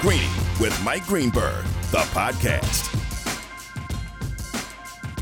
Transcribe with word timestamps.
Greeny 0.00 0.30
with 0.58 0.74
Mike 0.82 1.06
Greenberg, 1.06 1.62
the 1.90 1.98
podcast. 1.98 2.88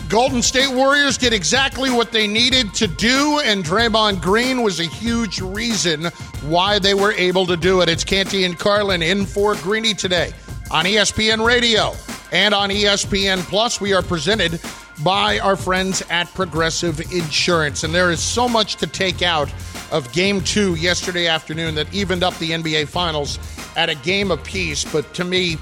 Golden 0.09 0.41
State 0.41 0.71
Warriors 0.71 1.19
did 1.19 1.33
exactly 1.33 1.91
what 1.91 2.13
they 2.13 2.29
needed 2.29 2.73
to 2.75 2.87
do, 2.87 3.41
and 3.45 3.65
Draymond 3.65 4.23
Green 4.23 4.63
was 4.63 4.79
a 4.79 4.85
huge 4.85 5.41
reason 5.41 6.05
why 6.43 6.79
they 6.79 6.95
were 6.95 7.11
able 7.15 7.45
to 7.47 7.57
do 7.57 7.81
it. 7.81 7.89
It's 7.89 8.05
Canty 8.05 8.45
and 8.45 8.57
Carlin 8.57 9.03
in 9.03 9.27
for 9.27 9.57
Greeny 9.57 9.95
today 9.95 10.33
on 10.71 10.85
ESPN 10.85 11.45
Radio 11.45 11.95
and 12.31 12.55
on 12.55 12.71
ESPN 12.71 13.41
Plus. 13.49 13.81
We 13.81 13.95
are 13.95 14.03
presented 14.03 14.61
by 15.03 15.41
our 15.41 15.57
friends 15.57 16.05
at 16.09 16.33
Progressive 16.35 17.01
Insurance, 17.13 17.83
and 17.83 17.93
there 17.93 18.13
is 18.13 18.21
so 18.21 18.49
much 18.49 18.77
to 18.77 18.87
take 18.87 19.23
out 19.23 19.53
of 19.91 20.13
Game 20.13 20.41
Two 20.41 20.75
yesterday 20.75 21.27
afternoon 21.27 21.75
that 21.77 21.93
evened 21.95 22.23
up 22.23 22.37
the 22.39 22.51
NBA 22.51 22.89
Finals 22.89 23.39
at 23.77 23.89
a 23.89 23.95
game 23.97 24.31
apiece. 24.31 24.85
But 24.85 25.13
to 25.15 25.25
me, 25.25 25.57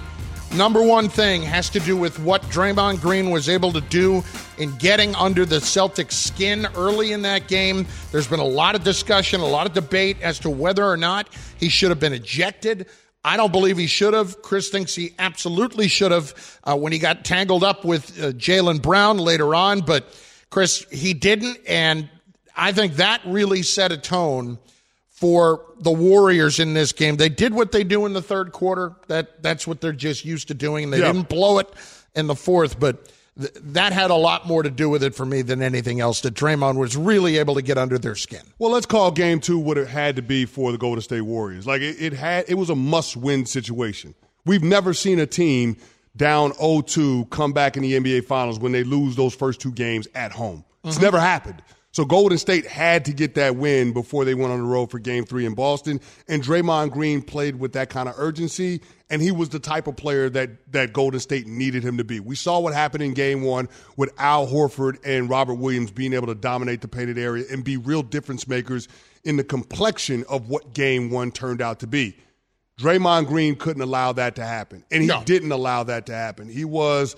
number 0.55 0.83
one 0.83 1.09
thing 1.09 1.42
has 1.42 1.69
to 1.70 1.81
do 1.81 1.97
with 1.97 2.19
what 2.19 2.42
Draymond 2.45 3.00
Green 3.00 3.31
was 3.31 3.48
able 3.48 3.73
to 3.73 3.81
do 3.81 4.23
in 4.59 4.77
getting 4.78 5.15
under 5.15 5.45
the 5.45 5.56
Celtics' 5.56 6.12
skin 6.12 6.67
early 6.77 7.12
in 7.12 7.23
that 7.23 7.48
game. 7.48 7.87
There's 8.12 8.27
been 8.27 8.41
a 8.41 8.45
lot 8.45 8.75
of 8.75 8.84
discussion, 8.84 9.41
a 9.41 9.47
lot 9.47 9.67
of 9.67 9.73
debate 9.73 10.17
as 10.23 10.39
to 10.41 10.50
whether 10.50 10.84
or 10.84 10.97
not 10.97 11.28
he 11.59 11.69
should 11.69 11.91
have 11.91 12.00
been 12.00 12.12
ejected. 12.12 12.87
I 13.27 13.37
don't 13.37 13.50
believe 13.50 13.77
he 13.77 13.89
should 13.89 14.15
have. 14.15 14.41
Chris 14.41 14.69
thinks 14.69 14.95
he 14.95 15.12
absolutely 15.19 15.89
should 15.89 16.12
have 16.12 16.59
uh, 16.62 16.77
when 16.77 16.93
he 16.93 17.00
got 17.00 17.25
tangled 17.25 17.65
up 17.65 17.84
with 17.84 18.22
uh, 18.22 18.31
Jaylen 18.33 18.81
Brown 18.81 19.19
later 19.19 19.53
on. 19.53 19.81
But 19.81 20.15
Chris, 20.48 20.87
he 20.93 21.12
didn't. 21.12 21.59
And 21.67 22.09
I 22.57 22.73
think 22.73 22.95
that 22.95 23.21
really 23.25 23.62
set 23.62 23.93
a 23.93 23.99
tone 23.99 24.59
for 25.17 25.65
the 25.81 25.91
Warriors 25.91 26.59
in 26.59 26.75
this 26.75 26.93
game. 26.93 27.17
They 27.17 27.29
did 27.29 27.55
what 27.55 27.73
they 27.73 27.85
do 27.85 28.07
in 28.07 28.12
the 28.12 28.23
third 28.23 28.53
quarter. 28.53 28.95
That 29.09 29.43
that's 29.43 29.67
what 29.67 29.81
they're 29.81 29.93
just 29.93 30.25
used 30.25 30.49
to 30.49 30.55
doing. 30.55 30.91
They 30.91 31.01
didn't 31.01 31.29
blow 31.29 31.59
it 31.59 31.69
in 32.15 32.27
the 32.27 32.34
fourth, 32.34 32.79
but 32.79 33.11
th- 33.39 33.53
that 33.55 33.93
had 33.93 34.11
a 34.11 34.15
lot 34.15 34.47
more 34.47 34.62
to 34.62 34.71
do 34.71 34.91
with 34.91 35.03
it 35.03 35.15
for 35.15 35.25
me 35.25 35.43
than 35.43 35.62
anything 35.62 36.01
else. 36.01 36.21
That 36.21 36.34
Draymond 36.34 36.77
was 36.77 36.97
really 36.97 37.39
able 37.39 37.55
to 37.55 37.62
get 37.62 37.79
under 37.79 37.99
their 37.99 38.15
skin. 38.15 38.43
Well, 38.59 38.71
let's 38.71 38.87
call 38.87 39.11
game 39.11 39.41
two 39.41 39.59
what 39.59 39.79
it 39.79 39.89
had 39.89 40.17
to 40.17 40.23
be 40.23 40.45
for 40.45 40.71
the 40.71 40.79
Golden 40.79 41.01
State 41.01 41.23
Warriors. 41.23 41.67
Like 41.67 41.81
it, 41.81 41.97
it 41.99 42.12
had, 42.12 42.45
it 42.49 42.55
was 42.55 42.69
a 42.69 42.77
must-win 42.77 43.47
situation. 43.47 44.15
We've 44.45 44.62
never 44.62 44.93
seen 44.93 45.19
a 45.19 45.27
team 45.27 45.77
down 46.17 46.53
0-2 46.53 47.31
come 47.31 47.53
back 47.53 47.77
in 47.77 47.83
the 47.83 47.93
NBA 47.95 48.25
Finals 48.25 48.59
when 48.59 48.73
they 48.73 48.84
lose 48.84 49.17
those 49.17 49.34
first 49.34 49.61
two 49.61 49.73
games 49.73 50.09
at 50.15 50.33
home. 50.33 50.65
It's 50.84 50.97
mm-hmm. 50.97 51.05
never 51.05 51.21
happened. 51.21 51.62
So 51.97 52.05
Golden 52.05 52.36
State 52.36 52.66
had 52.66 53.06
to 53.06 53.14
get 53.14 53.36
that 53.36 53.56
win 53.56 53.94
before 53.94 54.27
they 54.27 54.34
went 54.34 54.52
on 54.52 54.58
the 54.58 54.66
road 54.66 54.91
for 54.91 54.98
game 54.98 55.25
three 55.25 55.47
in 55.47 55.55
Boston. 55.55 55.98
And 56.28 56.42
Draymond 56.42 56.91
Green 56.91 57.22
played 57.22 57.58
with 57.58 57.72
that 57.72 57.88
kind 57.88 58.06
of 58.06 58.16
urgency, 58.19 58.83
and 59.08 59.22
he 59.22 59.33
was 59.33 59.48
the 59.48 59.58
type 59.58 59.86
of 59.86 59.97
player 59.97 60.28
that, 60.28 60.70
that 60.72 60.92
Golden 60.92 61.20
State 61.20 61.47
needed 61.47 61.83
him 61.83 61.97
to 61.97 62.05
be. 62.05 62.20
We 62.20 62.36
saw 62.36 62.61
what 62.61 62.75
happened 62.75 63.03
in 63.03 63.14
game 63.14 63.41
one 63.41 63.71
with 63.97 64.12
Al 64.19 64.47
Horford 64.47 64.98
and 65.06 65.31
Robert 65.31 65.54
Williams 65.54 65.91
being 65.91 66.12
able 66.12 66.26
to 66.26 66.34
dominate 66.34 66.82
the 66.82 66.88
painted 66.88 67.16
area 67.16 67.47
and 67.50 67.65
be 67.65 67.78
real 67.78 68.03
difference 68.03 68.47
makers 68.47 68.88
in 69.25 69.38
the 69.38 69.44
complexion 69.44 70.22
of 70.28 70.50
what 70.50 70.75
game 70.75 71.09
one 71.09 71.31
turned 71.32 71.62
out 71.62 71.81
to 71.81 71.87
be. 71.87 72.15
Draymond 72.78 73.26
Green 73.26 73.56
couldn't 73.56 73.81
allow 73.81 74.12
that 74.12 74.34
to 74.37 74.44
happen, 74.44 74.84
and 74.91 75.00
he 75.00 75.09
No. 75.09 75.22
didn't 75.25 75.50
allow 75.50 75.82
that 75.84 76.04
to 76.09 76.12
happen. 76.12 76.50
He 76.50 76.66
was 76.66 77.16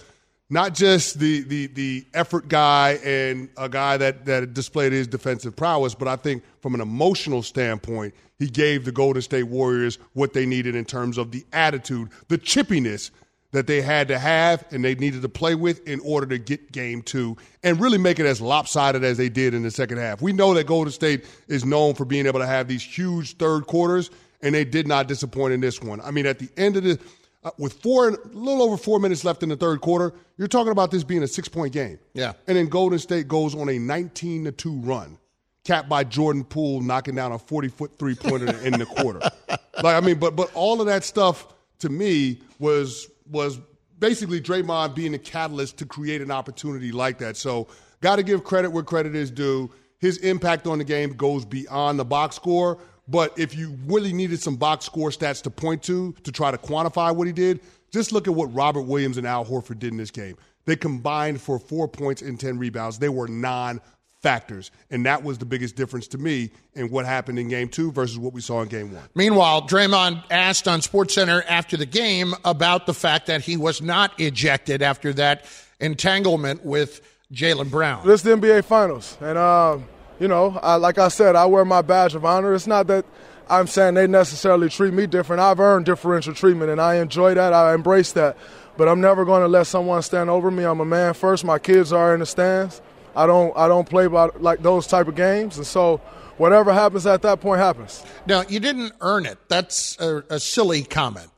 not 0.50 0.74
just 0.74 1.18
the 1.18 1.42
the 1.42 1.66
the 1.68 2.06
effort 2.14 2.48
guy 2.48 2.98
and 3.04 3.48
a 3.56 3.68
guy 3.68 3.96
that 3.96 4.24
that 4.26 4.54
displayed 4.54 4.92
his 4.92 5.06
defensive 5.06 5.54
prowess, 5.54 5.94
but 5.94 6.08
I 6.08 6.16
think 6.16 6.42
from 6.60 6.74
an 6.74 6.80
emotional 6.80 7.42
standpoint, 7.42 8.14
he 8.38 8.48
gave 8.48 8.84
the 8.84 8.92
Golden 8.92 9.22
State 9.22 9.44
Warriors 9.44 9.98
what 10.14 10.32
they 10.32 10.46
needed 10.46 10.74
in 10.74 10.84
terms 10.84 11.18
of 11.18 11.32
the 11.32 11.44
attitude, 11.52 12.10
the 12.28 12.38
chippiness 12.38 13.10
that 13.52 13.66
they 13.66 13.80
had 13.80 14.08
to 14.08 14.18
have 14.18 14.64
and 14.70 14.84
they 14.84 14.94
needed 14.94 15.22
to 15.22 15.28
play 15.28 15.54
with 15.54 15.86
in 15.88 16.00
order 16.00 16.26
to 16.26 16.38
get 16.38 16.70
game 16.70 17.00
two 17.00 17.36
and 17.62 17.80
really 17.80 17.96
make 17.96 18.18
it 18.18 18.26
as 18.26 18.40
lopsided 18.40 19.02
as 19.02 19.16
they 19.16 19.28
did 19.28 19.54
in 19.54 19.62
the 19.62 19.70
second 19.70 19.98
half. 19.98 20.20
We 20.20 20.32
know 20.32 20.52
that 20.54 20.66
Golden 20.66 20.92
State 20.92 21.24
is 21.48 21.64
known 21.64 21.94
for 21.94 22.04
being 22.04 22.26
able 22.26 22.40
to 22.40 22.46
have 22.46 22.68
these 22.68 22.82
huge 22.82 23.36
third 23.36 23.66
quarters, 23.66 24.10
and 24.42 24.54
they 24.54 24.64
did 24.64 24.86
not 24.86 25.08
disappoint 25.08 25.54
in 25.54 25.60
this 25.60 25.80
one. 25.80 26.00
I 26.02 26.10
mean, 26.10 26.26
at 26.26 26.38
the 26.38 26.48
end 26.56 26.76
of 26.76 26.84
the 26.84 26.98
uh, 27.44 27.50
with 27.58 27.74
four, 27.74 28.08
a 28.08 28.16
little 28.32 28.62
over 28.62 28.76
four 28.76 28.98
minutes 28.98 29.24
left 29.24 29.42
in 29.42 29.48
the 29.48 29.56
third 29.56 29.80
quarter, 29.80 30.12
you're 30.36 30.48
talking 30.48 30.72
about 30.72 30.90
this 30.90 31.04
being 31.04 31.22
a 31.22 31.28
six 31.28 31.48
point 31.48 31.72
game. 31.72 31.98
Yeah. 32.14 32.32
And 32.46 32.56
then 32.56 32.66
Golden 32.68 32.98
State 32.98 33.28
goes 33.28 33.54
on 33.54 33.68
a 33.68 33.78
19 33.78 34.44
to 34.44 34.52
2 34.52 34.80
run, 34.80 35.18
capped 35.64 35.88
by 35.88 36.04
Jordan 36.04 36.44
Poole 36.44 36.80
knocking 36.80 37.14
down 37.14 37.32
a 37.32 37.38
40 37.38 37.68
foot 37.68 37.98
three 37.98 38.14
pointer 38.14 38.56
in 38.64 38.78
the 38.78 38.86
quarter. 38.86 39.20
Like, 39.80 39.94
I 39.94 40.04
mean, 40.04 40.18
but 40.18 40.34
but 40.34 40.50
all 40.54 40.80
of 40.80 40.88
that 40.88 41.04
stuff 41.04 41.46
to 41.78 41.88
me 41.88 42.40
was 42.58 43.08
was 43.30 43.60
basically 44.00 44.40
Draymond 44.40 44.96
being 44.96 45.12
the 45.12 45.20
catalyst 45.20 45.78
to 45.78 45.86
create 45.86 46.20
an 46.20 46.32
opportunity 46.32 46.90
like 46.90 47.18
that. 47.18 47.36
So, 47.36 47.68
got 48.00 48.16
to 48.16 48.24
give 48.24 48.42
credit 48.42 48.70
where 48.70 48.82
credit 48.82 49.14
is 49.14 49.30
due. 49.30 49.70
His 49.98 50.18
impact 50.18 50.66
on 50.66 50.78
the 50.78 50.84
game 50.84 51.10
goes 51.10 51.44
beyond 51.44 52.00
the 52.00 52.04
box 52.04 52.34
score. 52.34 52.78
But 53.08 53.38
if 53.38 53.54
you 53.56 53.76
really 53.86 54.12
needed 54.12 54.40
some 54.40 54.56
box 54.56 54.84
score 54.84 55.10
stats 55.10 55.42
to 55.42 55.50
point 55.50 55.82
to 55.84 56.12
to 56.24 56.32
try 56.32 56.50
to 56.50 56.58
quantify 56.58 57.14
what 57.14 57.26
he 57.26 57.32
did, 57.32 57.60
just 57.90 58.12
look 58.12 58.28
at 58.28 58.34
what 58.34 58.52
Robert 58.54 58.82
Williams 58.82 59.16
and 59.16 59.26
Al 59.26 59.44
Horford 59.44 59.78
did 59.78 59.92
in 59.92 59.96
this 59.96 60.10
game. 60.10 60.36
They 60.66 60.76
combined 60.76 61.40
for 61.40 61.58
four 61.58 61.88
points 61.88 62.20
and 62.20 62.38
10 62.38 62.58
rebounds. 62.58 62.98
They 62.98 63.08
were 63.08 63.26
non 63.26 63.80
factors. 64.20 64.70
And 64.90 65.06
that 65.06 65.22
was 65.22 65.38
the 65.38 65.46
biggest 65.46 65.76
difference 65.76 66.08
to 66.08 66.18
me 66.18 66.50
in 66.74 66.90
what 66.90 67.06
happened 67.06 67.38
in 67.38 67.48
game 67.48 67.68
two 67.68 67.92
versus 67.92 68.18
what 68.18 68.32
we 68.32 68.40
saw 68.40 68.62
in 68.62 68.68
game 68.68 68.92
one. 68.92 69.04
Meanwhile, 69.14 69.62
Draymond 69.62 70.24
asked 70.30 70.66
on 70.68 70.80
SportsCenter 70.80 71.42
after 71.48 71.76
the 71.76 71.86
game 71.86 72.34
about 72.44 72.86
the 72.86 72.94
fact 72.94 73.26
that 73.28 73.42
he 73.42 73.56
was 73.56 73.80
not 73.80 74.18
ejected 74.20 74.82
after 74.82 75.12
that 75.14 75.46
entanglement 75.80 76.64
with 76.64 77.00
Jaylen 77.32 77.70
Brown. 77.70 78.06
This 78.06 78.20
is 78.20 78.24
the 78.24 78.36
NBA 78.36 78.64
Finals, 78.64 79.16
and 79.20 79.38
uh, 79.38 79.78
you 80.18 80.28
know, 80.28 80.58
I, 80.62 80.76
like 80.76 80.98
I 80.98 81.08
said, 81.08 81.36
I 81.36 81.46
wear 81.46 81.64
my 81.64 81.82
badge 81.82 82.14
of 82.14 82.24
honor. 82.24 82.54
It's 82.54 82.66
not 82.66 82.86
that 82.88 83.04
I'm 83.48 83.66
saying 83.66 83.94
they 83.94 84.06
necessarily 84.06 84.68
treat 84.68 84.92
me 84.92 85.06
different. 85.06 85.40
I've 85.40 85.60
earned 85.60 85.86
differential 85.86 86.34
treatment, 86.34 86.70
and 86.70 86.80
I 86.80 86.96
enjoy 86.96 87.34
that. 87.34 87.52
I 87.52 87.74
embrace 87.74 88.12
that. 88.12 88.36
But 88.76 88.88
I'm 88.88 89.00
never 89.00 89.24
going 89.24 89.42
to 89.42 89.48
let 89.48 89.66
someone 89.66 90.02
stand 90.02 90.30
over 90.30 90.50
me. 90.50 90.64
I'm 90.64 90.80
a 90.80 90.84
man 90.84 91.14
first. 91.14 91.44
My 91.44 91.58
kids 91.58 91.92
are 91.92 92.14
in 92.14 92.20
the 92.20 92.26
stands. 92.26 92.80
I 93.16 93.26
don't 93.26 93.56
I 93.56 93.66
don't 93.66 93.88
play 93.88 94.06
by 94.06 94.28
like 94.38 94.62
those 94.62 94.86
type 94.86 95.08
of 95.08 95.16
games, 95.16 95.56
and 95.56 95.66
so 95.66 96.00
whatever 96.36 96.72
happens 96.72 97.06
at 97.06 97.22
that 97.22 97.40
point 97.40 97.60
happens. 97.60 98.04
Now, 98.26 98.44
you 98.48 98.60
didn't 98.60 98.92
earn 99.00 99.26
it. 99.26 99.38
That's 99.48 99.98
a, 100.00 100.22
a 100.30 100.38
silly 100.38 100.84
comment. 100.84 101.28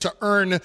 To 0.00 0.14
earn 0.20 0.60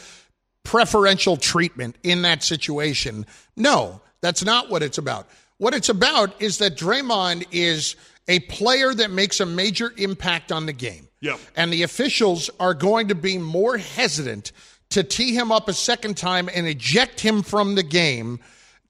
preferential 0.64 1.38
treatment 1.38 1.96
in 2.04 2.24
that 2.24 2.44
situation. 2.44 3.26
No, 3.56 4.02
that's 4.20 4.44
not 4.44 4.70
what 4.70 4.84
it's 4.84 4.98
about. 4.98 5.30
What 5.58 5.74
it's 5.74 5.90
about 5.90 6.42
is 6.42 6.58
that 6.58 6.76
Draymond 6.78 7.48
is 7.52 7.96
a 8.28 8.40
player 8.40 8.94
that 8.94 9.12
makes 9.12 9.40
a 9.40 9.46
major 9.46 9.94
impact 9.98 10.52
on 10.52 10.66
the 10.66 10.74
game. 10.74 11.08
Yep. 11.22 11.40
And 11.56 11.72
the 11.72 11.84
officials 11.84 12.50
are 12.60 12.74
going 12.74 13.08
to 13.08 13.16
be 13.16 13.38
more 13.38 13.78
hesitant 13.78 14.52
to 14.90 15.04
tee 15.04 15.34
him 15.34 15.52
up 15.52 15.68
a 15.68 15.74
second 15.74 16.18
time 16.18 16.50
and 16.54 16.68
eject 16.68 17.20
him 17.20 17.42
from 17.42 17.76
the 17.76 17.84
game 17.84 18.40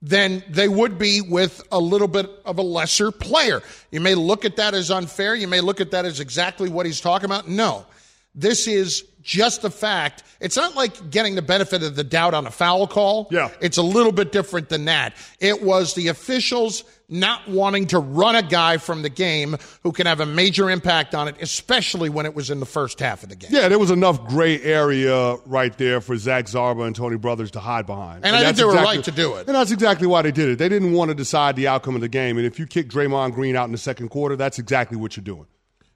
than 0.02 0.44
they 0.48 0.68
would 0.68 0.98
be 0.98 1.20
with 1.20 1.62
a 1.72 1.78
little 1.78 2.08
bit 2.08 2.28
of 2.44 2.58
a 2.58 2.62
lesser 2.62 3.10
player. 3.10 3.62
You 3.90 4.00
may 4.00 4.14
look 4.14 4.44
at 4.44 4.56
that 4.56 4.74
as 4.74 4.90
unfair. 4.90 5.34
You 5.34 5.48
may 5.48 5.60
look 5.60 5.80
at 5.80 5.92
that 5.92 6.04
as 6.04 6.20
exactly 6.20 6.68
what 6.68 6.86
he's 6.86 7.00
talking 7.00 7.24
about. 7.24 7.48
No, 7.48 7.86
this 8.34 8.66
is 8.66 9.04
just 9.26 9.62
the 9.62 9.70
fact. 9.70 10.22
It's 10.40 10.56
not 10.56 10.76
like 10.76 11.10
getting 11.10 11.34
the 11.34 11.42
benefit 11.42 11.82
of 11.82 11.96
the 11.96 12.04
doubt 12.04 12.32
on 12.32 12.46
a 12.46 12.50
foul 12.50 12.86
call. 12.86 13.28
Yeah. 13.30 13.50
It's 13.60 13.76
a 13.76 13.82
little 13.82 14.12
bit 14.12 14.32
different 14.32 14.68
than 14.68 14.84
that. 14.84 15.14
It 15.40 15.62
was 15.62 15.94
the 15.94 16.08
officials 16.08 16.84
not 17.08 17.48
wanting 17.48 17.86
to 17.88 17.98
run 17.98 18.36
a 18.36 18.42
guy 18.42 18.76
from 18.78 19.02
the 19.02 19.08
game 19.08 19.56
who 19.82 19.92
can 19.92 20.06
have 20.06 20.20
a 20.20 20.26
major 20.26 20.70
impact 20.70 21.14
on 21.14 21.28
it, 21.28 21.36
especially 21.40 22.08
when 22.08 22.26
it 22.26 22.34
was 22.34 22.50
in 22.50 22.60
the 22.60 22.66
first 22.66 23.00
half 23.00 23.22
of 23.22 23.28
the 23.28 23.36
game. 23.36 23.50
Yeah, 23.52 23.68
there 23.68 23.78
was 23.78 23.90
enough 23.90 24.26
gray 24.28 24.60
area 24.60 25.36
right 25.46 25.76
there 25.78 26.00
for 26.00 26.16
Zach 26.16 26.46
Zarba 26.46 26.86
and 26.86 26.94
Tony 26.94 27.16
Brothers 27.16 27.50
to 27.52 27.60
hide 27.60 27.86
behind. 27.86 28.24
And 28.24 28.34
I 28.34 28.40
think 28.40 28.48
that's 28.48 28.58
they 28.58 28.64
were 28.64 28.74
right 28.74 29.02
to 29.04 29.12
do 29.12 29.34
it. 29.36 29.46
And 29.46 29.56
that's 29.56 29.72
exactly 29.72 30.06
why 30.06 30.22
they 30.22 30.32
did 30.32 30.48
it. 30.48 30.58
They 30.58 30.68
didn't 30.68 30.92
want 30.92 31.10
to 31.10 31.14
decide 31.14 31.56
the 31.56 31.68
outcome 31.68 31.94
of 31.94 32.00
the 32.00 32.08
game. 32.08 32.36
And 32.36 32.46
if 32.46 32.58
you 32.58 32.66
kick 32.66 32.88
Draymond 32.88 33.34
Green 33.34 33.56
out 33.56 33.64
in 33.64 33.72
the 33.72 33.78
second 33.78 34.08
quarter, 34.08 34.36
that's 34.36 34.58
exactly 34.58 34.96
what 34.96 35.16
you're 35.16 35.24
doing. 35.24 35.46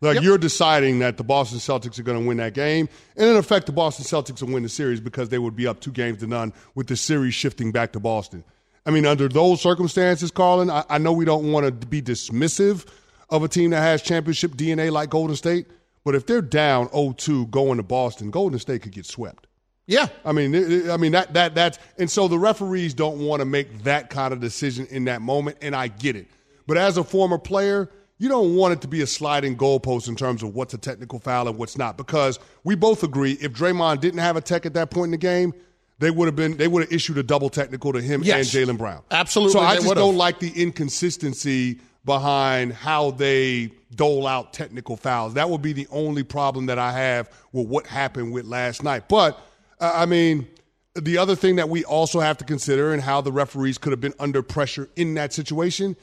Like 0.02 0.14
Yep. 0.17 0.25
you're 0.25 0.38
deciding 0.38 1.00
that 1.00 1.19
the 1.19 1.25
Boston 1.25 1.58
Celtics 1.58 1.99
are 1.99 2.02
going 2.02 2.20
to 2.20 2.26
win 2.26 2.38
that 2.38 2.55
game, 2.55 2.88
and 3.17 3.29
in 3.29 3.37
effect, 3.37 3.67
the 3.67 3.73
Boston 3.73 4.05
Celtics 4.06 4.43
will 4.43 4.52
win 4.55 4.62
the 4.62 4.69
series 4.69 4.99
because 5.00 5.29
they 5.29 5.38
would 5.38 5.55
be 5.55 5.67
up 5.67 5.81
two 5.81 5.91
games 5.93 6.20
to 6.20 6.26
none 6.26 6.52
with 6.75 6.87
the 6.87 6.97
series 6.97 7.35
shifting 7.35 7.70
back 7.70 7.93
to 7.93 8.00
Boston. 8.00 8.43
I 8.87 8.91
mean, 8.91 9.05
under 9.05 9.29
those 9.29 9.61
circumstances, 9.61 10.31
Carlin, 10.31 10.70
I, 10.70 10.85
I 10.88 10.97
know 10.99 11.12
we 11.12 11.26
don't 11.26 11.52
want 11.52 11.67
to 11.67 11.87
be 11.87 12.00
dismissive 12.00 12.87
of 13.29 13.43
a 13.43 13.49
team 13.49 13.70
that 13.70 13.82
has 13.82 14.00
championship 14.00 14.52
DNA 14.52 14.91
like 14.91 15.11
Golden 15.11 15.37
State, 15.37 15.67
but 16.03 16.14
if 16.14 16.25
they're 16.25 16.41
down 16.41 16.88
0-2 16.88 17.50
going 17.50 17.76
to 17.76 17.82
Boston, 17.82 18.31
Golden 18.31 18.58
State 18.58 18.81
could 18.82 18.93
get 18.93 19.05
swept. 19.05 19.46
Yeah. 19.87 20.06
I 20.25 20.32
mean, 20.32 20.88
I 20.91 20.96
mean 20.96 21.12
that 21.12 21.35
that 21.35 21.55
that's 21.55 21.79
and 21.99 22.08
so 22.11 22.26
the 22.29 22.38
referees 22.38 22.94
don't 22.94 23.19
want 23.26 23.41
to 23.41 23.44
make 23.44 23.82
that 23.82 24.08
kind 24.08 24.32
of 24.32 24.41
decision 24.41 24.87
in 24.87 25.05
that 25.06 25.20
moment, 25.20 25.58
and 25.61 25.75
I 25.76 25.88
get 25.88 26.17
it. 26.17 26.29
But 26.67 26.79
as 26.79 26.96
a 26.96 27.05
former 27.05 27.38
player, 27.38 27.91
you 28.20 28.28
don't 28.28 28.55
want 28.55 28.72
it 28.75 28.81
to 28.82 28.88
be 28.88 29.00
a 29.00 29.06
sliding 29.06 29.56
goalpost 29.56 30.06
in 30.06 30.14
terms 30.14 30.43
of 30.44 30.55
what's 30.55 30.75
a 30.75 30.78
technical 30.78 31.19
foul 31.19 31.49
and 31.49 31.58
what's 31.58 31.76
not, 31.76 31.96
because 31.96 32.38
we 32.62 32.75
both 32.76 33.02
agree 33.02 33.32
if 33.40 33.52
Draymond 33.52 34.00
didn't 34.00 34.20
have 34.20 34.37
a 34.37 34.40
tech 34.40 34.64
at 34.67 34.75
that 34.75 34.90
point 34.90 35.06
in 35.06 35.11
the 35.12 35.17
game, 35.17 35.52
they 35.99 36.11
would 36.11 36.26
have 36.26 36.37
been 36.37 36.56
they 36.56 36.69
would 36.69 36.82
have 36.84 36.93
issued 36.93 37.19
a 37.19 37.22
double 37.22 37.50
technical 37.50 37.93
to 37.93 38.00
him 38.00 38.22
Yes. 38.22 38.55
and 38.55 38.69
Jaylen 38.69 38.78
Brown. 38.78 39.02
Absolutely, 39.11 39.52
So 39.55 39.61
I 39.61 39.75
just 39.75 39.88
would've. 39.88 40.00
don't 40.00 40.17
like 40.17 40.38
the 40.38 40.50
inconsistency 40.50 41.81
behind 42.05 42.72
how 42.72 43.11
they 43.11 43.70
dole 43.94 44.26
out 44.26 44.52
technical 44.52 44.96
fouls. 44.96 45.34
That 45.34 45.50
would 45.50 45.62
be 45.62 45.72
the 45.72 45.87
only 45.90 46.22
problem 46.22 46.67
that 46.67 46.78
I 46.78 46.93
have 46.93 47.31
with 47.52 47.67
what 47.69 47.87
happened 47.87 48.32
with 48.32 48.44
last 48.46 48.82
night. 48.82 49.08
But 49.08 49.38
uh, 49.81 49.93
I 49.94 50.06
mean, 50.06 50.46
the 50.94 51.19
other 51.19 51.34
thing 51.37 51.56
that 51.56 51.69
we 51.69 51.84
also 51.84 52.20
have 52.20 52.38
to 52.38 52.44
consider 52.44 52.93
and 52.93 53.02
how 53.02 53.20
the 53.20 53.32
referees 53.32 53.78
could 53.78 53.93
have 53.93 54.00
been 54.00 54.14
under 54.19 54.43
pressure 54.43 54.88
in 54.96 55.14
that 55.14 55.32
situation. 55.32 55.96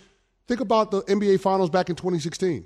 Think 0.48 0.62
about 0.62 0.92
the 0.92 1.02
NBA 1.04 1.42
Finals 1.42 1.70
back 1.70 1.90
in 1.90 1.96
2016. 1.96 2.66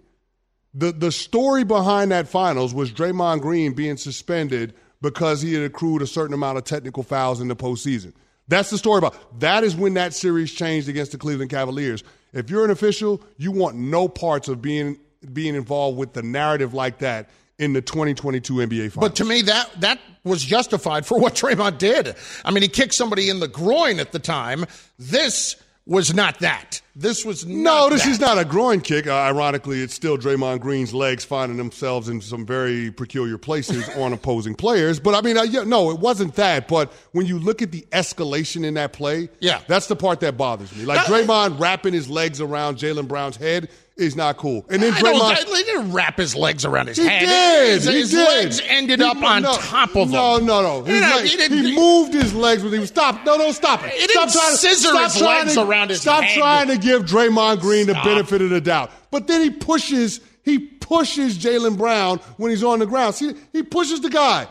The 0.74 0.92
the 0.92 1.12
story 1.12 1.64
behind 1.64 2.12
that 2.12 2.28
finals 2.28 2.74
was 2.74 2.92
Draymond 2.92 3.42
Green 3.42 3.74
being 3.74 3.98
suspended 3.98 4.74
because 5.02 5.42
he 5.42 5.54
had 5.54 5.64
accrued 5.64 6.02
a 6.02 6.08
certain 6.08 6.34
amount 6.34 6.58
of 6.58 6.64
technical 6.64 7.04
fouls 7.04 7.42
in 7.42 7.48
the 7.48 7.56
postseason. 7.56 8.14
That's 8.48 8.70
the 8.70 8.78
story 8.78 9.00
about. 9.00 9.40
That 9.40 9.64
is 9.64 9.76
when 9.76 9.96
that 9.96 10.14
series 10.14 10.52
changed 10.52 10.88
against 10.88 11.12
the 11.12 11.18
Cleveland 11.18 11.52
Cavaliers. 11.52 12.04
If 12.34 12.50
you're 12.50 12.64
an 12.64 12.72
official, 12.72 13.22
you 13.38 13.52
want 13.52 13.76
no 13.76 14.08
parts 14.08 14.48
of 14.48 14.62
being 14.62 14.98
being 15.34 15.56
involved 15.56 15.98
with 15.98 16.14
the 16.14 16.22
narrative 16.22 16.74
like 16.74 17.00
that 17.00 17.30
in 17.58 17.74
the 17.74 17.82
2022 17.82 18.54
NBA 18.54 18.92
Finals. 18.92 18.96
But 18.96 19.16
to 19.18 19.26
me, 19.26 19.42
that 19.44 19.70
that 19.82 20.00
was 20.24 20.44
justified 20.44 21.06
for 21.06 21.20
what 21.20 21.36
Draymond 21.36 21.80
did. 21.80 22.16
I 22.46 22.52
mean, 22.52 22.64
he 22.64 22.70
kicked 22.70 22.94
somebody 22.94 23.30
in 23.30 23.40
the 23.40 23.48
groin 23.48 24.00
at 24.00 24.12
the 24.12 24.20
time. 24.20 24.66
This 24.98 25.56
was 25.88 26.14
not 26.14 26.40
that. 26.40 26.80
This 26.96 27.26
was 27.26 27.46
No, 27.46 27.90
this 27.90 28.04
that. 28.04 28.10
is 28.12 28.20
not 28.20 28.38
a 28.38 28.46
groin 28.46 28.82
kick. 28.82 29.08
Uh, 29.08 29.14
ironically, 29.16 29.82
it's 29.82 29.94
still 29.94 30.18
Draymond 30.18 30.60
Green's 30.60 30.94
legs 30.94 31.26
finding 31.26 31.58
themselves 31.58 32.08
in 32.08 32.22
some 32.22 32.46
very 32.46 32.92
peculiar 32.92 33.38
places 33.38 33.88
on 33.98 34.14
opposing 34.14 34.54
players. 34.56 35.00
But 35.00 35.16
I 35.16 35.22
mean, 35.22 35.38
uh, 35.38 35.44
yeah, 35.44 35.64
no, 35.64 35.90
it 35.90 36.00
wasn't 36.00 36.36
that. 36.36 36.68
But 36.68 36.92
when 37.14 37.26
you 37.26 37.40
look 37.40 37.62
at 37.62 37.72
the 37.72 37.82
escalation 37.92 38.64
in 38.66 38.76
that 38.76 38.94
play, 38.94 39.30
Yeah. 39.40 39.62
that's 39.68 39.88
the 39.88 39.96
part 39.96 40.20
that 40.20 40.38
bothers 40.38 40.76
me. 40.76 40.86
Like 40.86 41.00
Draymond 41.08 41.60
wrapping 41.60 41.94
his 41.94 42.10
legs 42.10 42.40
around 42.42 42.78
Jaylen 42.78 43.08
Brown's 43.08 43.38
head 43.38 43.70
is 44.02 44.16
not 44.16 44.38
cool. 44.38 44.66
And 44.70 44.82
then 44.84 44.94
I 44.94 45.00
Draymond. 45.00 45.38
he 45.56 45.64
didn't 45.64 45.92
wrap 45.94 46.18
his 46.18 46.36
legs 46.36 46.66
around 46.66 46.88
his 46.88 46.98
He 46.98 47.06
head. 47.06 47.20
did. 47.22 47.74
His, 47.76 47.86
he 47.86 47.94
his 48.00 48.12
did. 48.12 48.28
legs 48.28 48.62
ended 48.68 49.00
He- 49.00 49.06
up 49.06 49.18
on 49.22 49.44
no, 49.44 49.54
top 49.56 49.90
of 49.96 50.08
him. 50.08 50.12
No, 50.12 50.38
no, 50.38 50.62
no. 50.62 50.84
His 50.84 50.96
You 50.96 51.02
leg- 51.02 51.26
he 51.26 51.38
didn't- 51.38 51.66
he 51.66 51.76
moved 51.76 52.14
his 52.14 52.34
legs 52.34 52.64
when 52.64 52.74
he 52.74 52.80
was 52.80 52.90
stop. 52.90 53.24
No, 53.26 53.38
no, 53.38 53.52
stop 53.52 53.84
it. 53.86 53.92
He 53.92 54.08
didn't 54.08 54.30
stop 54.30 54.42
trying 54.44 54.52
to, 54.52 54.58
scissor 54.58 54.88
stop 54.90 55.12
his 55.12 55.22
legs 55.22 55.54
to, 55.54 55.62
around 55.62 55.90
his 55.90 56.02
Stop 56.02 56.24
head. 56.24 56.38
trying 56.38 56.68
to 56.70 56.78
give 56.78 57.04
Draymond 57.06 57.60
Green 57.62 57.86
Stop. 57.88 58.04
the 58.04 58.10
benefit 58.10 58.42
of 58.42 58.50
the 58.50 58.62
doubt. 58.62 58.92
But 59.12 59.28
then 59.28 59.42
he 59.42 59.50
pushes. 59.52 60.20
He 60.44 60.58
pushes 60.58 61.38
Jaylen 61.38 61.78
Brown 61.78 62.18
when 62.38 62.50
he's 62.50 62.64
on 62.64 62.80
the 62.80 62.88
ground. 62.88 63.14
See, 63.16 63.34
he 63.54 63.62
pushes 63.64 64.02
the 64.02 64.10
guy. 64.10 64.48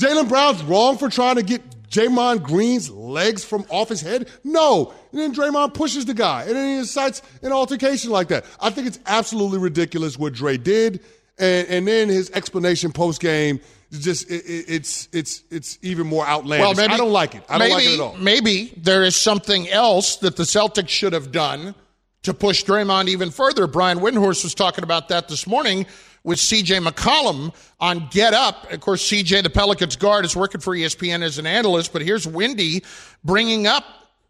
Jaylen 0.00 0.28
Brown's 0.28 0.62
wrong 0.62 0.98
for 0.98 1.08
trying 1.08 1.36
to 1.36 1.42
get 1.42 1.62
Draymond 1.90 2.44
Green's 2.44 2.88
legs 2.88 3.44
from 3.44 3.66
off 3.68 3.88
his 3.88 4.00
head? 4.00 4.28
No. 4.44 4.94
And 5.10 5.20
then 5.20 5.34
Draymond 5.34 5.74
pushes 5.74 6.04
the 6.06 6.14
guy, 6.14 6.44
and 6.44 6.54
then 6.54 6.68
he 6.68 6.78
incites 6.78 7.20
an 7.42 7.52
altercation 7.52 8.10
like 8.10 8.28
that. 8.28 8.44
I 8.60 8.70
think 8.70 8.86
it's 8.86 9.00
absolutely 9.06 9.58
ridiculous 9.58 10.16
what 10.16 10.32
Dre 10.32 10.56
did, 10.56 11.00
and, 11.38 11.66
and 11.68 11.88
then 11.88 12.08
his 12.08 12.30
explanation 12.30 12.92
post 12.92 13.20
game. 13.20 13.60
Just 13.90 14.30
it, 14.30 14.44
it, 14.44 14.64
it's 14.68 15.08
it's 15.12 15.42
it's 15.50 15.76
even 15.82 16.06
more 16.06 16.24
outlandish. 16.24 16.64
Well, 16.64 16.74
maybe 16.76 16.94
I 16.94 16.96
don't 16.96 17.12
like 17.12 17.34
it. 17.34 17.42
I 17.48 17.58
maybe, 17.58 17.70
don't 17.70 17.78
like 17.78 17.86
it 17.86 17.94
at 17.94 18.00
all. 18.00 18.16
Maybe 18.18 18.72
there 18.76 19.02
is 19.02 19.16
something 19.16 19.68
else 19.68 20.16
that 20.18 20.36
the 20.36 20.44
Celtics 20.44 20.90
should 20.90 21.12
have 21.12 21.32
done 21.32 21.74
to 22.22 22.32
push 22.32 22.64
Draymond 22.64 23.08
even 23.08 23.32
further. 23.32 23.66
Brian 23.66 23.98
Windhorst 23.98 24.44
was 24.44 24.54
talking 24.54 24.84
about 24.84 25.08
that 25.08 25.26
this 25.26 25.44
morning 25.44 25.86
with 26.24 26.38
CJ 26.38 26.86
McCollum 26.86 27.54
on 27.80 28.08
Get 28.10 28.34
Up. 28.34 28.70
Of 28.72 28.80
course, 28.80 29.02
CJ, 29.08 29.42
the 29.42 29.50
Pelicans 29.50 29.96
guard, 29.96 30.24
is 30.24 30.36
working 30.36 30.60
for 30.60 30.74
ESPN 30.74 31.22
as 31.22 31.38
an 31.38 31.46
analyst, 31.46 31.92
but 31.92 32.02
here's 32.02 32.26
Windy 32.26 32.82
bringing 33.24 33.66
up 33.66 33.84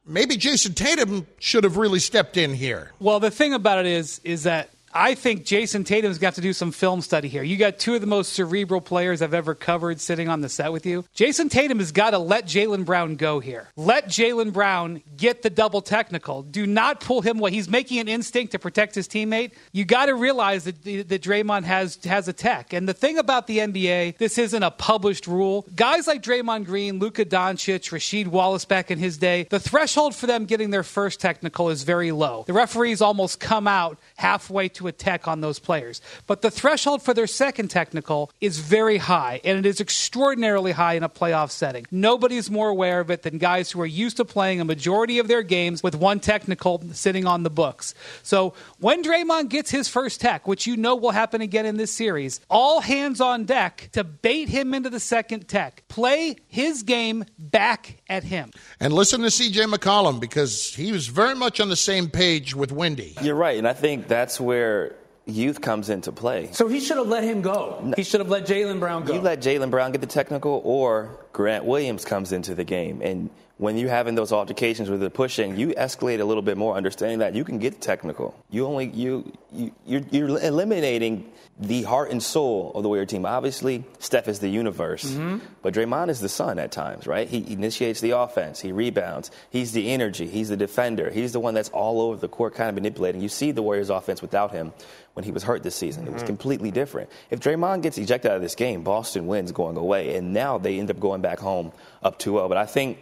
maybe 0.06 0.36
Jayson 0.36 0.74
Tatum 0.74 1.26
should 1.38 1.64
have 1.64 1.76
really 1.76 1.98
stepped 1.98 2.36
in 2.36 2.54
here. 2.54 2.92
Well, 2.98 3.20
the 3.20 3.30
thing 3.30 3.54
about 3.54 3.78
it 3.78 3.86
is, 3.86 4.20
is 4.24 4.42
that 4.44 4.70
I 4.92 5.14
think 5.14 5.44
Jayson 5.44 5.84
Tatum's 5.84 6.18
got 6.18 6.34
to 6.34 6.40
do 6.40 6.52
some 6.52 6.72
film 6.72 7.00
study 7.00 7.28
here. 7.28 7.42
You 7.42 7.56
got 7.56 7.78
two 7.78 7.94
of 7.94 8.00
the 8.00 8.06
most 8.08 8.32
cerebral 8.32 8.80
players 8.80 9.22
I've 9.22 9.34
ever 9.34 9.54
covered 9.54 10.00
sitting 10.00 10.28
on 10.28 10.40
the 10.40 10.48
set 10.48 10.72
with 10.72 10.84
you. 10.84 11.04
Jayson 11.14 11.48
Tatum 11.48 11.78
has 11.78 11.92
got 11.92 12.10
to 12.10 12.18
let 12.18 12.46
Jaylen 12.46 12.84
Brown 12.84 13.14
go 13.14 13.38
here. 13.38 13.68
Let 13.76 14.08
Jaylen 14.08 14.52
Brown 14.52 15.02
get 15.16 15.42
the 15.42 15.50
double 15.50 15.80
technical. 15.80 16.42
Do 16.42 16.66
not 16.66 17.00
pull 17.00 17.20
him 17.20 17.38
away. 17.38 17.52
He's 17.52 17.68
making 17.68 17.98
an 17.98 18.08
instinct 18.08 18.52
to 18.52 18.58
protect 18.58 18.96
his 18.96 19.06
teammate. 19.06 19.52
You 19.72 19.84
got 19.84 20.06
to 20.06 20.14
realize 20.14 20.64
that, 20.64 20.82
that 20.82 21.22
Draymond 21.22 21.64
has 21.64 21.98
has 22.04 22.26
a 22.26 22.32
tech. 22.32 22.72
And 22.72 22.88
the 22.88 22.94
thing 22.94 23.18
about 23.18 23.46
the 23.46 23.58
NBA, 23.58 24.18
this 24.18 24.38
isn't 24.38 24.62
a 24.62 24.70
published 24.70 25.26
rule. 25.26 25.66
Guys 25.76 26.06
like 26.06 26.22
Draymond 26.22 26.64
Green, 26.64 26.98
Luka 26.98 27.24
Doncic, 27.24 27.90
Rasheed 27.90 28.26
Wallace 28.26 28.64
back 28.64 28.90
in 28.90 28.98
his 28.98 29.18
day, 29.18 29.46
the 29.50 29.60
threshold 29.60 30.16
for 30.16 30.26
them 30.26 30.46
getting 30.46 30.70
their 30.70 30.82
first 30.82 31.20
technical 31.20 31.70
is 31.70 31.84
very 31.84 32.10
low. 32.10 32.44
The 32.46 32.52
referees 32.52 33.00
almost 33.00 33.38
come 33.38 33.68
out 33.68 33.98
halfway 34.20 34.68
to 34.68 34.86
a 34.86 34.92
tech 34.92 35.26
on 35.26 35.40
those 35.40 35.58
players. 35.58 36.00
But 36.26 36.42
the 36.42 36.50
threshold 36.50 37.02
for 37.02 37.14
their 37.14 37.26
second 37.26 37.68
technical 37.68 38.30
is 38.40 38.58
very 38.58 38.98
high, 38.98 39.40
and 39.44 39.58
it 39.58 39.66
is 39.66 39.80
extraordinarily 39.80 40.72
high 40.72 40.94
in 40.94 41.02
a 41.02 41.08
playoff 41.08 41.50
setting. 41.50 41.86
Nobody's 41.90 42.50
more 42.50 42.68
aware 42.68 43.00
of 43.00 43.10
it 43.10 43.22
than 43.22 43.38
guys 43.38 43.70
who 43.70 43.80
are 43.80 43.86
used 43.86 44.18
to 44.18 44.24
playing 44.26 44.60
a 44.60 44.64
majority 44.64 45.18
of 45.18 45.26
their 45.26 45.42
games 45.42 45.82
with 45.82 45.94
one 45.94 46.20
technical 46.20 46.82
sitting 46.92 47.26
on 47.26 47.42
the 47.44 47.50
books. 47.50 47.94
So 48.22 48.52
when 48.78 49.02
Draymond 49.02 49.48
gets 49.48 49.70
his 49.70 49.88
first 49.88 50.20
tech, 50.20 50.46
which 50.46 50.66
you 50.66 50.76
know 50.76 50.96
will 50.96 51.12
happen 51.12 51.40
again 51.40 51.64
in 51.64 51.78
this 51.78 51.92
series, 51.92 52.40
all 52.50 52.80
hands 52.80 53.22
on 53.22 53.46
deck 53.46 53.88
to 53.92 54.04
bait 54.04 54.50
him 54.50 54.74
into 54.74 54.90
the 54.90 55.00
second 55.00 55.48
tech. 55.48 55.82
Play 55.88 56.36
his 56.46 56.82
game 56.82 57.24
back 57.38 58.02
at 58.08 58.24
him. 58.24 58.50
And 58.78 58.92
listen 58.92 59.22
to 59.22 59.28
CJ 59.28 59.72
McCollum 59.72 60.20
because 60.20 60.74
he 60.74 60.92
was 60.92 61.06
very 61.06 61.34
much 61.34 61.58
on 61.58 61.70
the 61.70 61.76
same 61.76 62.10
page 62.10 62.54
with 62.54 62.70
Windy. 62.70 63.16
You're 63.22 63.34
right, 63.34 63.56
and 63.56 63.66
I 63.66 63.72
think 63.72 64.09
that's 64.10 64.40
where 64.40 64.96
youth 65.24 65.60
comes 65.60 65.88
into 65.88 66.10
play. 66.10 66.48
So 66.52 66.66
he 66.66 66.80
should 66.80 66.96
have 66.96 67.06
let 67.06 67.22
him 67.22 67.42
go. 67.42 67.92
He 67.96 68.02
should 68.02 68.20
have 68.20 68.28
let 68.28 68.44
Jaylen 68.44 68.80
Brown 68.80 69.04
go. 69.04 69.14
You 69.14 69.20
let 69.20 69.40
Jaylen 69.40 69.70
Brown 69.70 69.92
get 69.92 70.00
the 70.00 70.08
technical, 70.08 70.60
or 70.64 71.24
Grant 71.32 71.64
Williams 71.64 72.04
comes 72.04 72.32
into 72.32 72.56
the 72.56 72.64
game. 72.64 73.00
And 73.02 73.30
when 73.60 73.76
you're 73.76 73.90
having 73.90 74.14
those 74.14 74.32
altercations 74.32 74.88
where 74.88 74.96
they're 74.96 75.10
pushing, 75.10 75.54
you 75.54 75.68
escalate 75.74 76.18
a 76.18 76.24
little 76.24 76.42
bit 76.42 76.56
more, 76.56 76.76
understanding 76.76 77.18
that 77.18 77.34
you 77.34 77.44
can 77.44 77.58
get 77.58 77.78
technical. 77.82 78.34
You 78.48 78.64
only 78.64 78.86
you, 78.86 79.30
you 79.52 79.70
you're, 79.84 80.00
you're 80.10 80.40
eliminating 80.40 81.30
the 81.58 81.82
heart 81.82 82.10
and 82.10 82.22
soul 82.22 82.72
of 82.74 82.82
the 82.82 82.88
Warrior 82.88 83.04
team. 83.04 83.26
Obviously, 83.26 83.84
Steph 83.98 84.28
is 84.28 84.38
the 84.38 84.48
universe, 84.48 85.04
mm-hmm. 85.04 85.44
but 85.60 85.74
Draymond 85.74 86.08
is 86.08 86.20
the 86.20 86.28
sun 86.30 86.58
at 86.58 86.72
times, 86.72 87.06
right? 87.06 87.28
He 87.28 87.52
initiates 87.52 88.00
the 88.00 88.12
offense, 88.12 88.60
he 88.60 88.72
rebounds, 88.72 89.30
he's 89.50 89.72
the 89.72 89.90
energy, 89.90 90.26
he's 90.26 90.48
the 90.48 90.56
defender, 90.56 91.10
he's 91.10 91.32
the 91.32 91.40
one 91.40 91.52
that's 91.52 91.68
all 91.68 92.00
over 92.00 92.16
the 92.16 92.28
court, 92.28 92.54
kind 92.54 92.70
of 92.70 92.74
manipulating. 92.74 93.20
You 93.20 93.28
see 93.28 93.52
the 93.52 93.62
Warriors' 93.62 93.90
offense 93.90 94.22
without 94.22 94.52
him 94.52 94.72
when 95.12 95.24
he 95.26 95.32
was 95.32 95.42
hurt 95.42 95.62
this 95.62 95.76
season. 95.76 96.06
It 96.06 96.14
was 96.14 96.22
mm-hmm. 96.22 96.28
completely 96.28 96.70
different. 96.70 97.10
If 97.28 97.40
Draymond 97.40 97.82
gets 97.82 97.98
ejected 97.98 98.30
out 98.30 98.36
of 98.36 98.42
this 98.42 98.54
game, 98.54 98.84
Boston 98.84 99.26
wins 99.26 99.52
going 99.52 99.76
away, 99.76 100.16
and 100.16 100.32
now 100.32 100.56
they 100.56 100.78
end 100.78 100.90
up 100.90 100.98
going 100.98 101.20
back 101.20 101.40
home 101.40 101.72
up 102.02 102.18
2-0. 102.18 102.48
But 102.48 102.56
I 102.56 102.64
think 102.64 103.00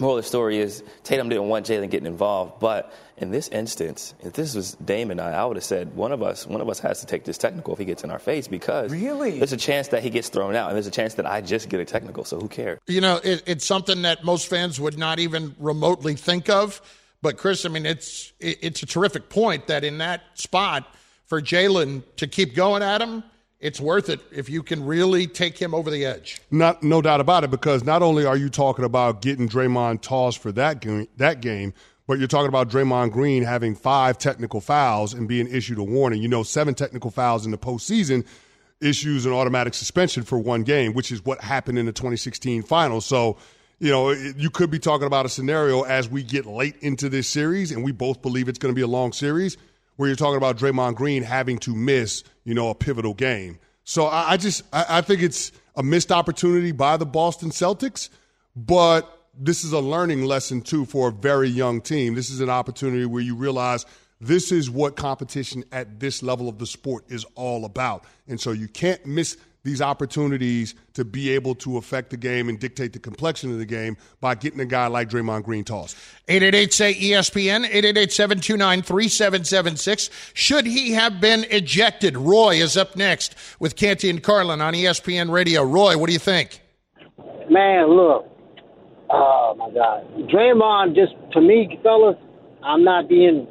moral 0.00 0.16
of 0.18 0.24
the 0.24 0.28
story 0.28 0.58
is 0.58 0.82
Tatum 1.04 1.28
didn't 1.28 1.48
want 1.48 1.66
Jaylen 1.66 1.90
getting 1.90 2.06
involved, 2.06 2.60
but 2.60 2.92
in 3.16 3.30
this 3.30 3.48
instance, 3.48 4.14
if 4.20 4.32
this 4.34 4.54
was 4.54 4.72
Dame 4.84 5.10
and 5.10 5.20
I, 5.20 5.32
I 5.32 5.44
would 5.44 5.56
have 5.56 5.64
said 5.64 5.94
one 5.96 6.12
of 6.12 6.22
us, 6.22 6.46
one 6.46 6.60
of 6.60 6.68
us 6.68 6.78
has 6.80 7.00
to 7.00 7.06
take 7.06 7.24
this 7.24 7.36
technical 7.38 7.72
if 7.72 7.78
he 7.78 7.84
gets 7.84 8.04
in 8.04 8.10
our 8.10 8.18
face 8.18 8.46
because 8.48 8.92
Really? 8.92 9.38
there's 9.38 9.52
a 9.52 9.56
chance 9.56 9.88
that 9.88 10.02
he 10.02 10.10
gets 10.10 10.28
thrown 10.28 10.54
out, 10.54 10.68
and 10.68 10.76
there's 10.76 10.86
a 10.86 10.90
chance 10.92 11.14
that 11.14 11.26
I 11.26 11.40
just 11.40 11.68
get 11.68 11.80
a 11.80 11.84
technical. 11.84 12.24
So 12.24 12.38
who 12.38 12.48
cares? 12.48 12.78
You 12.86 13.00
know, 13.00 13.20
it, 13.22 13.42
it's 13.46 13.64
something 13.66 14.02
that 14.02 14.24
most 14.24 14.48
fans 14.48 14.80
would 14.80 14.98
not 14.98 15.18
even 15.18 15.54
remotely 15.58 16.14
think 16.14 16.48
of. 16.48 16.80
But 17.20 17.36
Chris, 17.36 17.64
I 17.64 17.68
mean, 17.68 17.84
it's 17.86 18.32
it, 18.38 18.58
it's 18.62 18.82
a 18.82 18.86
terrific 18.86 19.28
point 19.28 19.66
that 19.66 19.82
in 19.84 19.98
that 19.98 20.22
spot 20.34 20.86
for 21.26 21.42
Jaylen 21.42 22.02
to 22.16 22.26
keep 22.28 22.54
going 22.54 22.82
at 22.82 23.02
him, 23.02 23.24
it's 23.60 23.80
worth 23.80 24.08
it 24.08 24.20
if 24.30 24.48
you 24.48 24.62
can 24.62 24.84
really 24.84 25.26
take 25.26 25.58
him 25.58 25.74
over 25.74 25.90
the 25.90 26.04
edge. 26.04 26.40
Not, 26.50 26.82
no 26.82 27.02
doubt 27.02 27.20
about 27.20 27.44
it, 27.44 27.50
because 27.50 27.84
not 27.84 28.02
only 28.02 28.24
are 28.24 28.36
you 28.36 28.48
talking 28.48 28.84
about 28.84 29.20
getting 29.20 29.48
Draymond 29.48 30.00
tossed 30.00 30.38
for 30.38 30.52
that 30.52 30.80
game, 30.80 31.08
that 31.16 31.40
game, 31.40 31.74
but 32.06 32.18
you're 32.18 32.28
talking 32.28 32.48
about 32.48 32.70
Draymond 32.70 33.12
Green 33.12 33.42
having 33.42 33.74
five 33.74 34.16
technical 34.16 34.60
fouls 34.60 35.12
and 35.12 35.28
being 35.28 35.46
issued 35.46 35.78
a 35.78 35.82
warning. 35.82 36.22
You 36.22 36.28
know, 36.28 36.42
seven 36.42 36.74
technical 36.74 37.10
fouls 37.10 37.44
in 37.44 37.50
the 37.50 37.58
postseason 37.58 38.24
issues 38.80 39.26
an 39.26 39.32
automatic 39.32 39.74
suspension 39.74 40.22
for 40.22 40.38
one 40.38 40.62
game, 40.62 40.94
which 40.94 41.10
is 41.12 41.24
what 41.24 41.40
happened 41.40 41.78
in 41.78 41.86
the 41.86 41.92
2016 41.92 42.62
finals. 42.62 43.04
So, 43.04 43.36
you 43.78 43.90
know, 43.90 44.10
you 44.10 44.50
could 44.50 44.70
be 44.70 44.78
talking 44.78 45.06
about 45.06 45.26
a 45.26 45.28
scenario 45.28 45.82
as 45.82 46.08
we 46.08 46.22
get 46.22 46.46
late 46.46 46.76
into 46.80 47.08
this 47.08 47.28
series, 47.28 47.72
and 47.72 47.84
we 47.84 47.92
both 47.92 48.22
believe 48.22 48.48
it's 48.48 48.58
going 48.58 48.72
to 48.72 48.76
be 48.76 48.82
a 48.82 48.88
long 48.88 49.12
series, 49.12 49.56
where 49.98 50.08
you're 50.08 50.16
talking 50.16 50.36
about 50.36 50.56
Draymond 50.56 50.94
Green 50.94 51.24
having 51.24 51.58
to 51.58 51.74
miss, 51.74 52.22
you 52.44 52.54
know, 52.54 52.70
a 52.70 52.74
pivotal 52.74 53.14
game. 53.14 53.58
So 53.82 54.06
I, 54.06 54.32
I 54.32 54.36
just 54.36 54.62
I, 54.72 54.84
I 54.88 55.00
think 55.00 55.22
it's 55.22 55.50
a 55.74 55.82
missed 55.82 56.12
opportunity 56.12 56.70
by 56.70 56.96
the 56.96 57.04
Boston 57.04 57.50
Celtics, 57.50 58.08
but 58.54 59.26
this 59.36 59.64
is 59.64 59.72
a 59.72 59.80
learning 59.80 60.24
lesson 60.24 60.62
too 60.62 60.84
for 60.84 61.08
a 61.08 61.12
very 61.12 61.48
young 61.48 61.80
team. 61.80 62.14
This 62.14 62.30
is 62.30 62.40
an 62.40 62.48
opportunity 62.48 63.06
where 63.06 63.22
you 63.22 63.34
realize 63.34 63.86
this 64.20 64.52
is 64.52 64.70
what 64.70 64.94
competition 64.94 65.64
at 65.72 65.98
this 65.98 66.22
level 66.22 66.48
of 66.48 66.58
the 66.58 66.66
sport 66.66 67.04
is 67.08 67.24
all 67.34 67.64
about. 67.64 68.04
And 68.28 68.40
so 68.40 68.52
you 68.52 68.68
can't 68.68 69.04
miss 69.04 69.36
these 69.68 69.82
opportunities 69.82 70.74
to 70.94 71.04
be 71.04 71.30
able 71.30 71.54
to 71.56 71.76
affect 71.76 72.10
the 72.10 72.16
game 72.16 72.48
and 72.48 72.58
dictate 72.58 72.92
the 72.92 72.98
complexion 72.98 73.52
of 73.52 73.58
the 73.58 73.66
game 73.66 73.96
by 74.20 74.34
getting 74.34 74.60
a 74.60 74.64
guy 74.64 74.86
like 74.86 75.08
Draymond 75.08 75.44
Green 75.44 75.64
tossed. 75.64 75.96
888 76.28 76.72
say 76.72 76.94
ESPN, 76.94 77.64
888 77.64 78.12
729 78.12 78.82
3776. 78.82 80.10
Should 80.34 80.66
he 80.66 80.92
have 80.92 81.20
been 81.20 81.44
ejected? 81.50 82.16
Roy 82.16 82.56
is 82.56 82.76
up 82.76 82.96
next 82.96 83.34
with 83.60 83.76
Canty 83.76 84.10
and 84.10 84.22
Carlin 84.22 84.60
on 84.60 84.74
ESPN 84.74 85.30
Radio. 85.30 85.62
Roy, 85.62 85.96
what 85.96 86.06
do 86.06 86.12
you 86.12 86.18
think? 86.18 86.60
Man, 87.50 87.88
look. 87.88 88.26
Oh, 89.10 89.54
my 89.56 89.70
God. 89.70 90.06
Draymond, 90.28 90.94
just 90.94 91.14
to 91.32 91.40
me, 91.40 91.78
fellas, 91.82 92.16
I'm 92.62 92.84
not 92.84 93.08
being 93.08 93.46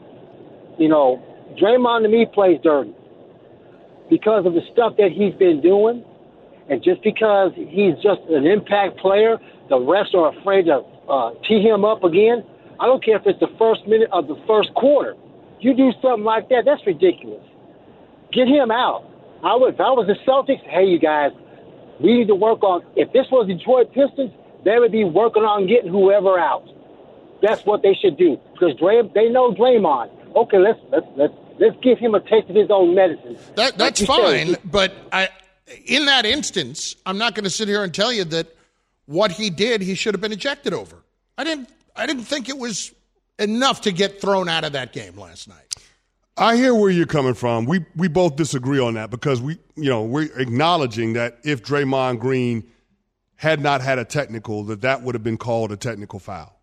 you 0.77 0.88
know, 0.88 1.21
Draymond 1.59 2.03
to 2.03 2.09
me 2.09 2.25
plays 2.31 2.59
dirty 2.63 2.93
because 4.09 4.45
of 4.45 4.53
the 4.53 4.62
stuff 4.71 4.93
that 4.97 5.09
he's 5.12 5.33
been 5.36 5.62
doing, 5.62 6.03
and 6.69 6.83
just 6.83 7.01
because 7.03 7.51
he's 7.55 7.95
just 8.03 8.21
an 8.29 8.45
impact 8.45 8.97
player, 8.97 9.38
the 9.69 9.75
refs 9.75 10.13
are 10.13 10.38
afraid 10.38 10.65
to 10.65 10.83
uh, 11.09 11.31
tee 11.47 11.62
him 11.62 11.86
up 11.86 12.03
again. 12.03 12.43
I 12.79 12.86
don't 12.86 13.03
care 13.03 13.17
if 13.17 13.24
it's 13.25 13.39
the 13.39 13.51
first 13.57 13.88
minute 13.88 14.09
of 14.12 14.27
the 14.27 14.36
first 14.47 14.74
quarter. 14.75 15.15
You 15.59 15.75
do 15.75 15.91
something 16.01 16.24
like 16.24 16.50
that, 16.50 16.63
that's 16.65 16.86
ridiculous. 16.86 17.43
Get 18.31 18.47
him 18.47 18.69
out. 18.71 19.03
I 19.43 19.55
would, 19.55 19.75
if 19.75 19.79
I 19.79 19.91
was 19.91 20.07
the 20.07 20.17
Celtics, 20.29 20.63
hey, 20.69 20.86
you 20.86 21.00
guys, 21.00 21.31
we 22.00 22.13
need 22.13 22.27
to 22.27 22.36
work 22.36 22.63
on. 22.63 22.83
If 22.95 23.12
this 23.13 23.25
was 23.31 23.47
Detroit 23.47 23.93
Pistons, 23.93 24.31
they 24.65 24.77
would 24.77 24.91
be 24.91 25.03
working 25.03 25.43
on 25.43 25.67
getting 25.67 25.89
whoever 25.89 26.38
out. 26.38 26.67
That's 27.41 27.65
what 27.65 27.81
they 27.81 27.93
should 27.93 28.17
do 28.17 28.38
because 28.53 28.75
Dray, 28.77 29.01
they 29.13 29.29
know 29.29 29.53
Draymond 29.53 30.09
okay, 30.38 30.57
let's 30.57 30.79
let's 30.91 31.05
let's 31.15 31.33
let's 31.59 31.75
give 31.81 31.97
him 31.97 32.15
a 32.15 32.19
taste 32.21 32.50
of 32.50 32.55
his 32.55 32.69
own 32.69 32.95
medicine. 32.95 33.38
That, 33.55 33.77
that's 33.77 34.01
like 34.01 34.07
fine, 34.07 34.47
said, 34.47 34.59
but 34.63 34.93
I, 35.12 35.29
in 35.86 36.05
that 36.05 36.25
instance, 36.25 36.95
I'm 37.05 37.17
not 37.17 37.36
going 37.36 37.43
to 37.43 37.50
sit 37.50 37.67
here 37.67 37.83
and 37.83 37.93
tell 37.93 38.12
you 38.12 38.24
that 38.25 38.55
what 39.05 39.31
he 39.31 39.50
did 39.50 39.81
he 39.81 39.95
should 39.95 40.13
have 40.13 40.21
been 40.21 40.31
ejected 40.31 40.74
over. 40.74 41.03
I 41.38 41.43
didn't 41.43 41.69
I 41.95 42.05
didn't 42.05 42.25
think 42.25 42.50
it 42.50 42.57
was 42.57 42.93
enough 43.39 43.81
to 43.81 43.91
get 43.91 44.21
thrown 44.21 44.50
out 44.50 44.63
of 44.63 44.74
that 44.74 44.93
game 44.93 45.17
last 45.17 45.47
night. 45.47 45.75
I 46.38 46.55
hear 46.55 46.75
where 46.75 46.91
you're 46.91 47.07
coming 47.07 47.33
from. 47.33 47.65
We 47.65 47.86
we 47.95 48.07
both 48.07 48.36
disagree 48.36 48.79
on 48.79 48.93
that 48.93 49.09
because 49.09 49.41
we 49.41 49.57
you 49.75 49.89
know 49.89 50.03
we're 50.03 50.31
acknowledging 50.39 51.13
that 51.13 51.39
if 51.43 51.63
Draymond 51.63 52.19
Green 52.19 52.69
had 53.36 53.62
not 53.62 53.81
had 53.81 54.00
a 54.00 54.05
technical, 54.05 54.63
that 54.65 54.81
that 54.81 55.01
would 55.01 55.15
have 55.15 55.24
been 55.24 55.38
called 55.38 55.71
a 55.71 55.77
technical 55.77 56.19
foul. 56.19 56.59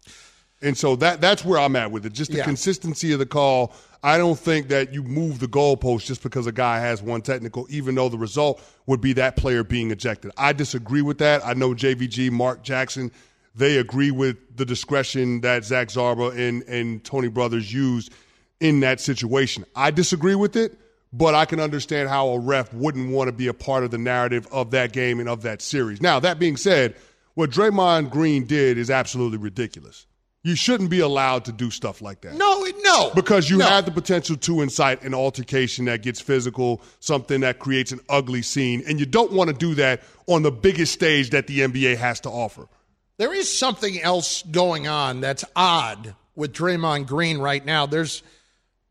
And 0.62 0.78
so 0.78 0.96
that 0.96 1.20
that's 1.20 1.44
where 1.44 1.58
I'm 1.58 1.76
at 1.76 1.90
with 1.90 2.06
it. 2.06 2.12
Just 2.12 2.30
the 2.30 2.38
yeah. 2.38 2.44
consistency 2.44 3.12
of 3.12 3.18
the 3.18 3.26
call. 3.26 3.74
I 4.04 4.18
don't 4.18 4.38
think 4.38 4.68
that 4.68 4.92
you 4.92 5.02
move 5.02 5.38
the 5.38 5.48
goalpost 5.48 6.04
just 6.04 6.22
because 6.22 6.46
a 6.46 6.52
guy 6.52 6.78
has 6.78 7.00
one 7.00 7.22
technical, 7.22 7.66
even 7.70 7.94
though 7.94 8.10
the 8.10 8.18
result 8.18 8.62
would 8.84 9.00
be 9.00 9.14
that 9.14 9.36
player 9.36 9.64
being 9.64 9.90
ejected. 9.90 10.30
I 10.36 10.52
disagree 10.52 11.00
with 11.00 11.16
that. 11.18 11.40
I 11.42 11.54
know 11.54 11.70
JVG, 11.70 12.30
Mark 12.30 12.62
Jackson, 12.62 13.10
they 13.54 13.78
agree 13.78 14.10
with 14.10 14.58
the 14.58 14.66
discretion 14.66 15.40
that 15.40 15.64
Zach 15.64 15.88
Zarba 15.88 16.36
and, 16.36 16.62
and 16.64 17.02
Tony 17.02 17.28
Brothers 17.28 17.72
used 17.72 18.12
in 18.60 18.80
that 18.80 19.00
situation. 19.00 19.64
I 19.74 19.90
disagree 19.90 20.34
with 20.34 20.54
it, 20.54 20.78
but 21.10 21.34
I 21.34 21.46
can 21.46 21.58
understand 21.58 22.10
how 22.10 22.28
a 22.28 22.38
ref 22.38 22.74
wouldn't 22.74 23.10
want 23.10 23.28
to 23.28 23.32
be 23.32 23.46
a 23.46 23.54
part 23.54 23.84
of 23.84 23.90
the 23.90 23.96
narrative 23.96 24.46
of 24.52 24.72
that 24.72 24.92
game 24.92 25.18
and 25.18 25.30
of 25.30 25.40
that 25.42 25.62
series. 25.62 26.02
Now, 26.02 26.20
that 26.20 26.38
being 26.38 26.58
said, 26.58 26.94
what 27.32 27.48
Draymond 27.48 28.10
Green 28.10 28.44
did 28.44 28.76
is 28.76 28.90
absolutely 28.90 29.38
ridiculous. 29.38 30.04
You 30.44 30.54
shouldn't 30.54 30.90
be 30.90 31.00
allowed 31.00 31.46
to 31.46 31.52
do 31.52 31.70
stuff 31.70 32.02
like 32.02 32.20
that. 32.20 32.34
No, 32.34 32.66
no. 32.82 33.10
Because 33.14 33.48
you 33.48 33.56
no. 33.56 33.64
have 33.66 33.86
the 33.86 33.90
potential 33.90 34.36
to 34.36 34.60
incite 34.60 35.02
an 35.02 35.14
altercation 35.14 35.86
that 35.86 36.02
gets 36.02 36.20
physical, 36.20 36.82
something 37.00 37.40
that 37.40 37.58
creates 37.58 37.92
an 37.92 38.00
ugly 38.10 38.42
scene, 38.42 38.82
and 38.86 39.00
you 39.00 39.06
don't 39.06 39.32
want 39.32 39.48
to 39.48 39.56
do 39.56 39.74
that 39.76 40.02
on 40.26 40.42
the 40.42 40.52
biggest 40.52 40.92
stage 40.92 41.30
that 41.30 41.46
the 41.46 41.60
NBA 41.60 41.96
has 41.96 42.20
to 42.20 42.28
offer. 42.28 42.68
There 43.16 43.32
is 43.32 43.58
something 43.58 43.98
else 44.02 44.42
going 44.42 44.86
on 44.86 45.22
that's 45.22 45.44
odd 45.56 46.14
with 46.36 46.52
Draymond 46.52 47.06
Green 47.06 47.38
right 47.38 47.64
now. 47.64 47.86
There's 47.86 48.22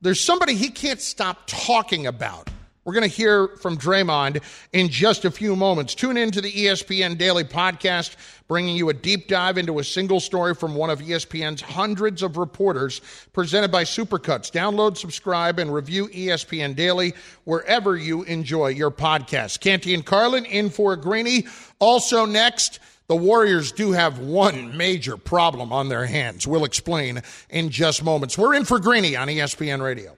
there's 0.02 0.20
somebody 0.20 0.56
he 0.56 0.70
can't 0.70 1.00
stop 1.00 1.44
talking 1.46 2.08
about. 2.08 2.50
We're 2.86 2.94
going 2.94 3.10
to 3.10 3.16
hear 3.16 3.48
from 3.48 3.78
Draymond 3.78 4.44
in 4.74 4.90
just 4.90 5.24
a 5.24 5.32
few 5.32 5.56
moments. 5.56 5.96
Tune 5.96 6.18
in 6.18 6.32
to 6.32 6.42
the 6.42 6.52
ESPN 6.52 7.18
Daily 7.18 7.46
Podcast, 7.46 8.16
bringing 8.48 8.76
you 8.76 8.90
a 8.90 8.94
deep 8.94 9.28
dive 9.28 9.58
into 9.58 9.80
a 9.80 9.84
single 9.84 10.20
story 10.20 10.54
from 10.54 10.76
one 10.76 10.90
of 10.90 11.00
ESPN's 11.00 11.62
hundreds 11.62 12.22
of 12.22 12.36
reporters, 12.36 13.00
presented 13.32 13.72
by 13.72 13.86
Supercuts. 13.86 14.52
Download, 14.52 14.98
subscribe, 14.98 15.60
and 15.60 15.74
review 15.74 16.08
ESPN 16.10 16.76
Daily 16.76 17.14
wherever 17.46 17.96
you 17.96 18.24
enjoy 18.24 18.68
your 18.68 18.92
podcast. 18.92 19.62
Canty 19.62 19.94
and 19.94 20.06
Carlin 20.06 20.44
in 20.46 20.70
for 20.70 20.96
Greeny. 20.96 21.48
Also 21.80 22.26
next. 22.26 22.80
The 23.08 23.18
Warriors 23.18 23.74
do 23.74 23.92
have 23.92 24.20
one 24.20 24.78
major 24.78 25.18
problem 25.18 25.74
on 25.74 25.90
their 25.90 26.06
hands. 26.06 26.48
We'll 26.48 26.64
explain 26.64 27.22
in 27.50 27.70
just 27.70 28.02
moments. 28.02 28.38
We're 28.38 28.56
in 28.56 28.64
for 28.64 28.80
Greeny 28.80 29.18
on 29.18 29.28
ESPN 29.28 29.84
Radio. 29.84 30.18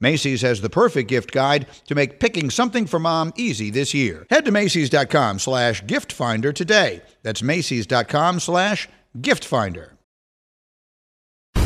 Macy's 0.00 0.42
has 0.42 0.60
the 0.60 0.70
perfect 0.70 1.08
gift 1.08 1.32
guide 1.32 1.66
to 1.86 1.94
make 1.94 2.20
picking 2.20 2.50
something 2.50 2.86
for 2.86 2.98
mom 2.98 3.32
easy 3.36 3.70
this 3.70 3.94
year. 3.94 4.26
Head 4.30 4.44
to 4.44 4.52
Macy's.com 4.52 5.38
slash 5.38 5.84
gift 5.86 6.12
finder 6.12 6.52
today. 6.52 7.02
That's 7.22 7.42
Macy's.com 7.42 8.40
slash 8.40 8.88
gift 9.20 9.44
finder. 9.44 9.98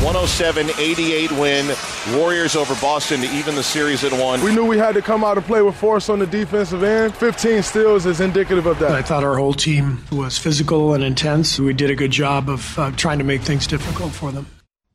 107 0.03 0.69
88 0.77 1.31
win. 1.33 1.75
Warriors 2.11 2.57
over 2.57 2.75
Boston 2.81 3.21
to 3.21 3.27
even 3.27 3.55
the 3.55 3.63
series 3.63 4.03
at 4.03 4.11
one. 4.11 4.43
We 4.43 4.53
knew 4.53 4.65
we 4.65 4.77
had 4.77 4.95
to 4.95 5.01
come 5.01 5.23
out 5.23 5.37
and 5.37 5.45
play 5.45 5.61
with 5.61 5.75
force 5.75 6.09
on 6.09 6.19
the 6.19 6.27
defensive 6.27 6.83
end. 6.83 7.15
15 7.15 7.63
steals 7.63 8.05
is 8.05 8.19
indicative 8.19 8.65
of 8.65 8.79
that. 8.79 8.91
I 8.91 9.01
thought 9.01 9.23
our 9.23 9.37
whole 9.37 9.53
team 9.53 10.03
was 10.11 10.37
physical 10.37 10.93
and 10.93 11.03
intense. 11.03 11.57
We 11.57 11.73
did 11.73 11.89
a 11.89 11.95
good 11.95 12.11
job 12.11 12.49
of 12.49 12.77
uh, 12.77 12.91
trying 12.91 13.19
to 13.19 13.23
make 13.23 13.41
things 13.43 13.65
difficult 13.65 14.11
for 14.11 14.31
them. 14.31 14.45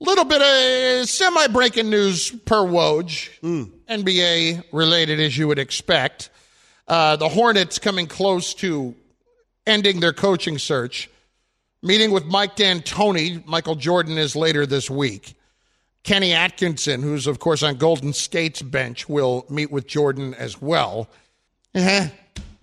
Little 0.00 0.24
bit 0.24 0.40
of 0.40 1.08
semi 1.08 1.48
breaking 1.48 1.90
news 1.90 2.30
per 2.30 2.58
Woj, 2.64 3.30
mm. 3.40 3.70
NBA 3.88 4.64
related 4.72 5.18
as 5.18 5.36
you 5.36 5.48
would 5.48 5.58
expect. 5.58 6.30
Uh, 6.86 7.16
the 7.16 7.28
Hornets 7.28 7.78
coming 7.80 8.06
close 8.06 8.54
to 8.54 8.94
ending 9.66 10.00
their 10.00 10.12
coaching 10.12 10.58
search. 10.58 11.10
meeting 11.82 12.10
with 12.10 12.24
Mike 12.24 12.56
D'Antoni. 12.56 13.44
Michael 13.46 13.74
Jordan 13.76 14.18
is 14.18 14.34
later 14.34 14.66
this 14.66 14.88
week. 14.90 15.34
Kenny 16.04 16.32
Atkinson, 16.32 17.02
who's 17.02 17.26
of 17.26 17.38
course 17.38 17.62
on 17.62 17.76
Golden 17.76 18.12
State's 18.12 18.62
bench, 18.62 19.08
will 19.08 19.46
meet 19.50 19.70
with 19.70 19.86
Jordan 19.86 20.32
as 20.34 20.60
well. 20.60 21.08
Eh. 21.74 22.08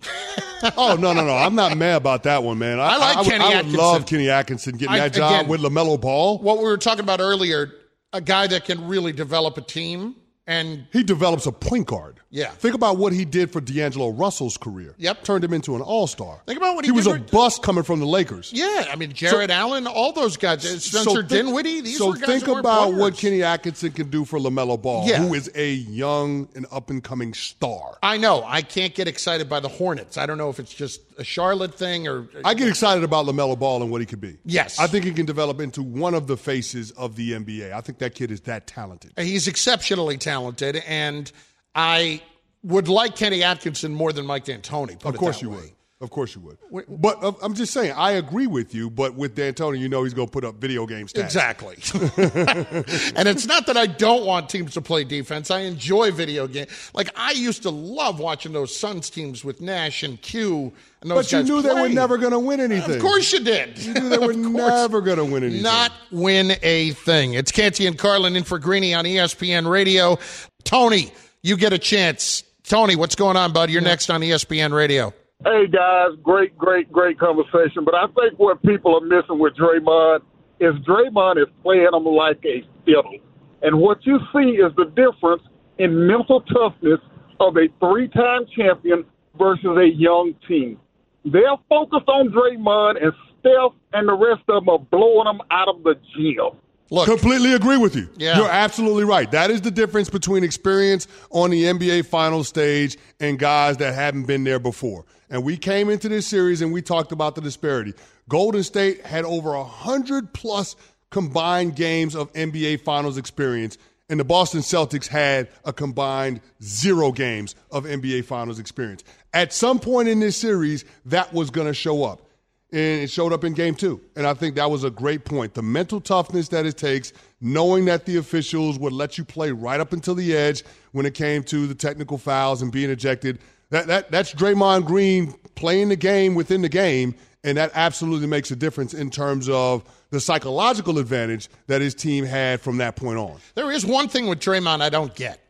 oh 0.76 0.96
no 0.98 1.12
no 1.12 1.24
no! 1.24 1.34
I'm 1.34 1.54
not 1.54 1.76
mad 1.76 1.96
about 1.96 2.22
that 2.24 2.42
one, 2.42 2.58
man. 2.58 2.80
I 2.80 2.96
like 2.96 3.16
I, 3.16 3.20
would- 3.20 3.30
Kenny 3.30 3.44
I 3.44 3.48
would 3.48 3.56
Atkinson. 3.56 3.78
love 3.78 4.06
Kenny 4.06 4.30
Atkinson 4.30 4.72
getting 4.76 4.94
I- 4.94 4.98
that 5.00 5.12
job 5.14 5.32
again- 5.32 5.48
with 5.48 5.60
Lamelo 5.60 6.00
Ball. 6.00 6.38
What 6.38 6.58
we 6.58 6.64
were 6.64 6.78
talking 6.78 7.00
about 7.04 7.20
earlier, 7.20 7.72
a 8.12 8.20
guy 8.20 8.46
that 8.46 8.64
can 8.64 8.86
really 8.88 9.12
develop 9.12 9.58
a 9.58 9.62
team 9.62 10.16
and 10.46 10.86
He 10.92 11.02
develops 11.02 11.46
a 11.46 11.52
point 11.52 11.86
guard. 11.86 12.15
Yeah. 12.30 12.50
Think 12.50 12.74
about 12.74 12.96
what 12.98 13.12
he 13.12 13.24
did 13.24 13.50
for 13.52 13.60
D'Angelo 13.60 14.08
Russell's 14.10 14.56
career. 14.56 14.94
Yep. 14.98 15.22
Turned 15.24 15.44
him 15.44 15.52
into 15.52 15.76
an 15.76 15.80
all 15.82 16.06
star. 16.06 16.40
Think 16.46 16.58
about 16.58 16.74
what 16.74 16.84
he 16.84 16.90
did. 16.90 16.94
he 16.94 16.96
was 16.96 17.06
a 17.06 17.20
bust 17.20 17.62
coming 17.62 17.84
from 17.84 18.00
the 18.00 18.06
Lakers. 18.06 18.50
yeah, 18.52 18.86
I 18.90 18.96
mean 18.96 19.12
Jarrett 19.12 19.50
Allen, 19.50 19.86
all 19.86 20.12
those 20.12 20.36
guys, 20.36 20.64
uh, 20.66 20.78
Spencer 20.78 21.16
think- 21.22 21.28
Dinwiddie. 21.28 21.82
These 21.82 21.98
so 21.98 22.08
were 22.08 22.12
guys 22.14 22.22
So 22.22 22.26
think 22.26 22.48
about 22.58 22.94
what. 22.94 23.16
Kenny 23.16 23.42
Atkinson 23.42 23.92
can 23.92 24.10
do 24.10 24.24
for 24.24 24.38
Lamelo 24.38 24.80
Ball, 24.80 25.06
Yeah. 25.08 25.18
who 25.18 25.34
is 25.34 25.50
a 25.54 25.72
young 25.74 26.48
and 26.54 26.66
up 26.72 26.90
and 26.90 27.02
coming 27.02 27.32
star. 27.32 27.96
I 28.02 28.16
know. 28.18 28.42
I 28.44 28.60
can't 28.62 28.94
get 28.94 29.06
excited 29.08 29.48
by 29.48 29.60
the 29.60 29.68
Hornets. 29.68 30.18
I 30.18 30.26
don't 30.26 30.36
know 30.38 30.50
if 30.50 30.58
it's 30.58 30.74
just 30.74 31.00
a 31.18 31.24
Charlotte 31.24 31.74
thing 31.74 32.06
or 32.08 32.28
I 32.44 32.54
get 32.54 32.68
excited 32.68 33.04
about 33.04 33.26
Lamelo 33.26 33.58
Ball 33.58 33.82
and 33.82 33.90
what 33.90 34.00
he 34.00 34.06
could 34.06 34.20
be. 34.20 34.36
Yes. 34.44 34.78
I 34.78 34.86
think 34.88 35.04
he 35.04 35.12
can 35.12 35.24
develop 35.26 35.60
into 35.60 35.82
one 35.82 36.12
of 36.14 36.26
the 36.26 36.36
faces 36.36 36.90
of 36.90 37.16
the 37.16 37.32
NBA. 37.32 37.72
I 37.72 37.80
think 37.80 37.98
that 37.98 38.14
kid 38.14 38.30
is 38.30 38.40
that 38.42 38.66
talented. 38.66 39.12
He's 39.16 39.46
exceptionally 39.48 40.18
talented, 40.18 40.82
and 40.86 41.30
I 41.76 42.22
would 42.64 42.88
like 42.88 43.14
Kenny 43.14 43.42
Atkinson 43.42 43.94
more 43.94 44.12
than 44.12 44.26
Mike 44.26 44.46
D'Antoni. 44.46 45.04
Of 45.04 45.16
course 45.16 45.42
you 45.42 45.50
way. 45.50 45.56
would. 45.56 45.70
Of 45.98 46.10
course 46.10 46.34
you 46.34 46.42
would. 46.42 46.86
But 46.88 47.24
uh, 47.24 47.32
I'm 47.40 47.54
just 47.54 47.72
saying, 47.72 47.94
I 47.96 48.12
agree 48.12 48.46
with 48.46 48.74
you. 48.74 48.90
But 48.90 49.14
with 49.14 49.34
D'Antoni, 49.34 49.78
you 49.78 49.88
know 49.88 50.04
he's 50.04 50.12
going 50.12 50.28
to 50.28 50.32
put 50.32 50.44
up 50.44 50.56
video 50.56 50.86
game 50.86 51.06
stats. 51.06 51.24
Exactly. 51.24 51.76
and 53.16 53.26
it's 53.26 53.46
not 53.46 53.66
that 53.66 53.78
I 53.78 53.86
don't 53.86 54.26
want 54.26 54.50
teams 54.50 54.74
to 54.74 54.82
play 54.82 55.04
defense. 55.04 55.50
I 55.50 55.60
enjoy 55.60 56.10
video 56.10 56.46
games. 56.48 56.90
Like 56.92 57.08
I 57.16 57.32
used 57.32 57.62
to 57.62 57.70
love 57.70 58.20
watching 58.20 58.52
those 58.52 58.76
Suns 58.76 59.08
teams 59.08 59.42
with 59.42 59.62
Nash 59.62 60.02
and 60.02 60.20
Q. 60.20 60.70
And 61.00 61.10
those 61.10 61.30
But 61.30 61.32
you 61.32 61.42
knew 61.44 61.62
they 61.62 61.72
were 61.72 61.88
never 61.88 62.18
going 62.18 62.32
to 62.32 62.40
win 62.40 62.60
anything. 62.60 62.96
Of 62.96 63.00
course 63.00 63.32
you 63.32 63.40
did. 63.40 63.78
You 63.78 63.94
knew 63.94 64.08
they 64.10 64.18
were 64.26 64.34
never 64.34 65.00
going 65.00 65.18
to 65.18 65.24
win 65.24 65.44
anything. 65.44 65.62
Not 65.62 65.92
win 66.10 66.52
a 66.62 66.90
thing. 66.90 67.32
It's 67.32 67.52
Canty 67.52 67.86
and 67.86 67.96
Carlin 67.96 68.36
in 68.36 68.44
for 68.44 68.58
Greeny 68.58 68.92
on 68.92 69.06
ESPN 69.06 69.70
Radio. 69.70 70.18
Tony, 70.64 71.10
you 71.42 71.56
get 71.56 71.72
a 71.72 71.78
chance. 71.78 72.42
Tony, 72.64 72.96
what's 72.96 73.14
going 73.14 73.36
on, 73.36 73.52
bud? 73.52 73.70
You're 73.70 73.82
next 73.82 74.10
on 74.10 74.20
ESPN 74.20 74.72
Radio. 74.72 75.12
Hey 75.44 75.66
guys, 75.66 76.16
great, 76.22 76.56
great, 76.56 76.90
great 76.90 77.18
conversation. 77.18 77.84
But 77.84 77.94
I 77.94 78.06
think 78.06 78.38
what 78.38 78.62
people 78.62 78.96
are 78.96 79.06
missing 79.06 79.38
with 79.38 79.54
Draymond 79.54 80.20
is 80.60 80.74
Draymond 80.86 81.40
is 81.40 81.48
playing 81.62 81.88
him 81.92 82.04
like 82.04 82.42
a 82.44 82.64
fiddle. 82.84 83.18
And 83.62 83.78
what 83.78 83.98
you 84.06 84.18
see 84.32 84.56
is 84.56 84.72
the 84.76 84.86
difference 84.96 85.42
in 85.78 86.06
mental 86.06 86.40
toughness 86.40 87.00
of 87.38 87.56
a 87.56 87.68
three 87.80 88.08
time 88.08 88.46
champion 88.56 89.04
versus 89.38 89.76
a 89.76 89.88
young 89.94 90.34
team. 90.48 90.80
They're 91.24 91.56
focused 91.68 92.08
on 92.08 92.30
Draymond 92.30 93.02
and 93.02 93.12
Steph 93.40 93.72
and 93.92 94.08
the 94.08 94.14
rest 94.14 94.42
of 94.48 94.64
them 94.64 94.68
are 94.70 94.78
blowing 94.78 95.26
them 95.26 95.40
out 95.50 95.68
of 95.68 95.82
the 95.82 95.94
gym. 96.16 96.58
Look, 96.90 97.08
Completely 97.08 97.52
agree 97.52 97.78
with 97.78 97.96
you. 97.96 98.08
Yeah. 98.16 98.38
You're 98.38 98.50
absolutely 98.50 99.04
right. 99.04 99.30
That 99.30 99.50
is 99.50 99.60
the 99.60 99.70
difference 99.70 100.08
between 100.08 100.44
experience 100.44 101.08
on 101.30 101.50
the 101.50 101.64
NBA 101.64 102.06
final 102.06 102.44
stage 102.44 102.96
and 103.18 103.38
guys 103.38 103.78
that 103.78 103.94
haven't 103.94 104.26
been 104.26 104.44
there 104.44 104.60
before. 104.60 105.04
And 105.28 105.42
we 105.42 105.56
came 105.56 105.90
into 105.90 106.08
this 106.08 106.26
series 106.26 106.62
and 106.62 106.72
we 106.72 106.82
talked 106.82 107.10
about 107.10 107.34
the 107.34 107.40
disparity. 107.40 107.94
Golden 108.28 108.62
State 108.62 109.04
had 109.04 109.24
over 109.24 109.56
100 109.56 110.32
plus 110.32 110.76
combined 111.10 111.76
games 111.76 112.14
of 112.14 112.32
NBA 112.32 112.80
finals 112.82 113.16
experience, 113.16 113.78
and 114.08 114.20
the 114.20 114.24
Boston 114.24 114.60
Celtics 114.60 115.08
had 115.08 115.48
a 115.64 115.72
combined 115.72 116.40
zero 116.62 117.10
games 117.10 117.54
of 117.70 117.84
NBA 117.84 118.24
finals 118.24 118.58
experience. 118.58 119.02
At 119.32 119.52
some 119.52 119.78
point 119.78 120.08
in 120.08 120.20
this 120.20 120.36
series, 120.36 120.84
that 121.06 121.32
was 121.32 121.50
going 121.50 121.66
to 121.66 121.74
show 121.74 122.04
up 122.04 122.25
and 122.72 123.02
it 123.02 123.10
showed 123.10 123.32
up 123.32 123.44
in 123.44 123.52
game 123.52 123.74
two. 123.74 124.00
And 124.16 124.26
I 124.26 124.34
think 124.34 124.56
that 124.56 124.70
was 124.70 124.84
a 124.84 124.90
great 124.90 125.24
point. 125.24 125.54
The 125.54 125.62
mental 125.62 126.00
toughness 126.00 126.48
that 126.48 126.66
it 126.66 126.76
takes, 126.76 127.12
knowing 127.40 127.84
that 127.86 128.06
the 128.06 128.16
officials 128.16 128.78
would 128.78 128.92
let 128.92 129.18
you 129.18 129.24
play 129.24 129.52
right 129.52 129.80
up 129.80 129.92
until 129.92 130.14
the 130.14 130.36
edge 130.36 130.64
when 130.92 131.06
it 131.06 131.14
came 131.14 131.42
to 131.44 131.66
the 131.66 131.74
technical 131.74 132.18
fouls 132.18 132.62
and 132.62 132.72
being 132.72 132.90
ejected. 132.90 133.38
That, 133.70 133.86
that 133.88 134.10
that's 134.10 134.32
Draymond 134.32 134.84
Green 134.86 135.34
playing 135.54 135.88
the 135.88 135.96
game 135.96 136.34
within 136.34 136.62
the 136.62 136.68
game, 136.68 137.14
and 137.42 137.56
that 137.56 137.72
absolutely 137.74 138.26
makes 138.26 138.50
a 138.50 138.56
difference 138.56 138.94
in 138.94 139.10
terms 139.10 139.48
of 139.48 139.84
the 140.10 140.20
psychological 140.20 140.98
advantage 140.98 141.48
that 141.66 141.80
his 141.80 141.94
team 141.94 142.24
had 142.24 142.60
from 142.60 142.78
that 142.78 142.96
point 142.96 143.18
on. 143.18 143.38
There 143.54 143.70
is 143.70 143.84
one 143.84 144.08
thing 144.08 144.26
with 144.26 144.38
Draymond 144.38 144.82
I 144.82 144.88
don't 144.88 145.14
get. 145.14 145.40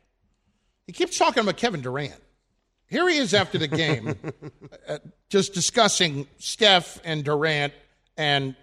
He 0.87 0.93
keeps 0.93 1.19
talking 1.19 1.43
about 1.43 1.57
Kevin 1.57 1.81
Durant. 1.81 2.15
Here 2.89 3.09
he 3.09 3.17
is 3.17 3.35
after 3.35 3.59
the 3.59 3.69
game, 3.69 4.15
uh, 4.89 4.99
just 5.29 5.55
discussing 5.55 6.27
Steph 6.39 7.01
and 7.05 7.25
Durant 7.25 7.73
and 8.17 8.55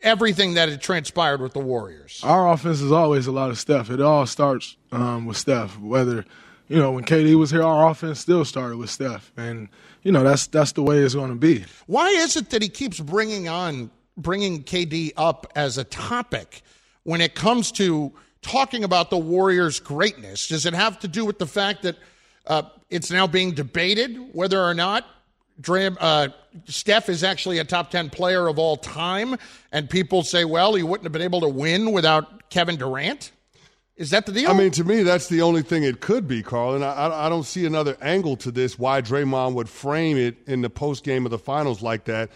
everything 0.00 0.54
that 0.54 0.68
had 0.68 0.80
transpired 0.80 1.40
with 1.40 1.52
the 1.52 1.60
Warriors. 1.60 2.20
Our 2.22 2.52
offense 2.52 2.80
is 2.80 2.92
always 2.92 3.26
a 3.26 3.32
lot 3.32 3.50
of 3.50 3.58
Steph. 3.58 3.90
It 3.90 4.00
all 4.00 4.26
starts 4.26 4.76
um, 4.92 5.26
with 5.26 5.36
Steph. 5.36 5.78
Whether 5.78 6.24
you 6.68 6.78
know 6.78 6.92
when 6.92 7.04
KD 7.04 7.38
was 7.38 7.50
here, 7.50 7.62
our 7.62 7.90
offense 7.90 8.20
still 8.20 8.44
started 8.44 8.78
with 8.78 8.90
Steph, 8.90 9.32
and 9.36 9.68
you 10.02 10.12
know 10.12 10.22
that's 10.22 10.46
that's 10.46 10.72
the 10.72 10.82
way 10.82 10.98
it's 10.98 11.14
going 11.14 11.30
to 11.30 11.36
be. 11.36 11.64
Why 11.86 12.08
is 12.08 12.36
it 12.36 12.50
that 12.50 12.62
he 12.62 12.68
keeps 12.68 13.00
bringing 13.00 13.48
on 13.48 13.90
bringing 14.16 14.62
KD 14.62 15.12
up 15.16 15.46
as 15.54 15.76
a 15.76 15.84
topic 15.84 16.62
when 17.02 17.20
it 17.20 17.34
comes 17.34 17.72
to 17.72 18.12
talking 18.40 18.84
about 18.84 19.10
the 19.10 19.18
Warriors' 19.18 19.80
greatness? 19.80 20.48
Does 20.48 20.64
it 20.64 20.74
have 20.74 20.98
to 21.00 21.08
do 21.08 21.24
with 21.24 21.38
the 21.38 21.46
fact 21.46 21.82
that 21.82 21.96
uh, 22.46 22.62
it's 22.90 23.10
now 23.10 23.26
being 23.26 23.52
debated 23.52 24.16
whether 24.32 24.60
or 24.62 24.74
not 24.74 25.06
Dram, 25.60 25.96
uh, 26.00 26.28
Steph 26.66 27.08
is 27.08 27.22
actually 27.22 27.58
a 27.58 27.64
top 27.64 27.90
10 27.90 28.10
player 28.10 28.48
of 28.48 28.58
all 28.58 28.76
time, 28.76 29.36
and 29.70 29.88
people 29.88 30.22
say, 30.22 30.44
well, 30.44 30.74
he 30.74 30.82
wouldn't 30.82 31.04
have 31.04 31.12
been 31.12 31.22
able 31.22 31.40
to 31.42 31.48
win 31.48 31.92
without 31.92 32.50
Kevin 32.50 32.76
Durant? 32.76 33.30
Is 33.96 34.10
that 34.10 34.26
the 34.26 34.32
deal? 34.32 34.50
I 34.50 34.54
mean, 34.54 34.72
to 34.72 34.82
me, 34.82 35.04
that's 35.04 35.28
the 35.28 35.42
only 35.42 35.62
thing 35.62 35.84
it 35.84 36.00
could 36.00 36.26
be, 36.26 36.42
Carl. 36.42 36.74
And 36.74 36.84
I, 36.84 37.26
I- 37.26 37.28
don't 37.28 37.44
see 37.44 37.64
another 37.64 37.96
angle 38.02 38.36
to 38.38 38.50
this 38.50 38.76
why 38.76 39.00
Draymond 39.00 39.54
would 39.54 39.68
frame 39.68 40.16
it 40.16 40.36
in 40.48 40.62
the 40.62 40.70
post 40.70 41.04
game 41.04 41.24
of 41.24 41.30
the 41.30 41.38
finals 41.38 41.80
like 41.80 42.04
that. 42.06 42.30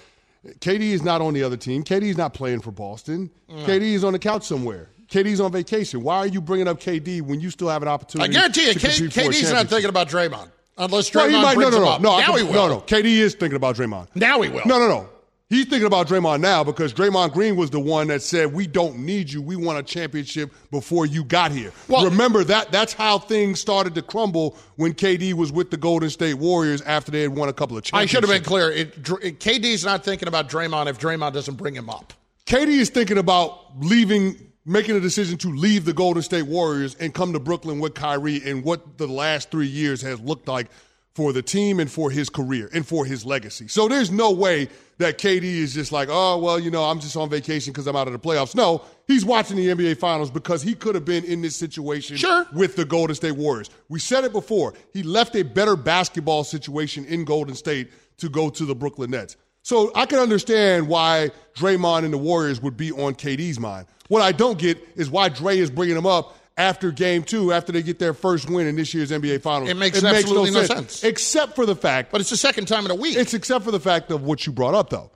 KD 0.61 0.81
is 0.81 1.03
not 1.03 1.21
on 1.21 1.35
the 1.35 1.43
other 1.43 1.57
team. 1.57 1.83
KD 1.83 2.03
is 2.03 2.17
not 2.17 2.33
playing 2.33 2.61
for 2.61 2.71
Boston. 2.71 3.29
Mm. 3.51 3.65
KD 3.65 3.83
is 3.83 4.05
on 4.05 4.13
the 4.13 4.21
couch 4.21 4.45
somewhere. 4.45 4.89
KD's 5.11 5.41
on 5.41 5.53
vacation. 5.53 6.03
Why 6.03 6.19
are 6.19 6.27
you 6.27 6.41
bringing 6.41 6.69
up 6.69 6.81
KD 6.81 7.23
when 7.23 7.41
you 7.41 7.51
still 7.51 7.69
have 7.69 7.83
an 7.83 7.89
opportunity? 7.89 8.31
I 8.31 8.33
guarantee 8.33 8.67
you, 8.69 8.75
K- 8.75 8.81
compete 8.81 9.13
for 9.13 9.21
a 9.21 9.25
KD's 9.25 9.53
not 9.53 9.69
thinking 9.69 9.89
about 9.89 10.09
Draymond. 10.09 10.51
Unless 10.77 11.13
Well, 11.15 11.27
Draymond 11.27 11.31
he 11.31 11.43
might, 11.43 11.49
no, 11.49 11.55
brings 11.55 11.71
no, 11.73 11.77
him 11.79 11.83
no, 11.85 11.91
up. 11.91 12.01
no. 12.03 12.19
Now 12.19 12.37
he 12.37 12.43
will. 12.45 12.53
No, 12.53 12.69
no. 12.69 12.81
KD 12.83 13.05
is 13.07 13.35
thinking 13.35 13.57
about 13.57 13.77
Draymond. 13.77 14.09
Now 14.15 14.41
he 14.43 14.49
will. 14.51 14.63
No, 14.67 14.79
no, 14.79 14.87
no. 14.89 15.09
He's 15.51 15.65
thinking 15.65 15.87
about 15.87 16.09
Draymond 16.09 16.41
now 16.41 16.63
because 16.63 16.93
Draymond 16.93 17.33
Green 17.33 17.57
was 17.57 17.71
the 17.71 17.81
one 17.81 18.09
that 18.09 18.21
said, 18.21 18.53
"We 18.53 18.67
don't 18.67 18.99
need 18.99 19.33
you. 19.33 19.41
We 19.41 19.57
won 19.57 19.79
a 19.79 19.83
championship 19.83 20.53
before 20.71 21.07
you 21.07 21.25
got 21.25 21.53
here." 21.53 21.73
Well- 21.89 22.05
Remember 22.05 22.45
that 22.45 22.71
that's 22.71 22.93
how 22.93 23.19
things 23.19 23.59
started 23.59 23.95
to 23.95 24.03
crumble 24.03 24.59
when 24.77 24.93
KD 24.93 25.33
was 25.33 25.51
with 25.51 25.71
the 25.71 25.79
Golden 25.79 26.11
State 26.11 26.35
Warriors 26.35 26.83
after 26.83 27.11
they 27.11 27.23
had 27.23 27.35
won 27.35 27.49
a 27.49 27.55
couple 27.55 27.79
of 27.79 27.83
championships. 27.83 28.13
I 28.13 28.15
should 28.15 28.29
have 28.29 28.31
been 28.43 28.47
clear. 28.47 28.71
It, 28.71 28.95
it- 29.23 29.41
KD's 29.41 29.87
not 29.87 30.05
thinking 30.05 30.29
about 30.29 30.51
Draymond 30.51 30.87
if 30.87 30.99
Draymond 31.01 31.33
doesn't 31.33 31.55
bring 31.57 31.75
him 31.75 31.89
up. 31.89 32.13
KD 32.45 32.69
is 32.79 32.91
thinking 32.91 33.17
about 33.17 33.59
leaving, 33.81 34.37
making 34.69 34.97
a 34.97 35.01
decision 35.01 35.39
to 35.39 35.49
leave 35.49 35.85
the 35.85 35.93
Golden 35.93 36.23
State 36.23 36.43
Warriors 36.43 36.95
and 36.97 37.15
come 37.15 37.33
to 37.33 37.41
Brooklyn 37.41 37.79
with 37.81 37.95
Kyrie 37.95 38.43
and 38.45 38.63
what 38.63 38.99
the 38.99 39.07
last 39.07 39.51
three 39.51 39.67
years 39.67 40.03
has 40.03 40.21
looked 40.21 40.47
like 40.49 40.69
for 41.15 41.33
the 41.33 41.43
team 41.43 41.81
and 41.81 41.91
for 41.91 42.11
his 42.13 42.29
career 42.29 42.71
and 42.73 42.87
for 42.87 43.05
his 43.05 43.27
legacy. 43.27 43.67
So 43.67 43.89
there's 43.89 44.13
no 44.13 44.31
way 44.31 44.69
that 44.99 45.19
KD 45.19 45.43
is 45.43 45.75
just 45.75 45.91
like, 45.91 46.09
oh, 46.11 46.39
well, 46.39 46.61
you 46.61 46.71
know, 46.71 46.85
I'm 46.85 47.01
just 47.01 47.17
on 47.17 47.29
vacation 47.29 47.73
because 47.73 47.89
I'm 47.89 47.97
out 47.97 48.07
of 48.07 48.13
the 48.13 48.21
playoffs. 48.21 48.55
No, 48.55 48.83
he's 49.09 49.25
watching 49.25 49.57
the 49.57 49.67
NBA 49.67 49.99
Finals 49.99 50.31
because 50.31 50.63
he 50.63 50.75
could 50.75 50.95
have 50.95 51.05
been 51.05 51.25
in 51.25 51.43
this 51.43 51.57
situation 51.57 52.17
Sure. 52.17 52.47
with 52.53 52.77
the 52.77 52.85
Golden 52.85 53.17
State 53.17 53.33
Warriors. 53.33 53.69
We 53.89 53.99
said 53.99 54.23
it 54.25 54.33
before. 54.33 54.75
He 54.93 55.03
left 55.03 55.35
a 55.35 55.43
better 55.43 55.75
basketball 55.75 56.45
situation 56.45 57.05
in 57.07 57.25
Golden 57.25 57.57
State 57.57 57.91
to 58.19 58.29
go 58.29 58.49
to 58.51 58.65
the 58.65 58.75
Brooklyn 58.75 59.11
Nets. 59.11 59.37
So 59.69 59.93
I 59.95 60.07
can 60.07 60.19
understand 60.19 60.89
why 60.89 61.31
Draymond 61.55 62.07
and 62.07 62.11
the 62.15 62.17
Warriors 62.17 62.59
would 62.63 62.79
be 62.79 62.91
on 62.91 63.15
KD's 63.15 63.61
mind. 63.61 63.87
What 64.09 64.23
I 64.23 64.33
don't 64.33 64.59
get 64.59 64.79
is 64.97 65.11
why 65.11 65.29
Dre 65.29 65.59
is 65.59 65.71
bringing 65.71 65.95
them 65.95 66.07
up 66.07 66.39
after 66.57 66.91
game 66.91 67.23
two, 67.23 67.53
after 67.53 67.71
they 67.71 67.83
get 67.83 67.99
their 67.99 68.15
first 68.15 68.49
win 68.49 68.67
in 68.67 68.77
this 68.77 68.95
year's 68.95 69.11
NBA 69.11 69.43
Finals. 69.43 69.69
It 69.69 69.77
makes 69.77 70.03
absolutely 70.03 70.53
no 70.53 70.65
sense. 70.65 71.05
Except 71.05 71.55
for 71.55 71.67
the 71.67 71.77
fact, 71.77 72.11
But 72.11 72.23
it's 72.23 72.31
the 72.31 72.37
second 72.39 72.65
time 72.67 72.87
in 72.87 72.91
a 72.91 72.95
week. 72.95 73.15
it's 73.15 73.35
except 73.35 73.63
for 73.63 73.71
the 73.71 73.79
fact 73.79 74.11
of 74.11 74.23
what 74.23 74.47
you 74.47 74.55
brought 74.55 74.73
up, 74.73 74.89
though. 74.89 75.11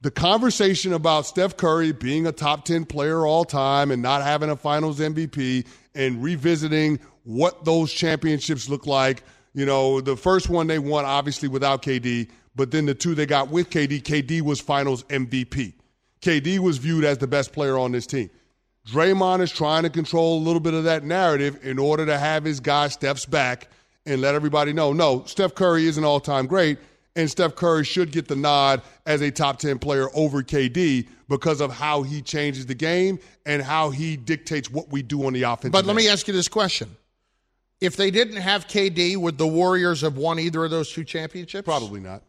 The 0.00 0.10
conversation 0.10 0.92
about 0.92 1.26
Steph 1.26 1.56
Curry 1.56 1.92
being 1.92 2.26
a 2.26 2.32
top 2.32 2.64
10 2.64 2.86
player 2.86 3.24
all 3.24 3.44
time 3.44 3.92
and 3.92 4.02
not 4.02 4.22
having 4.22 4.50
a 4.50 4.56
finals 4.56 4.98
MVP 4.98 5.68
and 5.94 6.20
revisiting 6.20 6.98
what 7.22 7.64
those 7.64 7.92
championships 7.92 8.68
look 8.68 8.88
like. 8.88 9.22
You 9.54 9.66
know, 9.66 10.00
the 10.00 10.16
first 10.16 10.48
one 10.48 10.66
they 10.66 10.80
won, 10.80 11.04
obviously, 11.04 11.46
without 11.46 11.82
KD, 11.82 12.28
but 12.54 12.70
then 12.70 12.86
the 12.86 12.94
two 12.94 13.14
they 13.14 13.26
got 13.26 13.48
with 13.48 13.70
KD, 13.70 14.02
KD 14.02 14.42
was 14.42 14.60
finals 14.60 15.04
MVP. 15.04 15.74
KD 16.20 16.58
was 16.58 16.78
viewed 16.78 17.04
as 17.04 17.18
the 17.18 17.26
best 17.26 17.52
player 17.52 17.78
on 17.78 17.92
this 17.92 18.06
team. 18.06 18.30
Draymond 18.88 19.40
is 19.40 19.52
trying 19.52 19.84
to 19.84 19.90
control 19.90 20.38
a 20.38 20.42
little 20.42 20.60
bit 20.60 20.74
of 20.74 20.84
that 20.84 21.04
narrative 21.04 21.58
in 21.64 21.78
order 21.78 22.04
to 22.06 22.18
have 22.18 22.44
his 22.44 22.60
guy 22.60 22.88
Steph's 22.88 23.26
back 23.26 23.68
and 24.06 24.20
let 24.20 24.34
everybody 24.34 24.72
know 24.72 24.92
no, 24.92 25.24
Steph 25.26 25.54
Curry 25.54 25.86
is 25.86 25.96
an 25.98 26.04
all 26.04 26.20
time 26.20 26.46
great, 26.46 26.78
and 27.14 27.30
Steph 27.30 27.54
Curry 27.54 27.84
should 27.84 28.10
get 28.10 28.26
the 28.26 28.36
nod 28.36 28.82
as 29.06 29.20
a 29.20 29.30
top 29.30 29.58
10 29.58 29.78
player 29.78 30.08
over 30.14 30.42
KD 30.42 31.06
because 31.28 31.60
of 31.60 31.72
how 31.72 32.02
he 32.02 32.22
changes 32.22 32.66
the 32.66 32.74
game 32.74 33.18
and 33.46 33.62
how 33.62 33.90
he 33.90 34.16
dictates 34.16 34.70
what 34.70 34.90
we 34.90 35.02
do 35.02 35.26
on 35.26 35.32
the 35.32 35.42
offense. 35.44 35.72
But 35.72 35.86
let 35.86 35.94
me 35.94 36.08
ask 36.08 36.26
you 36.26 36.34
this 36.34 36.48
question. 36.48 36.96
If 37.80 37.96
they 37.96 38.10
didn't 38.10 38.36
have 38.36 38.66
KD, 38.68 39.16
would 39.16 39.38
the 39.38 39.46
Warriors 39.46 40.02
have 40.02 40.16
won 40.16 40.38
either 40.38 40.64
of 40.64 40.70
those 40.70 40.92
two 40.92 41.04
championships? 41.04 41.64
Probably 41.64 42.00
not. 42.00 42.22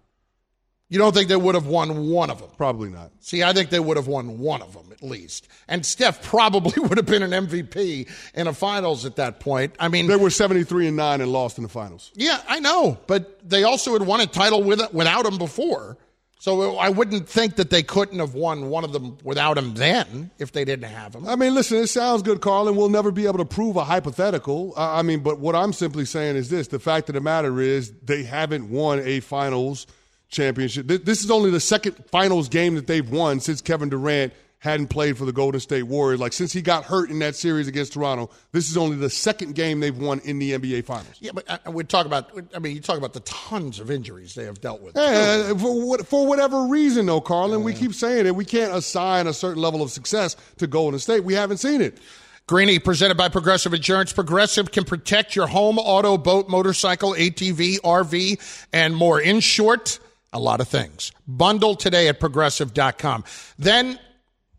You 0.93 0.99
don't 0.99 1.12
think 1.12 1.27
they 1.27 1.36
would 1.36 1.56
have 1.56 1.65
won 1.65 2.10
one 2.10 2.29
of 2.29 2.39
them? 2.39 2.51
Probably 2.56 2.88
not. 2.88 3.10
See, 3.19 3.41
I 3.41 3.51
think 3.51 3.71
they 3.71 3.79
would 3.79 3.97
have 3.97 4.06
won 4.06 4.38
one 4.38 4.62
of 4.62 4.73
them 4.73 4.91
at 4.91 5.01
least. 5.01 5.47
And 5.67 5.84
Steph 5.84 6.21
probably 6.21 6.73
would 6.84 6.99
have 6.99 7.08
been 7.08 7.23
an 7.23 7.32
MVP 7.32 8.08
in 8.36 8.45
a 8.45 8.53
finals 8.53 9.03
at 9.03 9.15
that 9.15 9.39
point. 9.39 9.73
I 9.79 9.88
mean, 9.88 10.06
they 10.06 10.17
were 10.17 10.29
73 10.29 10.89
and 10.89 10.95
9 10.95 11.21
and 11.21 11.32
lost 11.32 11.58
in 11.58 11.63
the 11.63 11.69
finals. 11.69 12.12
Yeah, 12.13 12.39
I 12.47 12.60
know, 12.60 12.99
but 13.08 13.39
they 13.43 13.63
also 13.63 13.93
had 13.93 14.03
won 14.03 14.21
a 14.21 14.27
title 14.27 14.62
with, 14.62 14.93
without 14.93 15.25
him 15.25 15.39
before. 15.39 15.97
So 16.38 16.75
uh, 16.75 16.75
I 16.75 16.89
wouldn't 16.89 17.27
think 17.27 17.56
that 17.56 17.71
they 17.71 17.82
couldn't 17.82 18.19
have 18.19 18.36
won 18.36 18.69
one 18.69 18.84
of 18.84 18.93
them 18.93 19.17
without 19.23 19.58
him 19.58 19.73
then 19.73 20.29
if 20.38 20.51
they 20.51 20.63
didn't 20.63 20.91
have 20.91 21.15
him. 21.15 21.27
I 21.27 21.36
mean, 21.36 21.56
listen, 21.56 21.79
it 21.79 21.88
sounds 21.88 22.21
good, 22.21 22.39
Carl, 22.39 22.67
and 22.67 22.77
we'll 22.77 22.89
never 22.89 23.10
be 23.10 23.25
able 23.25 23.39
to 23.39 23.45
prove 23.45 23.77
a 23.77 23.84
hypothetical. 23.84 24.75
I 24.77 25.01
mean, 25.01 25.21
but 25.21 25.39
what 25.39 25.56
I'm 25.56 25.73
simply 25.73 26.06
saying 26.06 26.36
is 26.36 26.51
this 26.51 26.67
the 26.67 26.77
fact 26.77 27.10
of 27.10 27.15
the 27.15 27.21
matter 27.21 27.60
is 27.62 27.91
they 28.03 28.21
haven't 28.21 28.69
won 28.69 28.99
a 28.99 29.21
finals– 29.21 29.88
championship. 30.34 30.88
This 30.88 31.24
is 31.24 31.32
only 31.32 31.50
the 31.50 31.60
second 31.60 31.93
finals 32.12 32.50
game 32.50 32.76
that 32.76 32.88
they've 32.88 33.10
won 33.10 33.39
since 33.39 33.62
Kevin 33.62 33.89
Durant 33.89 34.34
hadn't 34.63 34.88
played 34.88 35.17
for 35.17 35.26
the 35.26 35.34
Golden 35.34 35.60
State 35.60 35.84
Warriors. 35.84 36.22
Like 36.22 36.32
since 36.32 36.54
he 36.54 36.62
got 36.62 36.86
hurt 36.86 37.10
in 37.10 37.19
that 37.19 37.36
series 37.36 37.67
against 37.67 37.93
Toronto, 37.93 38.30
this 38.54 38.69
is 38.69 38.78
only 38.78 38.96
the 38.96 39.10
second 39.10 39.56
game 39.56 39.82
they've 39.82 39.98
won 39.98 40.22
in 40.24 40.39
the 40.39 40.54
NBA 40.54 40.86
Finals. 40.86 41.15
Yeah, 41.19 41.32
but 41.34 41.43
uh, 41.50 41.72
we 41.72 41.84
talk 41.84 42.06
about. 42.06 42.32
I 42.56 42.60
mean, 42.60 42.74
you 42.74 42.82
talk 42.82 42.98
about 42.98 43.12
the 43.12 43.19
tons 43.22 43.82
of 43.82 43.91
injuries 43.91 44.36
they 44.36 44.46
have 44.46 44.62
dealt 44.62 44.82
with. 44.82 44.96
Yeah, 44.96 45.50
for, 45.50 45.86
what, 45.86 46.08
for 46.08 46.26
whatever 46.26 46.67
reason, 46.67 47.06
though, 47.06 47.19
Carlin, 47.19 47.60
yeah. 47.60 47.65
we 47.65 47.74
keep 47.74 47.93
saying 47.93 48.26
it. 48.26 48.36
We 48.36 48.46
can't 48.46 48.74
assign 48.74 49.28
a 49.28 49.34
certain 49.34 49.62
level 49.62 49.82
of 49.82 49.91
success 49.91 50.38
to 50.58 50.67
Golden 50.67 50.98
State. 50.98 51.26
We 51.26 51.34
haven't 51.34 51.58
seen 51.58 51.82
it. 51.82 52.00
Greeny, 52.48 52.80
presented 52.80 53.15
by 53.15 53.28
Progressive 53.30 53.74
Insurance. 53.74 54.13
Progressive 54.13 54.72
can 54.72 54.86
protect 54.86 55.36
your 55.36 55.48
home, 55.48 55.78
auto, 55.78 56.17
boat, 56.17 56.48
motorcycle, 56.48 57.13
ATV, 57.13 57.80
RV, 57.82 58.65
and 58.72 58.96
more. 58.96 59.19
In 59.19 59.41
short 59.41 60.00
a 60.34 60.39
lot 60.39 60.60
of 60.60 60.67
things. 60.67 61.12
Bundle 61.28 61.76
today 61.76 62.08
at 62.08 62.19
progressive.com. 62.19 63.24
Then 63.58 64.00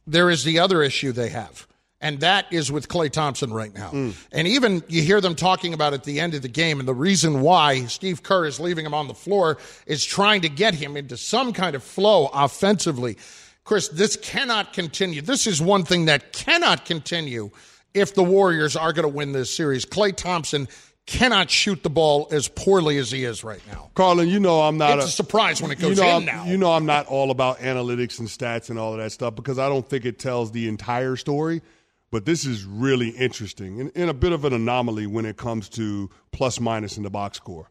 there 0.06 0.30
is 0.30 0.44
the 0.44 0.58
other 0.60 0.82
issue 0.82 1.12
they 1.12 1.30
have, 1.30 1.66
and 2.00 2.20
that 2.20 2.46
is 2.52 2.70
with 2.70 2.88
Klay 2.88 3.10
Thompson 3.10 3.52
right 3.52 3.74
now. 3.74 3.90
Mm. 3.90 4.14
And 4.32 4.48
even 4.48 4.82
you 4.88 5.02
hear 5.02 5.20
them 5.20 5.34
talking 5.34 5.74
about 5.74 5.92
at 5.92 6.04
the 6.04 6.20
end 6.20 6.34
of 6.34 6.42
the 6.42 6.48
game, 6.48 6.78
and 6.78 6.88
the 6.88 6.94
reason 6.94 7.40
why 7.40 7.86
Steve 7.86 8.22
Kerr 8.22 8.46
is 8.46 8.60
leaving 8.60 8.86
him 8.86 8.94
on 8.94 9.08
the 9.08 9.14
floor 9.14 9.58
is 9.86 10.04
trying 10.04 10.42
to 10.42 10.48
get 10.48 10.74
him 10.74 10.96
into 10.96 11.16
some 11.16 11.52
kind 11.52 11.74
of 11.74 11.82
flow 11.82 12.30
offensively. 12.32 13.16
Chris, 13.64 13.88
this 13.88 14.16
cannot 14.16 14.72
continue. 14.74 15.22
This 15.22 15.46
is 15.46 15.60
one 15.60 15.84
thing 15.84 16.04
that 16.04 16.32
cannot 16.32 16.84
continue 16.84 17.50
if 17.94 18.14
the 18.14 18.22
Warriors 18.22 18.76
are 18.76 18.92
going 18.92 19.04
to 19.04 19.14
win 19.14 19.32
this 19.32 19.54
series. 19.54 19.86
Klay 19.86 20.14
Thompson 20.14 20.68
cannot 21.06 21.50
shoot 21.50 21.82
the 21.82 21.90
ball 21.90 22.28
as 22.30 22.48
poorly 22.48 22.98
as 22.98 23.10
he 23.10 23.24
is 23.24 23.44
right 23.44 23.60
now. 23.66 23.90
Carlin, 23.94 24.28
you 24.28 24.40
know 24.40 24.62
I'm 24.62 24.78
not 24.78 24.98
it's 24.98 25.06
a, 25.06 25.08
a 25.08 25.10
surprise 25.10 25.60
when 25.60 25.70
it 25.70 25.78
goes 25.78 25.98
you 25.98 26.02
know, 26.02 26.10
in 26.10 26.16
I'm, 26.16 26.24
now. 26.24 26.44
You 26.46 26.56
know 26.56 26.72
I'm 26.72 26.86
not 26.86 27.06
all 27.06 27.30
about 27.30 27.58
analytics 27.58 28.18
and 28.18 28.28
stats 28.28 28.70
and 28.70 28.78
all 28.78 28.92
of 28.92 28.98
that 28.98 29.12
stuff 29.12 29.34
because 29.34 29.58
I 29.58 29.68
don't 29.68 29.88
think 29.88 30.04
it 30.04 30.18
tells 30.18 30.52
the 30.52 30.68
entire 30.68 31.16
story. 31.16 31.62
But 32.10 32.26
this 32.26 32.44
is 32.46 32.64
really 32.64 33.08
interesting 33.08 33.80
and, 33.80 33.90
and 33.96 34.08
a 34.08 34.14
bit 34.14 34.32
of 34.32 34.44
an 34.44 34.52
anomaly 34.52 35.08
when 35.08 35.26
it 35.26 35.36
comes 35.36 35.68
to 35.70 36.08
plus 36.30 36.60
minus 36.60 36.96
in 36.96 37.02
the 37.02 37.10
box 37.10 37.38
score. 37.38 37.70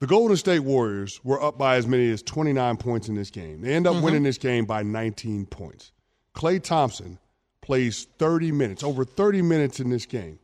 The 0.00 0.06
Golden 0.06 0.36
State 0.36 0.60
Warriors 0.60 1.20
were 1.24 1.42
up 1.42 1.58
by 1.58 1.74
as 1.74 1.84
many 1.84 2.08
as 2.12 2.22
29 2.22 2.76
points 2.76 3.08
in 3.08 3.16
this 3.16 3.30
game. 3.30 3.62
They 3.62 3.74
end 3.74 3.88
up 3.88 3.96
mm-hmm. 3.96 4.04
winning 4.04 4.22
this 4.22 4.38
game 4.38 4.64
by 4.64 4.84
19 4.84 5.46
points. 5.46 5.90
Klay 6.36 6.62
Thompson 6.62 7.18
plays 7.62 8.06
30 8.18 8.52
minutes, 8.52 8.84
over 8.84 9.04
30 9.04 9.42
minutes 9.42 9.80
in 9.80 9.90
this 9.90 10.06
game. 10.06 10.38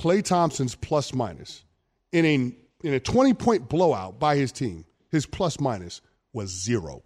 Klay 0.00 0.24
Thompson's 0.24 0.74
plus 0.74 1.12
minus 1.12 1.62
in 2.10 2.24
a 2.24 2.34
in 2.82 2.94
a 2.94 3.00
20 3.00 3.34
point 3.34 3.68
blowout 3.68 4.18
by 4.18 4.36
his 4.36 4.50
team, 4.50 4.86
his 5.10 5.26
plus 5.26 5.60
minus 5.60 6.00
was 6.32 6.48
zero. 6.48 7.02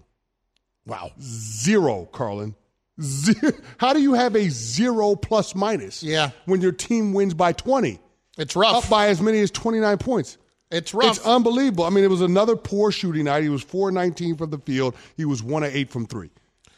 Wow. 0.87 1.11
Zero, 1.21 2.05
Carlin. 2.13 2.55
Zero. 3.01 3.53
How 3.79 3.95
do 3.95 4.01
you 4.01 4.15
have 4.15 4.37
a 4.37 4.49
zero 4.49 5.17
plus 5.17 5.57
minus 5.57 6.05
yeah. 6.05 6.31
when 6.45 6.61
your 6.61 6.71
team 6.71 7.13
wins 7.13 7.35
by 7.35 7.53
20? 7.53 7.99
It's 8.39 8.55
rough. 8.55 8.85
Up 8.85 8.91
by 8.91 9.09
as 9.09 9.21
many 9.21 9.41
as 9.41 9.51
29 9.51 9.99
points. 9.99 10.39
It's 10.71 10.95
rough. 10.95 11.17
It's 11.17 11.27
unbelievable. 11.27 11.85
I 11.85 11.91
mean, 11.91 12.05
it 12.05 12.11
was 12.11 12.21
another 12.21 12.55
poor 12.55 12.93
shooting 12.93 13.25
night. 13.25 13.43
He 13.43 13.49
was 13.49 13.63
4 13.63 13.91
19 13.91 14.37
from 14.37 14.51
the 14.51 14.59
field, 14.59 14.95
he 15.17 15.25
was 15.25 15.43
1 15.43 15.65
of 15.65 15.75
8 15.75 15.91
from 15.91 16.07
3. 16.07 16.31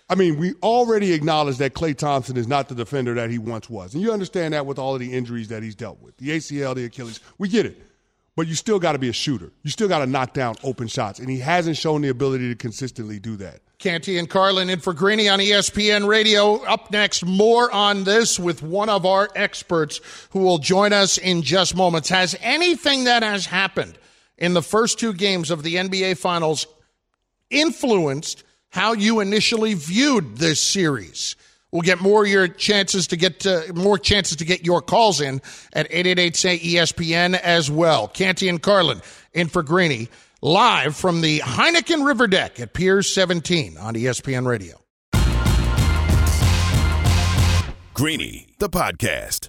I 0.09 0.15
mean, 0.15 0.39
we 0.39 0.55
already 0.63 1.13
acknowledge 1.13 1.57
that 1.59 1.75
Klay 1.75 1.97
Thompson 1.97 2.37
is 2.37 2.47
not 2.47 2.69
the 2.69 2.77
defender 2.77 3.15
that 3.15 3.31
he 3.31 3.39
once 3.39 3.69
was. 3.69 3.93
And 3.93 4.03
you 4.03 4.13
understand 4.13 4.55
that 4.55 4.65
with 4.65 4.79
all 4.79 4.95
of 4.95 5.01
the 5.01 5.13
injuries 5.13 5.49
that 5.49 5.63
he's 5.63 5.75
dealt 5.75 6.01
with 6.01 6.17
the 6.19 6.29
ACL, 6.31 6.75
the 6.75 6.85
Achilles. 6.85 7.21
We 7.39 7.49
get 7.49 7.67
it. 7.67 7.83
But 8.37 8.47
you 8.47 8.55
still 8.55 8.79
got 8.79 8.93
to 8.93 8.99
be 8.99 9.09
a 9.09 9.15
shooter. 9.15 9.51
You 9.63 9.71
still 9.71 9.89
got 9.89 10.01
to 10.01 10.07
knock 10.07 10.35
down 10.35 10.57
open 10.63 10.89
shots. 10.89 11.19
And 11.19 11.31
he 11.31 11.39
hasn't 11.39 11.79
shown 11.79 12.03
the 12.03 12.09
ability 12.09 12.51
to 12.51 12.55
consistently 12.55 13.19
do 13.19 13.37
that. 13.37 13.61
Canty 13.79 14.19
and 14.19 14.29
Carlin 14.29 14.71
in 14.71 14.79
for 14.79 14.93
Greeny 14.93 15.29
on 15.29 15.39
ESPN 15.39 16.07
Radio. 16.07 16.63
Up 16.65 16.91
next, 16.91 17.25
more 17.25 17.71
on 17.73 18.05
this 18.05 18.39
with 18.39 18.63
one 18.63 18.89
of 18.89 19.05
our 19.07 19.29
experts 19.35 20.01
who 20.31 20.41
will 20.41 20.59
join 20.59 20.93
us 20.93 21.19
in 21.19 21.43
just 21.43 21.75
moments. 21.75 22.11
Has 22.11 22.37
anything 22.41 23.05
that 23.05 23.23
has 23.23 23.47
happened 23.47 23.99
in 24.39 24.55
the 24.55 24.63
first 24.63 24.99
two 24.99 25.13
games 25.13 25.51
of 25.51 25.63
the 25.63 25.77
NBA 25.77 26.19
Finals 26.19 26.67
influenced 27.51 28.45
how 28.77 28.93
you 28.93 29.21
initially 29.21 29.73
viewed 29.73 30.37
this 30.37 30.61
series. 30.61 31.35
We'll 31.73 31.81
get 31.81 31.99
more 31.99 32.27
your 32.27 32.47
chances 32.47 33.07
to 33.07 33.17
get 33.17 33.41
to, 33.41 33.73
more 33.75 33.99
chances 33.99 34.37
to 34.37 34.45
get 34.45 34.67
your 34.67 34.83
calls 34.83 35.23
in 35.23 35.41
at 35.73 35.87
888 35.87 36.37
say 36.37 36.59
ESPN 36.59 37.35
as 37.41 37.71
well. 37.71 38.07
Canty 38.07 38.51
and 38.51 38.61
Carlin 38.61 39.01
in 39.33 39.49
for 39.49 39.63
Greeny 39.63 40.09
live 40.43 40.95
from 40.95 41.23
the 41.23 41.39
Heineken 41.41 42.07
River 42.07 42.27
Deck 42.27 42.61
at 42.61 42.75
Piers 42.75 43.15
17 43.15 43.79
on 43.79 43.95
ESPN 43.95 44.47
Radio. 44.47 44.79
Greeny, 47.95 48.47
the 48.59 48.69
podcast. 48.69 49.49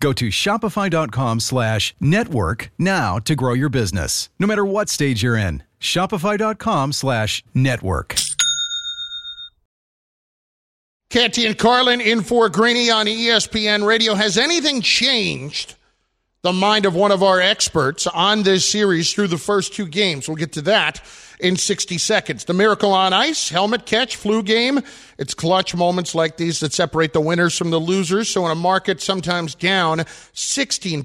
Go 0.00 0.12
to 0.12 0.28
shopify.com 0.28 1.40
slash 1.40 1.94
network 2.00 2.70
now 2.78 3.18
to 3.20 3.34
grow 3.34 3.52
your 3.54 3.68
business. 3.68 4.28
No 4.38 4.46
matter 4.46 4.64
what 4.64 4.88
stage 4.88 5.22
you're 5.22 5.36
in, 5.36 5.62
shopify.com 5.80 6.92
slash 6.92 7.44
network. 7.52 8.14
Canty 11.10 11.46
and 11.46 11.56
Carlin 11.56 12.00
in 12.02 12.22
for 12.22 12.48
Greeny 12.50 12.90
on 12.90 13.06
ESPN 13.06 13.86
Radio. 13.86 14.14
Has 14.14 14.36
anything 14.36 14.82
changed 14.82 15.74
the 16.42 16.52
mind 16.52 16.86
of 16.86 16.94
one 16.94 17.10
of 17.10 17.22
our 17.22 17.40
experts 17.40 18.06
on 18.06 18.42
this 18.42 18.68
series 18.68 19.12
through 19.12 19.28
the 19.28 19.38
first 19.38 19.74
two 19.74 19.86
games. 19.86 20.28
We'll 20.28 20.36
get 20.36 20.52
to 20.52 20.62
that 20.62 20.98
in 21.40 21.56
60 21.56 21.98
seconds. 21.98 22.44
The 22.44 22.54
Miracle 22.54 22.92
on 22.92 23.12
Ice, 23.12 23.48
helmet 23.48 23.86
catch, 23.86 24.16
flu 24.16 24.42
game. 24.42 24.80
It's 25.18 25.34
clutch 25.34 25.74
moments 25.74 26.14
like 26.14 26.36
these 26.36 26.60
that 26.60 26.72
separate 26.72 27.12
the 27.12 27.20
winners 27.20 27.56
from 27.56 27.70
the 27.70 27.78
losers. 27.78 28.28
So 28.28 28.44
in 28.46 28.52
a 28.52 28.54
market 28.54 29.00
sometimes 29.00 29.54
down 29.54 29.98
16%, 29.98 31.04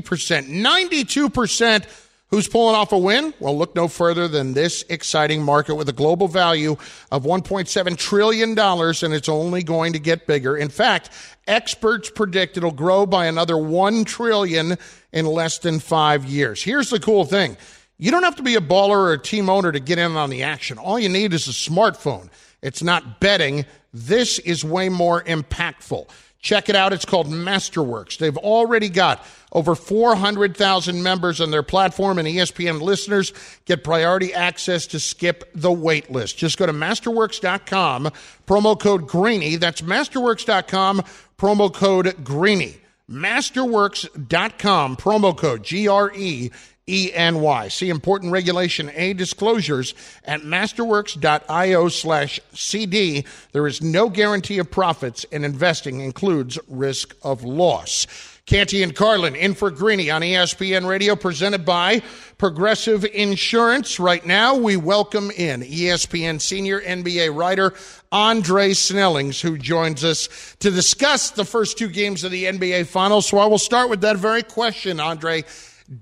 92%, 0.00 1.86
Who's 2.34 2.48
pulling 2.48 2.74
off 2.74 2.90
a 2.90 2.98
win? 2.98 3.32
Well, 3.38 3.56
look 3.56 3.76
no 3.76 3.86
further 3.86 4.26
than 4.26 4.54
this 4.54 4.84
exciting 4.88 5.40
market 5.40 5.76
with 5.76 5.88
a 5.88 5.92
global 5.92 6.26
value 6.26 6.72
of 7.12 7.22
$1.7 7.22 7.96
trillion, 7.96 8.58
and 8.58 9.14
it's 9.14 9.28
only 9.28 9.62
going 9.62 9.92
to 9.92 10.00
get 10.00 10.26
bigger. 10.26 10.56
In 10.56 10.68
fact, 10.68 11.10
experts 11.46 12.10
predict 12.10 12.56
it'll 12.56 12.72
grow 12.72 13.06
by 13.06 13.26
another 13.26 13.56
1 13.56 14.04
trillion 14.04 14.76
in 15.12 15.26
less 15.26 15.58
than 15.58 15.78
five 15.78 16.24
years. 16.24 16.60
Here's 16.60 16.90
the 16.90 16.98
cool 16.98 17.24
thing. 17.24 17.56
You 17.98 18.10
don't 18.10 18.24
have 18.24 18.36
to 18.36 18.42
be 18.42 18.56
a 18.56 18.60
baller 18.60 18.96
or 18.96 19.12
a 19.12 19.18
team 19.18 19.48
owner 19.48 19.70
to 19.70 19.80
get 19.80 19.98
in 19.98 20.16
on 20.16 20.30
the 20.30 20.42
action. 20.42 20.78
All 20.78 20.98
you 20.98 21.08
need 21.08 21.32
is 21.32 21.46
a 21.46 21.52
smartphone. 21.52 22.28
It's 22.60 22.82
not 22.82 23.20
betting. 23.20 23.66
This 23.92 24.38
is 24.40 24.64
way 24.64 24.88
more 24.88 25.22
impactful. 25.22 26.08
Check 26.40 26.68
it 26.68 26.76
out. 26.76 26.92
It's 26.92 27.06
called 27.06 27.28
Masterworks. 27.28 28.18
They've 28.18 28.36
already 28.36 28.90
got 28.90 29.24
over 29.52 29.74
400,000 29.74 31.02
members 31.02 31.40
on 31.40 31.50
their 31.50 31.62
platform, 31.62 32.18
and 32.18 32.28
ESPN 32.28 32.82
listeners 32.82 33.32
get 33.64 33.82
priority 33.82 34.34
access 34.34 34.86
to 34.88 35.00
skip 35.00 35.50
the 35.54 35.72
wait 35.72 36.10
list. 36.10 36.36
Just 36.36 36.58
go 36.58 36.66
to 36.66 36.72
masterworks.com, 36.72 38.10
promo 38.46 38.78
code 38.78 39.06
Greeny. 39.06 39.56
That's 39.56 39.80
masterworks.com, 39.80 41.02
promo 41.38 41.72
code 41.72 42.22
Greeny. 42.22 42.76
Masterworks.com, 43.10 44.96
promo 44.96 45.36
code 45.36 45.62
G 45.62 45.88
R 45.88 46.12
E 46.14 46.50
E-N-Y. 46.86 47.68
See 47.68 47.88
important 47.88 48.32
Regulation 48.32 48.90
A 48.94 49.14
disclosures 49.14 49.94
at 50.24 50.42
masterworks.io 50.42 51.88
slash 51.88 52.40
CD. 52.52 53.24
There 53.52 53.66
is 53.66 53.80
no 53.80 54.10
guarantee 54.10 54.58
of 54.58 54.70
profits 54.70 55.24
and 55.32 55.44
investing 55.44 56.00
includes 56.00 56.58
risk 56.68 57.16
of 57.22 57.42
loss. 57.42 58.06
Canty 58.46 58.82
and 58.82 58.94
Carlin 58.94 59.34
in 59.34 59.54
for 59.54 59.70
Greeny 59.70 60.10
on 60.10 60.20
ESPN 60.20 60.86
Radio 60.86 61.16
presented 61.16 61.64
by 61.64 62.02
Progressive 62.36 63.06
Insurance. 63.06 63.98
Right 63.98 64.26
now, 64.26 64.54
we 64.54 64.76
welcome 64.76 65.30
in 65.30 65.62
ESPN 65.62 66.38
senior 66.38 66.82
NBA 66.82 67.34
writer 67.34 67.72
Andre 68.12 68.72
Snellings, 68.72 69.40
who 69.40 69.56
joins 69.56 70.04
us 70.04 70.28
to 70.60 70.70
discuss 70.70 71.30
the 71.30 71.46
first 71.46 71.78
two 71.78 71.88
games 71.88 72.22
of 72.22 72.32
the 72.32 72.44
NBA 72.44 72.86
Finals. 72.86 73.24
So 73.26 73.38
I 73.38 73.46
will 73.46 73.56
start 73.56 73.88
with 73.88 74.02
that 74.02 74.18
very 74.18 74.42
question, 74.42 75.00
Andre. 75.00 75.44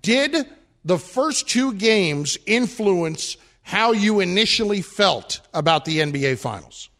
Did 0.00 0.48
the 0.84 0.98
first 0.98 1.48
two 1.48 1.74
games 1.74 2.38
influence 2.46 3.36
how 3.62 3.92
you 3.92 4.20
initially 4.20 4.82
felt 4.82 5.40
about 5.54 5.84
the 5.84 5.98
NBA 5.98 6.38
Finals? 6.38 6.90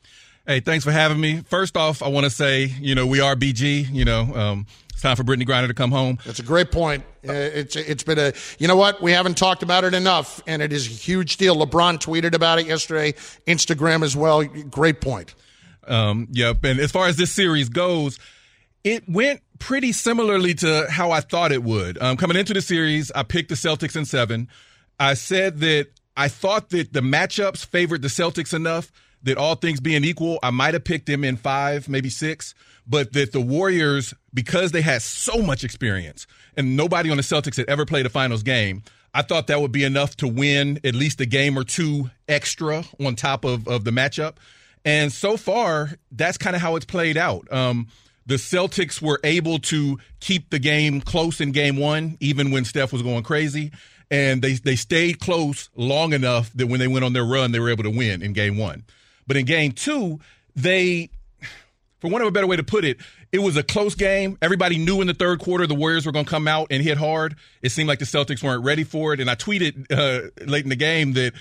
Hey, 0.47 0.61
thanks 0.61 0.85
for 0.85 0.93
having 0.93 1.21
me. 1.21 1.41
First 1.43 1.77
off, 1.77 2.03
I 2.03 2.09
want 2.09 2.25
to 2.25 2.31
say, 2.31 2.65
you 2.65 2.95
know, 2.95 3.07
we 3.07 3.21
are 3.21 3.37
BG. 3.37 3.93
You 3.93 4.05
know, 4.05 4.23
um, 4.35 4.67
it's 4.91 5.01
time 5.01 5.17
for 5.17 5.23
Brittney 5.23 5.47
Griner 5.47 5.69
to 5.69 5.75
come 5.75 5.93
home. 5.93 6.19
That's 6.25 6.41
a 6.41 6.45
great 6.45 6.73
point. 6.73 7.05
Uh, 7.27 7.33
it's 7.33 7.77
it's 7.77 8.03
been 8.03 8.19
a 8.19 8.33
you 8.59 8.67
know 8.67 8.75
what 8.75 9.01
we 9.01 9.13
haven't 9.13 9.37
talked 9.37 9.63
about 9.63 9.85
it 9.85 9.95
enough, 9.95 10.43
and 10.47 10.61
it 10.61 10.73
is 10.73 10.87
a 10.87 10.91
huge 10.91 11.37
deal. 11.37 11.55
LeBron 11.57 11.99
tweeted 11.99 12.35
about 12.35 12.59
it 12.59 12.67
yesterday, 12.67 13.13
Instagram 13.47 14.03
as 14.03 14.17
well. 14.17 14.43
Great 14.45 15.01
point. 15.01 15.35
Um, 15.87 16.29
yep. 16.33 16.65
And 16.65 16.81
as 16.81 16.91
far 16.91 17.07
as 17.07 17.17
this 17.17 17.31
series 17.31 17.69
goes, 17.69 18.19
it 18.85 19.09
went 19.09 19.41
pretty 19.59 19.93
similarly 19.93 20.55
to 20.55 20.87
how 20.91 21.11
I 21.13 21.21
thought 21.21 21.53
it 21.53 21.63
would. 21.63 22.01
Um, 22.03 22.17
coming 22.17 22.37
into 22.37 22.53
the 22.53 22.63
series, 22.63 23.13
I 23.13 23.23
picked 23.23 23.49
the 23.49 23.55
Celtics 23.55 23.97
in 23.97 24.05
seven. 24.05 24.49
I 24.99 25.15
said 25.15 25.61
that 25.61 25.89
I 26.17 26.29
thought 26.29 26.71
that 26.71 26.93
the 26.93 27.01
matchups 27.01 27.65
favored 27.65 28.03
the 28.03 28.09
Celtics 28.09 28.53
enough 28.53 28.91
that 29.23 29.39
all 29.39 29.55
things 29.55 29.81
being 29.81 30.05
equal, 30.05 30.39
I 30.43 30.51
might 30.51 30.75
have 30.75 30.85
picked 30.85 31.07
them 31.07 31.23
in 31.23 31.37
five, 31.37 31.89
maybe 31.89 32.11
six, 32.11 32.55
but 32.87 33.13
that 33.13 33.33
the 33.33 33.41
Warriors, 33.41 34.15
because 34.35 34.73
they 34.73 34.83
had 34.83 35.03
so 35.03 35.43
much 35.43 35.63
experience 35.63 36.27
and 36.57 36.77
nobody 36.77 37.11
on 37.11 37.17
the 37.17 37.23
Celtics 37.23 37.57
had 37.57 37.69
ever 37.69 37.87
played 37.87 38.05
a 38.05 38.11
finals 38.11 38.43
game, 38.43 38.83
I 39.15 39.23
thought 39.23 39.47
that 39.47 39.61
would 39.61 39.73
be 39.73 39.85
enough 39.85 40.17
to 40.17 40.29
win 40.29 40.81
at 40.83 40.95
least 40.95 41.21
a 41.21 41.27
game 41.27 41.57
or 41.57 41.65
two 41.65 42.11
extra 42.29 42.85
on 42.99 43.15
top 43.15 43.45
of, 43.45 43.69
of 43.69 43.85
the 43.85 43.91
matchup. 43.91 44.37
And 44.85 45.13
so 45.13 45.37
far, 45.37 45.91
that's 46.11 46.39
kind 46.39 46.57
of 46.57 46.63
how 46.63 46.75
it's 46.77 46.87
played 46.87 47.17
out. 47.17 47.51
Um, 47.53 47.89
the 48.27 48.37
Celtics 48.37 49.03
were 49.03 49.21
able 49.25 49.59
to 49.59 49.99
keep 50.21 50.51
the 50.51 50.59
game 50.59 51.01
close 51.01 51.41
in 51.41 51.53
game 51.53 51.77
one, 51.77 52.17
even 52.21 52.51
when 52.51 52.65
Steph 52.65 52.93
was 52.93 53.03
going 53.03 53.23
crazy. 53.23 53.73
And 54.11 54.43
they, 54.43 54.53
they 54.53 54.77
stayed 54.77 55.21
close 55.21 55.71
long 55.75 56.13
enough 56.13 56.53
that 56.53 56.67
when 56.67 56.81
they 56.81 56.89
went 56.89 57.05
on 57.05 57.15
their 57.15 57.25
run, 57.25 57.53
they 57.53 57.61
were 57.61 57.71
able 57.71 57.85
to 57.85 57.91
win 57.91 58.23
in 58.23 58.33
game 58.33 58.59
one. 58.59 58.85
But 59.27 59.37
in 59.37 59.47
game 59.47 59.73
two, 59.73 60.21
they, 60.55 61.09
for 61.99 62.11
one 62.11 62.21
of 62.21 62.29
a 62.29 62.31
better 62.31 62.47
way 62.47 62.57
to 62.57 62.63
put 62.63 62.85
it, 62.85 62.99
it 63.33 63.39
was 63.39 63.57
a 63.57 63.63
close 63.63 63.95
game. 63.95 64.37
Everybody 64.43 64.77
knew 64.77 65.01
in 65.01 65.07
the 65.07 65.15
third 65.15 65.39
quarter 65.41 65.67
the 65.67 65.75
Warriors 65.75 66.05
were 66.05 66.13
going 66.13 66.27
to 66.27 66.31
come 66.31 66.47
out 66.47 66.67
and 66.71 66.83
hit 66.83 66.99
hard. 66.99 67.37
It 67.63 67.71
seemed 67.71 67.89
like 67.89 68.01
the 68.01 68.05
Celtics 68.05 68.43
weren't 68.43 68.63
ready 68.63 68.85
for 68.85 69.15
it. 69.15 69.21
And 69.21 69.31
I 69.31 69.35
tweeted 69.35 69.91
uh, 69.91 70.29
late 70.45 70.65
in 70.65 70.69
the 70.69 70.77
game 70.77 71.15
that, 71.15 71.33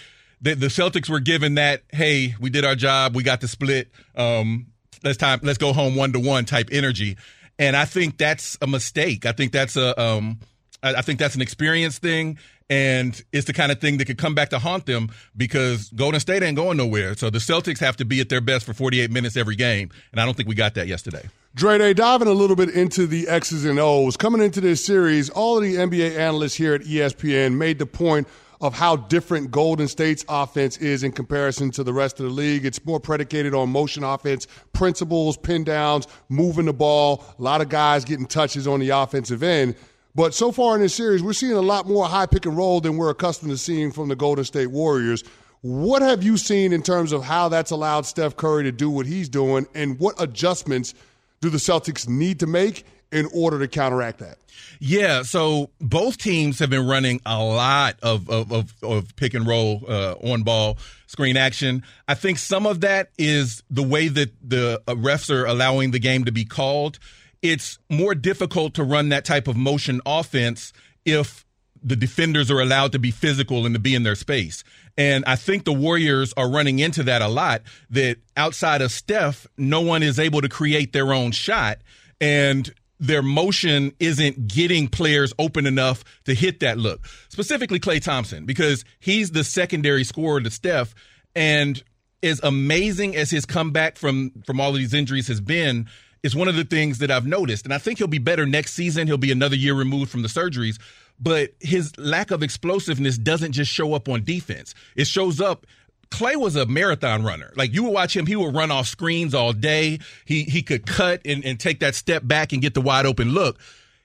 that 0.42 0.60
the 0.60 0.68
Celtics 0.68 1.10
were 1.10 1.20
given 1.20 1.56
that, 1.56 1.84
hey, 1.92 2.36
we 2.40 2.50
did 2.50 2.64
our 2.64 2.76
job, 2.76 3.16
we 3.16 3.24
got 3.24 3.42
the 3.42 3.50
split. 3.50 3.92
Um, 4.16 4.68
let's 5.04 5.18
time 5.18 5.40
let's 5.44 5.58
go 5.58 5.74
home 5.74 5.96
one 5.96 6.14
to 6.14 6.20
one 6.20 6.46
type 6.46 6.70
energy. 6.72 7.18
And 7.60 7.76
I 7.76 7.86
think 7.86 8.18
that's 8.18 8.58
a 8.62 8.68
mistake. 8.68 9.26
I 9.26 9.32
think 9.32 9.52
that's 9.52 9.76
a 9.76 10.00
um 10.00 10.40
I 10.84 11.02
think 11.02 11.20
that's 11.20 11.36
an 11.36 11.42
experience 11.42 12.00
thing 12.00 12.40
and 12.72 13.22
it's 13.34 13.46
the 13.48 13.54
kind 13.54 13.70
of 13.70 13.82
thing 13.82 13.98
that 13.98 14.06
could 14.06 14.18
come 14.18 14.34
back 14.34 14.50
to 14.50 14.58
haunt 14.58 14.86
them 14.86 15.10
because 15.36 15.90
Golden 15.90 16.22
State 16.22 16.42
ain't 16.42 16.56
going 16.56 16.78
nowhere. 16.78 17.18
So 17.18 17.30
the 17.30 17.40
Celtics 17.40 17.80
have 17.80 17.98
to 17.98 18.06
be 18.06 18.22
at 18.22 18.30
their 18.30 18.40
best 18.40 18.66
for 18.66 18.74
48 18.74 19.12
minutes 19.12 19.36
every 19.36 19.58
game, 19.58 19.92
and 20.14 20.22
I 20.22 20.26
don't 20.26 20.38
think 20.38 20.48
we 20.48 20.56
got 20.56 20.76
that 20.76 20.88
yesterday. 20.88 21.30
Dre 21.54 21.78
Day, 21.78 21.94
diving 21.94 22.30
a 22.30 22.34
little 22.34 22.56
bit 22.56 22.70
into 22.70 23.08
the 23.08 23.28
X's 23.28 23.66
and 23.66 23.78
O's. 23.78 24.16
Coming 24.16 24.42
into 24.42 24.62
this 24.62 24.86
series, 24.86 25.30
all 25.30 25.58
of 25.58 25.64
the 25.64 25.76
NBA 25.76 26.18
analysts 26.18 26.54
here 26.54 26.74
at 26.74 26.82
ESPN 26.82 27.58
made 27.58 27.78
the 27.78 27.86
point 27.86 28.26
of 28.62 28.74
how 28.74 28.96
different 28.96 29.52
Golden 29.52 29.88
State's 29.88 30.24
offense 30.30 30.78
is 30.78 31.04
in 31.04 31.12
comparison 31.12 31.72
to 31.72 31.84
the 31.84 31.92
rest 31.92 32.20
of 32.20 32.28
the 32.28 32.32
league. 32.32 32.64
It's 32.64 32.84
more 32.86 33.00
predicated 33.00 33.54
on 33.54 33.70
motion 33.70 34.04
offense, 34.04 34.48
principles, 34.72 35.36
pin 35.36 35.64
downs, 35.64 36.08
moving 36.30 36.66
the 36.66 36.74
ball, 36.74 37.26
a 37.38 37.42
lot 37.42 37.62
of 37.62 37.70
guys 37.70 38.06
getting 38.06 38.28
touches 38.28 38.68
on 38.68 38.80
the 38.80 38.90
offensive 38.90 39.44
end. 39.44 39.76
But 40.14 40.34
so 40.34 40.52
far 40.52 40.76
in 40.76 40.82
this 40.82 40.94
series, 40.94 41.24
we're 41.24 41.34
seeing 41.34 41.54
a 41.54 41.62
lot 41.62 41.88
more 41.88 42.06
high 42.06 42.26
pick 42.26 42.46
and 42.46 42.56
roll 42.56 42.82
than 42.82 42.98
we're 42.98 43.10
accustomed 43.10 43.52
to 43.52 43.58
seeing 43.58 43.92
from 43.92 44.10
the 44.10 44.16
Golden 44.16 44.46
State 44.46 44.68
Warriors. 44.68 45.24
What 45.62 46.02
have 46.02 46.22
you 46.22 46.38
seen 46.38 46.74
in 46.74 46.84
terms 46.84 47.12
of 47.12 47.24
how 47.24 47.50
that's 47.50 47.72
allowed 47.72 48.06
Steph 48.06 48.36
Curry 48.36 48.64
to 48.64 48.72
do 48.72 48.90
what 48.90 49.06
he's 49.06 49.30
doing, 49.30 49.68
and 49.74 50.00
what 50.00 50.22
adjustments 50.22 50.94
do 51.40 51.50
the 51.50 51.58
Celtics 51.58 52.08
need 52.08 52.40
to 52.40 52.48
make 52.48 52.86
in 53.12 53.28
order 53.34 53.60
to 53.60 53.68
counteract 53.68 54.20
that? 54.20 54.38
Yeah, 54.80 55.22
so 55.22 55.70
both 55.80 56.18
teams 56.18 56.60
have 56.60 56.70
been 56.70 56.88
running 56.88 57.22
a 57.26 57.42
lot 57.44 57.98
of 58.02 58.30
of, 58.30 58.52
of, 58.52 58.74
of 58.82 59.16
pick 59.16 59.34
and 59.34 59.46
roll 59.46 59.84
uh, 59.88 60.14
on 60.14 60.44
ball 60.44 60.78
screen 61.08 61.38
action. 61.38 61.84
I 62.08 62.16
think 62.16 62.40
some 62.40 62.66
of 62.66 62.82
that 62.82 63.10
is 63.18 63.64
the 63.70 63.84
way 63.84 64.08
that 64.08 64.32
the 64.42 64.82
uh, 64.88 64.96
refs 64.96 65.30
are 65.30 65.46
allowing 65.46 65.92
the 65.92 66.00
game 66.00 66.26
to 66.26 66.32
be 66.32 66.46
called. 66.46 67.00
It's 67.42 67.80
more 67.90 68.16
difficult 68.16 68.74
to 68.76 68.84
run 68.84 69.10
that 69.10 69.26
type 69.26 69.48
of 69.48 69.56
motion 69.56 70.02
offense 70.06 70.74
if 71.06 71.46
the 71.84 71.96
defenders 71.96 72.52
are 72.52 72.60
allowed 72.60 72.92
to 72.92 73.00
be 73.00 73.12
physical 73.12 73.66
and 73.66 73.74
to 73.76 73.80
be 73.80 73.96
in 73.96 74.04
their 74.04 74.16
space. 74.16 74.64
And 74.98 75.24
I 75.26 75.36
think 75.36 75.64
the 75.64 75.74
Warriors 75.74 76.34
are 76.38 76.50
running 76.50 76.80
into 76.80 77.04
that 77.04 77.22
a 77.22 77.28
lot 77.28 77.62
that 77.90 78.18
outside 78.38 78.82
of 78.82 78.92
Steph, 78.92 79.48
no 79.58 79.82
one 79.82 80.04
is 80.04 80.20
able 80.20 80.42
to 80.42 80.50
create 80.50 80.94
their 80.94 81.14
own 81.14 81.32
shot. 81.32 81.80
And 82.20 82.72
their 83.02 83.24
motion 83.24 83.92
isn't 84.00 84.48
getting 84.48 84.88
players 84.88 85.34
open 85.40 85.66
enough 85.66 86.04
to 86.26 86.36
hit 86.36 86.60
that 86.60 86.78
look. 86.78 87.06
Specifically, 87.30 87.80
Klay 87.80 88.02
Thompson, 88.02 88.46
because 88.46 88.86
he's 89.00 89.32
the 89.32 89.44
secondary 89.44 90.04
scorer 90.04 90.40
to 90.40 90.52
Steph. 90.52 90.94
And 91.36 91.84
as 92.22 92.40
amazing 92.44 93.16
as 93.16 93.32
his 93.32 93.46
comeback 93.46 93.98
from 93.98 94.32
from 94.46 94.62
all 94.62 94.70
of 94.70 94.76
these 94.76 94.94
injuries 94.94 95.28
has 95.28 95.42
been, 95.42 95.90
is 96.22 96.36
one 96.36 96.48
of 96.48 96.56
the 96.56 96.64
things 96.64 97.00
that 97.00 97.10
I've 97.10 97.26
noticed. 97.26 97.66
And 97.66 97.74
I 97.74 97.80
think 97.80 97.98
he'll 97.98 98.08
be 98.08 98.20
better 98.20 98.46
next 98.46 98.74
season. 98.74 99.08
He'll 99.08 99.18
be 99.18 99.32
another 99.32 99.56
year 99.56 99.74
removed 99.74 100.12
from 100.12 100.22
the 100.22 100.28
surgeries. 100.28 100.80
But 101.20 101.54
his 101.60 101.98
lack 101.98 102.30
of 102.30 102.44
explosiveness 102.44 103.18
doesn't 103.18 103.54
just 103.54 103.72
show 103.72 103.96
up 103.96 104.08
on 104.08 104.24
defense. 104.24 104.76
It 104.96 105.08
shows 105.08 105.42
up 105.42 105.66
Klay 106.12 106.36
was 106.36 106.56
a 106.56 106.66
marathon 106.66 107.24
runner. 107.24 107.52
Like 107.56 107.74
you 107.74 107.84
would 107.84 107.94
watch 107.94 108.16
him, 108.16 108.26
he 108.26 108.36
would 108.36 108.54
run 108.54 108.70
off 108.70 108.88
screens 108.88 109.34
all 109.34 109.54
day. 109.54 110.00
He 110.26 110.44
he 110.44 110.62
could 110.62 110.86
cut 110.86 111.22
and, 111.26 111.44
and 111.44 111.60
take 111.60 111.80
that 111.80 111.96
step 111.96 112.28
back 112.28 112.54
and 112.54 112.62
get 112.62 112.74
the 112.74 112.82
wide 112.82 113.06
open 113.06 113.32
look. 113.32 113.58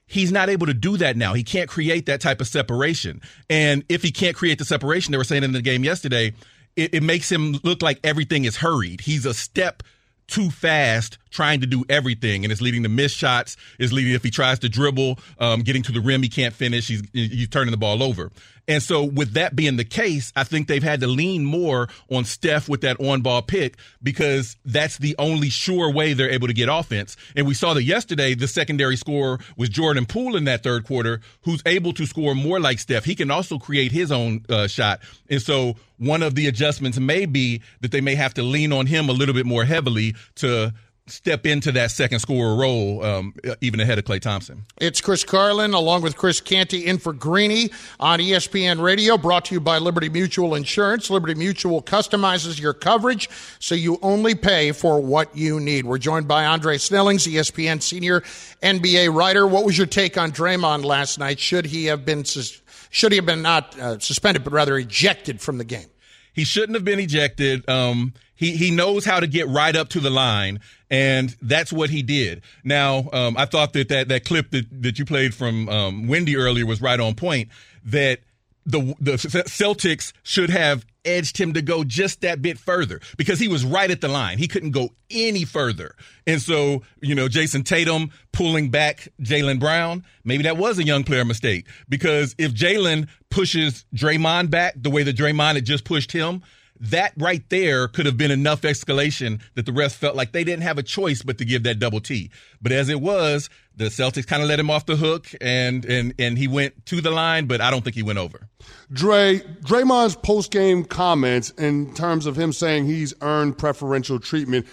He's 0.07 0.31
not 0.31 0.49
able 0.49 0.67
to 0.67 0.75
do 0.75 0.97
that 0.99 1.17
now. 1.17 1.35
He 1.35 1.43
can't 1.43 1.69
create 1.69 2.07
that 2.07 2.21
type 2.21 2.41
of 2.41 2.47
separation. 2.47 3.21
And 3.51 3.85
if 3.89 4.03
he 4.03 4.13
can't 4.13 4.37
create 4.37 4.59
the 4.59 4.65
separation, 4.65 5.11
they 5.11 5.19
were 5.19 5.25
saying 5.25 5.43
in 5.43 5.51
the 5.51 5.61
game 5.61 5.83
yesterday, 5.83 6.33
it, 6.77 6.95
it 6.95 7.03
makes 7.03 7.31
him 7.31 7.59
look 7.65 7.83
like 7.83 7.99
everything 8.05 8.45
is 8.45 8.57
hurried. 8.57 9.01
He's 9.01 9.27
a 9.27 9.35
step 9.35 9.83
too 10.29 10.51
fast 10.51 11.19
trying 11.37 11.61
to 11.61 11.67
do 11.67 11.85
everything, 11.89 12.45
and 12.45 12.51
it's 12.51 12.63
leading 12.63 12.83
to 12.83 12.89
missed 12.89 13.17
shots. 13.17 13.57
Is 13.79 13.93
leading 13.93 14.15
if 14.15 14.25
he 14.25 14.31
tries 14.31 14.59
to 14.61 14.69
dribble, 14.69 15.19
um, 15.39 15.61
getting 15.61 15.83
to 15.85 15.93
the 15.93 16.01
rim, 16.01 16.23
he 16.23 16.29
can't 16.29 16.55
finish. 16.55 16.89
He's 16.89 17.03
he's 17.13 17.49
turning 17.49 17.71
the 17.71 17.77
ball 17.77 18.03
over. 18.03 18.33
And 18.69 18.83
so, 18.83 19.05
with 19.05 19.35
that 19.35 19.55
being 19.55 19.77
the 19.77 19.85
case, 19.85 20.33
I 20.35 20.43
think 20.43 20.67
they've 20.67 20.83
had 20.83 21.01
to 21.01 21.07
lean 21.07 21.45
more 21.45 21.89
on 22.11 22.25
Steph 22.25 22.69
with 22.69 22.81
that 22.81 23.01
on 23.01 23.21
ball 23.21 23.43
pick 23.43 23.77
because 24.03 24.57
that's 24.65 24.99
the 24.99 25.15
only 25.19 25.51
sure 25.51 25.93
way 25.93 26.15
they're 26.15 26.31
able 26.31 26.49
to 26.49 26.55
get 26.55 26.69
offense. 26.69 27.17
And 27.37 27.47
we 27.47 27.55
saw 27.55 27.75
that 27.75 27.85
yesterday, 27.85 28.35
the 28.35 28.49
secondary 28.49 28.97
scorer 28.97 29.39
was 29.57 29.69
Jordan 29.69 30.05
Poole 30.05 30.35
in 30.35 30.45
that 30.45 30.65
third 30.65 30.85
quarter, 30.85 31.21
who's 31.43 31.63
able 31.65 31.93
to 31.93 32.07
score 32.07 32.35
more 32.35 32.59
like 32.59 32.81
Steph. 32.81 33.05
He 33.05 33.15
can 33.15 33.31
also 33.31 33.59
create 33.59 33.93
his 33.93 34.11
own 34.11 34.45
uh, 34.49 34.67
shot. 34.67 35.01
And 35.31 35.41
so, 35.41 35.77
one 35.99 36.23
of 36.23 36.35
the 36.35 36.47
adjustments 36.47 36.99
may 36.99 37.25
be 37.25 37.63
that 37.81 37.91
they 37.91 38.01
may 38.01 38.17
have 38.17 38.35
to 38.35 38.43
lean 38.43 38.73
on 38.73 38.87
him 38.87 39.09
a 39.09 39.13
little 39.13 39.35
bit 39.35 39.47
more 39.47 39.65
heavily 39.65 40.15
to 40.37 40.75
step 41.09 41.47
into 41.47 41.71
that 41.73 41.91
second 41.91 42.19
scorer 42.19 42.57
role, 42.57 43.05
um, 43.05 43.35
even 43.61 43.79
ahead 43.81 43.99
of 43.99 44.05
Klay 44.05 44.21
Thompson. 44.21 44.65
It's 44.81 45.01
Chris 45.01 45.23
Carlin 45.23 45.73
along 45.73 46.03
with 46.03 46.17
Chris 46.17 46.41
Canty 46.41 46.85
in 46.85 46.99
for 46.99 47.13
Greeny 47.13 47.71
on 48.01 48.19
ESPN 48.19 48.83
Radio, 48.83 49.17
brought 49.17 49.45
to 49.47 49.55
you 49.55 49.61
by 49.61 49.79
Liberty 49.79 50.09
Mutual 50.09 50.55
Insurance. 50.55 51.09
Liberty 51.09 51.35
Mutual 51.35 51.81
customizes 51.81 52.61
your 52.61 52.73
coverage 52.73 53.31
so 53.61 53.75
you 53.75 53.99
only 54.03 54.35
pay 54.35 54.73
for 54.73 55.01
what 55.01 55.37
you 55.37 55.61
need. 55.61 55.87
We're 55.87 55.99
joined 55.99 56.27
by 56.27 56.45
Andre 56.45 56.77
Snellings, 56.77 57.27
ESPN 57.27 57.81
senior 57.81 58.23
NBA 58.63 59.15
writer. 59.15 59.47
What 59.47 59.65
was 59.65 59.79
your 59.79 59.87
take 59.87 60.19
on 60.19 60.33
Draymond 60.33 60.85
last 60.85 61.19
night? 61.19 61.39
Should 61.39 61.67
he 61.67 61.87
have 61.87 62.05
been 62.05 62.25
should 62.25 63.13
he 63.13 63.17
have 63.17 63.27
been 63.27 63.43
not 63.43 63.79
uh, 63.79 63.99
suspended, 63.99 64.43
but 64.43 64.53
rather 64.53 64.77
ejected 64.77 65.41
from 65.41 65.59
the 65.59 65.65
game? 65.65 65.87
He 66.33 66.45
shouldn't 66.45 66.75
have 66.75 66.85
been 66.85 66.99
ejected. 66.99 67.69
Um, 67.69 68.13
he 68.37 68.53
he 68.53 68.71
knows 68.71 69.05
how 69.05 69.21
to 69.21 69.27
get 69.27 69.49
right 69.49 69.75
up 69.75 69.89
to 69.91 70.01
the 70.01 70.11
line, 70.11 70.61
and 70.91 71.35
that's 71.43 71.73
what 71.73 71.91
he 71.91 72.03
did. 72.03 72.43
Now, 72.63 73.09
um, 73.13 73.37
I 73.37 73.47
thought 73.47 73.73
that, 73.73 73.89
that 73.89 74.09
that 74.09 74.25
clip 74.25 74.51
that, 74.51 74.67
that 74.83 74.99
you 74.99 75.05
played 75.05 75.35
from 75.35 75.69
um, 75.69 76.07
Windy 76.07 76.37
earlier 76.37 76.67
was 76.67 76.81
right 76.81 77.01
on 77.01 77.15
point. 77.15 77.49
That 77.85 78.21
the 78.65 78.95
the 79.01 79.13
Celtics 79.13 80.13
should 80.23 80.51
have 80.51 80.85
edged 81.07 81.39
him 81.39 81.55
to 81.55 81.63
go 81.63 81.85
just 81.85 82.21
that 82.21 82.43
bit 82.43 82.59
further 82.59 83.01
because 83.17 83.39
he 83.39 83.49
was 83.49 83.65
right 83.65 83.91
at 83.91 84.01
the 84.01 84.09
line. 84.09 84.39
He 84.39 84.49
couldn't 84.49 84.73
go 84.73 84.91
any 85.09 85.45
further. 85.45 85.95
And 86.27 86.43
so, 86.43 86.83
you 87.01 87.15
know, 87.15 87.29
Jayson 87.29 87.65
Tatum 87.65 88.11
pulling 88.33 88.71
back 88.71 89.09
Jaylen 89.23 89.61
Brown, 89.61 90.05
maybe 90.25 90.43
that 90.43 90.57
was 90.57 90.79
a 90.79 90.85
young 90.85 91.05
player 91.05 91.25
mistake 91.25 91.67
because 91.89 92.35
if 92.39 92.53
Jaylen 92.53 93.09
pushes 93.31 93.87
Draymond 93.95 94.51
back 94.51 94.75
the 94.77 94.91
way 94.91 95.05
that 95.05 95.17
Draymond 95.17 95.55
had 95.55 95.65
just 95.65 95.85
pushed 95.85 96.11
him, 96.11 96.43
that 96.81 97.13
right 97.17 97.49
there 97.51 97.89
could 97.89 98.07
have 98.07 98.17
been 98.17 98.31
enough 98.31 98.63
escalation 98.63 99.41
that 99.55 99.67
the 99.67 99.73
refs 99.73 99.95
felt 99.95 100.17
like 100.17 100.33
they 100.33 100.45
didn't 100.45 100.63
have 100.63 100.79
a 100.79 100.83
choice 100.83 101.23
but 101.23 101.39
to 101.39 101.45
give 101.45 101.63
that 101.65 101.79
double 101.79 102.01
T. 102.01 102.31
But 102.61 102.73
as 102.73 102.89
it 102.89 103.01
was, 103.01 103.49
the 103.77 103.87
Celtics 103.87 104.27
kind 104.27 104.43
of 104.43 104.49
let 104.49 104.59
him 104.59 104.71
off 104.71 104.87
the 104.87 104.97
hook 104.97 105.29
and 105.41 105.85
and 105.85 106.15
and 106.19 106.39
he 106.39 106.49
went 106.49 106.87
to 106.87 107.01
the 107.01 107.11
line, 107.11 107.47
but 107.47 107.61
I 107.61 107.71
don't 107.71 107.83
think 107.83 107.97
he 107.97 108.03
went 108.03 108.19
over. 108.19 108.49
Dre 108.93 109.41
Draymond's 109.63 110.17
post 110.17 110.51
game 110.51 110.85
comments 110.85 111.51
in 111.51 111.95
terms 111.95 112.27
of 112.27 112.37
him 112.37 112.53
saying 112.53 112.87
he's 112.87 113.15
earned 113.21 113.59
preferential 113.59 114.19
treatment 114.19 114.67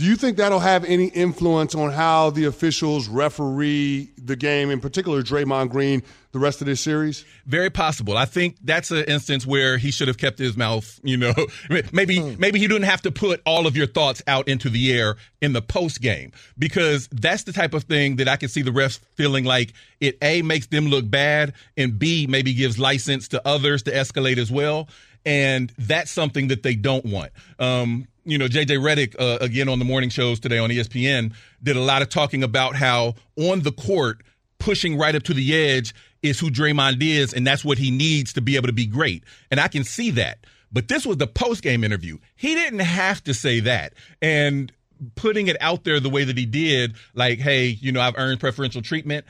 do 0.00 0.06
you 0.06 0.16
think 0.16 0.38
that'll 0.38 0.60
have 0.60 0.86
any 0.86 1.08
influence 1.08 1.74
on 1.74 1.92
how 1.92 2.30
the 2.30 2.46
officials 2.46 3.06
referee 3.06 4.10
the 4.16 4.34
game, 4.34 4.70
in 4.70 4.80
particular 4.80 5.20
Draymond 5.20 5.68
Green, 5.68 6.02
the 6.32 6.38
rest 6.38 6.62
of 6.62 6.66
this 6.66 6.80
series? 6.80 7.26
Very 7.44 7.68
possible. 7.68 8.16
I 8.16 8.24
think 8.24 8.56
that's 8.64 8.90
an 8.90 9.04
instance 9.04 9.46
where 9.46 9.76
he 9.76 9.90
should 9.90 10.08
have 10.08 10.16
kept 10.16 10.38
his 10.38 10.56
mouth. 10.56 10.98
You 11.02 11.18
know, 11.18 11.34
maybe 11.92 12.18
hmm. 12.18 12.40
maybe 12.40 12.58
he 12.58 12.66
didn't 12.66 12.84
have 12.84 13.02
to 13.02 13.10
put 13.12 13.42
all 13.44 13.66
of 13.66 13.76
your 13.76 13.86
thoughts 13.86 14.22
out 14.26 14.48
into 14.48 14.70
the 14.70 14.90
air 14.90 15.16
in 15.42 15.52
the 15.52 15.60
post 15.60 16.00
game 16.00 16.32
because 16.58 17.06
that's 17.12 17.42
the 17.42 17.52
type 17.52 17.74
of 17.74 17.84
thing 17.84 18.16
that 18.16 18.26
I 18.26 18.36
can 18.36 18.48
see 18.48 18.62
the 18.62 18.70
refs 18.70 19.00
feeling 19.16 19.44
like 19.44 19.74
it 20.00 20.16
a 20.22 20.40
makes 20.40 20.68
them 20.68 20.86
look 20.86 21.10
bad 21.10 21.52
and 21.76 21.98
b 21.98 22.26
maybe 22.26 22.54
gives 22.54 22.78
license 22.78 23.28
to 23.28 23.46
others 23.46 23.82
to 23.82 23.90
escalate 23.90 24.38
as 24.38 24.50
well 24.50 24.88
and 25.26 25.72
that's 25.78 26.10
something 26.10 26.48
that 26.48 26.62
they 26.62 26.74
don't 26.74 27.04
want. 27.04 27.32
Um, 27.58 28.06
you 28.30 28.38
know, 28.38 28.46
JJ 28.46 28.78
Redick, 28.78 29.16
uh, 29.18 29.38
again 29.40 29.68
on 29.68 29.78
the 29.78 29.84
morning 29.84 30.10
shows 30.10 30.40
today 30.40 30.58
on 30.58 30.70
ESPN, 30.70 31.34
did 31.62 31.76
a 31.76 31.80
lot 31.80 32.02
of 32.02 32.08
talking 32.08 32.42
about 32.42 32.76
how 32.76 33.14
on 33.36 33.60
the 33.60 33.72
court, 33.72 34.22
pushing 34.58 34.96
right 34.96 35.14
up 35.14 35.22
to 35.24 35.34
the 35.34 35.54
edge 35.56 35.94
is 36.22 36.38
who 36.38 36.50
Draymond 36.50 37.02
is, 37.02 37.32
and 37.32 37.46
that's 37.46 37.64
what 37.64 37.78
he 37.78 37.90
needs 37.90 38.34
to 38.34 38.40
be 38.40 38.56
able 38.56 38.66
to 38.66 38.72
be 38.72 38.86
great. 38.86 39.24
And 39.50 39.58
I 39.58 39.68
can 39.68 39.84
see 39.84 40.10
that. 40.12 40.46
But 40.72 40.88
this 40.88 41.04
was 41.04 41.16
the 41.16 41.26
post 41.26 41.62
game 41.62 41.82
interview. 41.82 42.18
He 42.36 42.54
didn't 42.54 42.80
have 42.80 43.24
to 43.24 43.34
say 43.34 43.60
that. 43.60 43.94
And 44.22 44.70
putting 45.16 45.48
it 45.48 45.56
out 45.60 45.84
there 45.84 45.98
the 45.98 46.10
way 46.10 46.24
that 46.24 46.36
he 46.36 46.46
did, 46.46 46.94
like, 47.14 47.38
hey, 47.38 47.66
you 47.66 47.90
know, 47.90 48.00
I've 48.00 48.16
earned 48.16 48.38
preferential 48.38 48.82
treatment, 48.82 49.24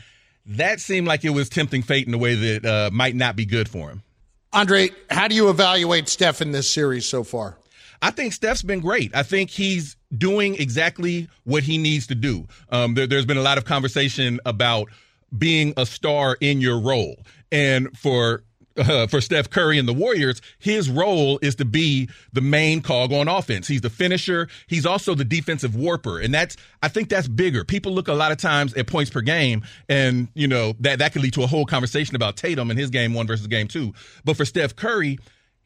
that 0.46 0.80
seemed 0.80 1.06
like 1.06 1.24
it 1.24 1.30
was 1.30 1.48
tempting 1.48 1.82
fate 1.82 2.06
in 2.06 2.14
a 2.14 2.18
way 2.18 2.34
that 2.34 2.66
uh, 2.66 2.90
might 2.92 3.14
not 3.14 3.36
be 3.36 3.46
good 3.46 3.68
for 3.68 3.88
him. 3.90 4.02
Andre, 4.52 4.90
how 5.08 5.28
do 5.28 5.34
you 5.36 5.48
evaluate 5.48 6.08
Steph 6.08 6.42
in 6.42 6.50
this 6.50 6.68
series 6.68 7.08
so 7.08 7.22
far? 7.22 7.56
I 8.02 8.10
think 8.10 8.32
Steph's 8.32 8.62
been 8.62 8.80
great. 8.80 9.14
I 9.14 9.22
think 9.22 9.50
he's 9.50 9.96
doing 10.16 10.54
exactly 10.56 11.28
what 11.44 11.62
he 11.62 11.78
needs 11.78 12.06
to 12.08 12.14
do. 12.14 12.46
Um, 12.70 12.94
there, 12.94 13.06
there's 13.06 13.26
been 13.26 13.36
a 13.36 13.42
lot 13.42 13.58
of 13.58 13.64
conversation 13.64 14.40
about 14.46 14.88
being 15.36 15.74
a 15.76 15.86
star 15.86 16.36
in 16.40 16.60
your 16.60 16.80
role. 16.80 17.16
And 17.52 17.96
for 17.98 18.44
uh, 18.76 19.06
for 19.06 19.20
Steph 19.20 19.50
Curry 19.50 19.78
and 19.78 19.86
the 19.86 19.92
Warriors, 19.92 20.40
his 20.58 20.88
role 20.88 21.38
is 21.42 21.56
to 21.56 21.64
be 21.64 22.08
the 22.32 22.40
main 22.40 22.80
cog 22.80 23.12
on 23.12 23.28
offense. 23.28 23.68
He's 23.68 23.80
the 23.80 23.90
finisher. 23.90 24.48
He's 24.66 24.86
also 24.86 25.14
the 25.14 25.24
defensive 25.24 25.74
warper, 25.74 26.20
and 26.20 26.32
that's 26.32 26.56
I 26.82 26.88
think 26.88 27.08
that's 27.08 27.28
bigger. 27.28 27.64
People 27.64 27.92
look 27.92 28.08
a 28.08 28.14
lot 28.14 28.32
of 28.32 28.38
times 28.38 28.72
at 28.74 28.86
points 28.86 29.10
per 29.10 29.20
game, 29.20 29.62
and 29.88 30.28
you 30.34 30.48
know 30.48 30.74
that 30.80 31.00
that 31.00 31.12
could 31.12 31.22
lead 31.22 31.34
to 31.34 31.42
a 31.42 31.46
whole 31.46 31.66
conversation 31.66 32.16
about 32.16 32.36
Tatum 32.36 32.70
and 32.70 32.78
his 32.78 32.90
game 32.90 33.12
one 33.12 33.26
versus 33.26 33.46
game 33.46 33.68
two. 33.68 33.92
But 34.24 34.36
for 34.36 34.44
Steph 34.44 34.76
Curry, 34.76 35.18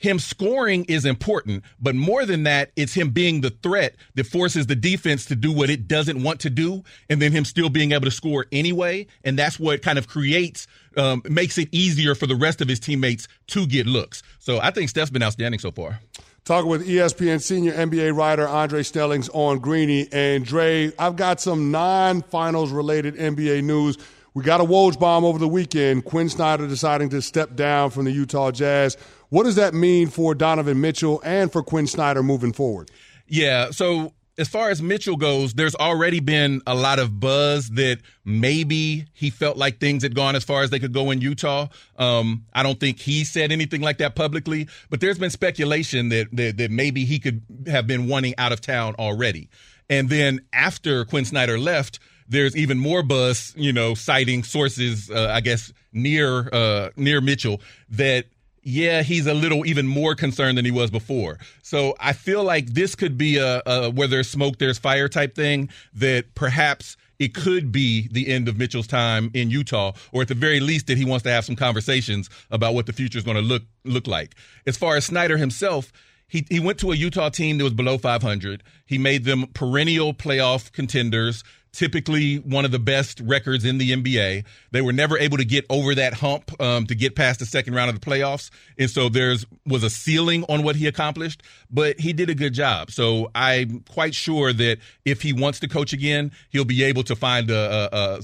him 0.05 0.19
scoring 0.19 0.85
is 0.85 1.05
important, 1.05 1.65
but 1.81 1.95
more 1.95 2.27
than 2.27 2.45
that, 2.45 2.71
it's 2.77 2.93
him 2.93 3.11
being 3.11 3.41
the 3.41 3.51
threat 3.51 3.97
that 4.15 4.27
forces 4.27 4.67
the 4.67 4.77
defense 4.77 5.25
to 5.27 5.35
do 5.35 5.51
what 5.51 5.71
it 5.71 5.89
doesn't 5.89 6.23
want 6.23 6.41
to 6.41 6.51
do, 6.51 6.85
and 7.09 7.21
then 7.21 7.33
him 7.33 7.45
still 7.45 7.71
being 7.71 7.93
able 7.93 8.05
to 8.05 8.11
score 8.11 8.47
anyway. 8.53 9.07
And 9.25 9.39
that's 9.39 9.59
what 9.59 9.81
kind 9.81 9.99
of 9.99 10.07
creates, 10.07 10.67
um, 10.99 11.23
makes 11.25 11.57
it 11.57 11.71
easier 11.73 12.15
for 12.15 12.27
the 12.27 12.37
rest 12.37 12.61
of 12.61 12.69
his 12.69 12.79
teammates 12.79 13.27
to 13.49 13.67
get 13.67 13.87
looks. 13.87 14.23
So 14.39 14.61
I 14.61 14.71
think 14.71 14.91
Steph's 14.91 15.11
been 15.11 15.23
outstanding 15.23 15.59
so 15.59 15.73
far. 15.73 16.01
Talking 16.45 16.69
with 16.69 16.87
ESPN 16.87 17.41
senior 17.41 17.73
NBA 17.73 18.15
writer 18.15 18.47
Andre 18.47 18.83
Snellings 18.83 19.31
on 19.33 19.59
Greeny. 19.59 20.07
And 20.13 20.45
Dre, 20.45 20.93
I've 20.99 21.17
got 21.17 21.41
some 21.41 21.71
non 21.71 22.21
finals 22.21 22.71
related 22.71 23.17
NBA 23.17 23.65
news. 23.65 23.97
We 24.35 24.43
got 24.43 24.61
a 24.61 24.65
Woj 24.65 24.99
bomb 24.99 25.25
over 25.25 25.39
the 25.39 25.49
weekend. 25.49 26.05
Quin 26.05 26.29
Snyder 26.29 26.67
deciding 26.67 27.09
to 27.11 27.23
step 27.23 27.57
down 27.57 27.91
from 27.91 28.05
the 28.05 28.11
Utah 28.11 28.51
Jazz. 28.51 28.99
What 29.35 29.47
does 29.47 29.57
that 29.57 29.75
mean 29.75 30.11
for 30.11 30.33
Donovan 30.33 30.81
Mitchell 30.81 31.21
and 31.25 31.51
for 31.51 31.61
Quin 31.61 31.89
Snyder 31.89 32.23
moving 32.23 32.53
forward? 32.53 32.89
Yeah, 33.27 33.73
so 33.73 34.13
as 34.39 34.47
far 34.47 34.71
as 34.71 34.81
Mitchell 34.81 35.17
goes, 35.17 35.55
there's 35.55 35.75
already 35.75 36.21
been 36.21 36.63
a 36.69 36.75
lot 36.77 37.01
of 37.01 37.19
buzz 37.19 37.69
that 37.71 37.99
maybe 38.25 39.07
he 39.13 39.31
felt 39.31 39.57
like 39.57 39.81
things 39.81 40.05
had 40.05 40.15
gone 40.15 40.37
as 40.37 40.45
far 40.45 40.63
as 40.63 40.71
they 40.71 40.79
could 40.79 40.93
go 40.93 41.11
in 41.11 41.21
Utah. 41.21 41.67
Um, 41.99 42.45
I 42.53 42.63
don't 42.63 42.79
think 42.79 43.01
he 43.01 43.25
said 43.25 43.51
anything 43.51 43.81
like 43.81 43.99
that 43.99 44.15
publicly, 44.15 44.69
but 44.89 45.01
there's 45.01 45.19
been 45.19 45.31
speculation 45.31 46.11
that, 46.11 46.29
that, 46.31 46.57
that 46.59 46.71
maybe 46.71 47.05
he 47.05 47.19
could 47.19 47.43
have 47.67 47.89
been 47.89 48.07
wanting 48.07 48.35
out 48.39 48.53
of 48.53 48.61
town 48.61 48.95
already. 49.01 49.49
And 49.91 50.09
then 50.09 50.43
after 50.53 51.05
Quin 51.07 51.25
Snyder 51.25 51.59
left, 51.59 51.99
there's 52.29 52.57
even 52.57 52.79
more 52.79 53.03
buzz, 53.03 53.53
you 53.57 53.73
know, 53.73 53.95
citing 53.95 54.45
sources, 54.45 55.11
uh, 55.11 55.29
I 55.33 55.41
guess 55.41 55.73
near 55.93 56.49
uh, 56.53 56.91
near 56.97 57.21
Mitchell 57.21 57.61
that 57.91 58.27
yeah, 58.65 59.03
he's 59.03 59.27
a 59.27 59.35
little 59.35 59.67
even 59.67 59.87
more 59.87 60.15
concerned 60.15 60.59
than 60.59 60.65
he 60.65 60.71
was 60.71 60.91
before. 60.91 61.39
So 61.63 61.95
I 62.01 62.15
feel 62.15 62.43
like 62.43 62.67
this 62.69 62.95
could 62.95 63.17
be 63.17 63.37
a, 63.37 63.63
a 63.67 63.91
where 63.91 64.09
there's 64.09 64.29
smoke, 64.29 64.59
there's 64.59 64.79
fire 64.79 65.09
type 65.09 65.35
thing 65.35 65.69
that 65.95 66.35
perhaps 66.35 66.97
it 67.19 67.35
could 67.35 67.71
be 67.71 68.09
the 68.11 68.29
end 68.29 68.49
of 68.49 68.59
Mitchell's 68.59 68.87
time 68.87 69.31
in 69.35 69.51
Utah, 69.51 69.93
or 70.13 70.23
at 70.23 70.29
the 70.29 70.35
very 70.35 70.61
least 70.61 70.87
that 70.89 70.99
he 70.99 71.05
wants 71.05 71.23
to 71.25 71.31
have 71.31 71.45
some 71.45 71.57
conversations 71.57 72.29
about 72.51 72.75
what 72.75 72.87
the 72.87 72.93
future 72.93 73.19
is 73.19 73.25
going 73.25 73.37
to 73.37 73.43
look 73.43 73.63
look 73.85 74.07
like. 74.07 74.35
As 74.67 74.77
far 74.77 74.97
as 74.97 75.05
Snyder 75.05 75.37
himself, 75.37 75.93
he, 76.27 76.47
he 76.49 76.59
went 76.59 76.79
to 76.81 76.91
a 76.91 76.97
Utah 76.97 77.29
team 77.29 77.59
that 77.59 77.65
was 77.65 77.75
below 77.75 77.99
500. 77.99 78.63
He 78.87 78.99
made 78.99 79.25
them 79.25 79.47
perennial 79.55 80.15
playoff 80.15 80.73
contenders 80.73 81.45
typically 81.75 82.37
one 82.37 82.65
of 82.65 82.71
the 82.71 82.79
best 82.79 83.21
records 83.21 83.65
in 83.65 83.79
the 83.79 83.91
NBA. 83.91 84.45
They 84.71 84.81
were 84.81 84.93
never 84.93 85.19
able 85.19 85.37
to 85.39 85.45
get 85.45 85.67
over 85.69 85.95
that 85.95 86.15
hump 86.15 86.51
um, 86.61 86.87
to 86.87 86.95
get 86.95 87.15
past 87.17 87.41
the 87.41 87.47
second 87.47 87.75
round 87.75 87.91
of 87.91 88.01
the 88.01 88.05
playoffs, 88.05 88.51
and 88.79 88.89
so 88.89 89.09
there's 89.09 89.45
was 89.67 89.83
a 89.83 89.91
ceiling 89.91 90.45
on 90.49 90.63
what 90.63 90.77
he 90.77 90.87
accomplished. 90.87 91.43
But 91.71 92.01
he 92.01 92.13
did 92.13 92.31
a 92.31 92.35
good 92.35 92.55
job. 92.55 92.91
So 92.91 93.31
I'm 93.35 93.81
quite 93.91 94.15
sure 94.15 94.53
that 94.53 94.79
if 95.05 95.23
he 95.23 95.33
wants 95.33 95.61
to 95.61 95.69
coach 95.69 95.93
again, 95.93 96.33
he'll 96.51 96.65
be 96.65 96.85
able 96.85 97.03
to 97.05 97.17
find 97.17 97.51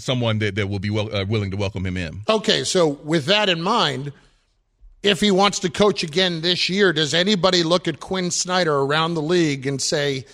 someone 0.00 0.38
that, 0.38 0.54
that 0.54 0.68
will 0.68 0.78
be 0.78 0.96
uh, 0.96 1.24
willing 1.26 1.50
to 1.50 1.56
welcome 1.56 1.84
him 1.84 1.96
in. 1.96 2.20
Okay, 2.28 2.64
so 2.64 2.88
with 2.88 3.26
that 3.26 3.48
in 3.48 3.60
mind. 3.62 4.12
If 5.02 5.20
he 5.20 5.30
wants 5.30 5.60
to 5.60 5.70
coach 5.70 6.02
again 6.02 6.42
this 6.42 6.68
year, 6.68 6.92
does 6.92 7.14
anybody 7.14 7.62
look 7.62 7.88
at 7.88 8.00
Quin 8.00 8.30
Snyder 8.30 8.74
around 8.74 9.14
the 9.14 9.22
league 9.22 9.66
and 9.66 9.80
say, 9.80 10.26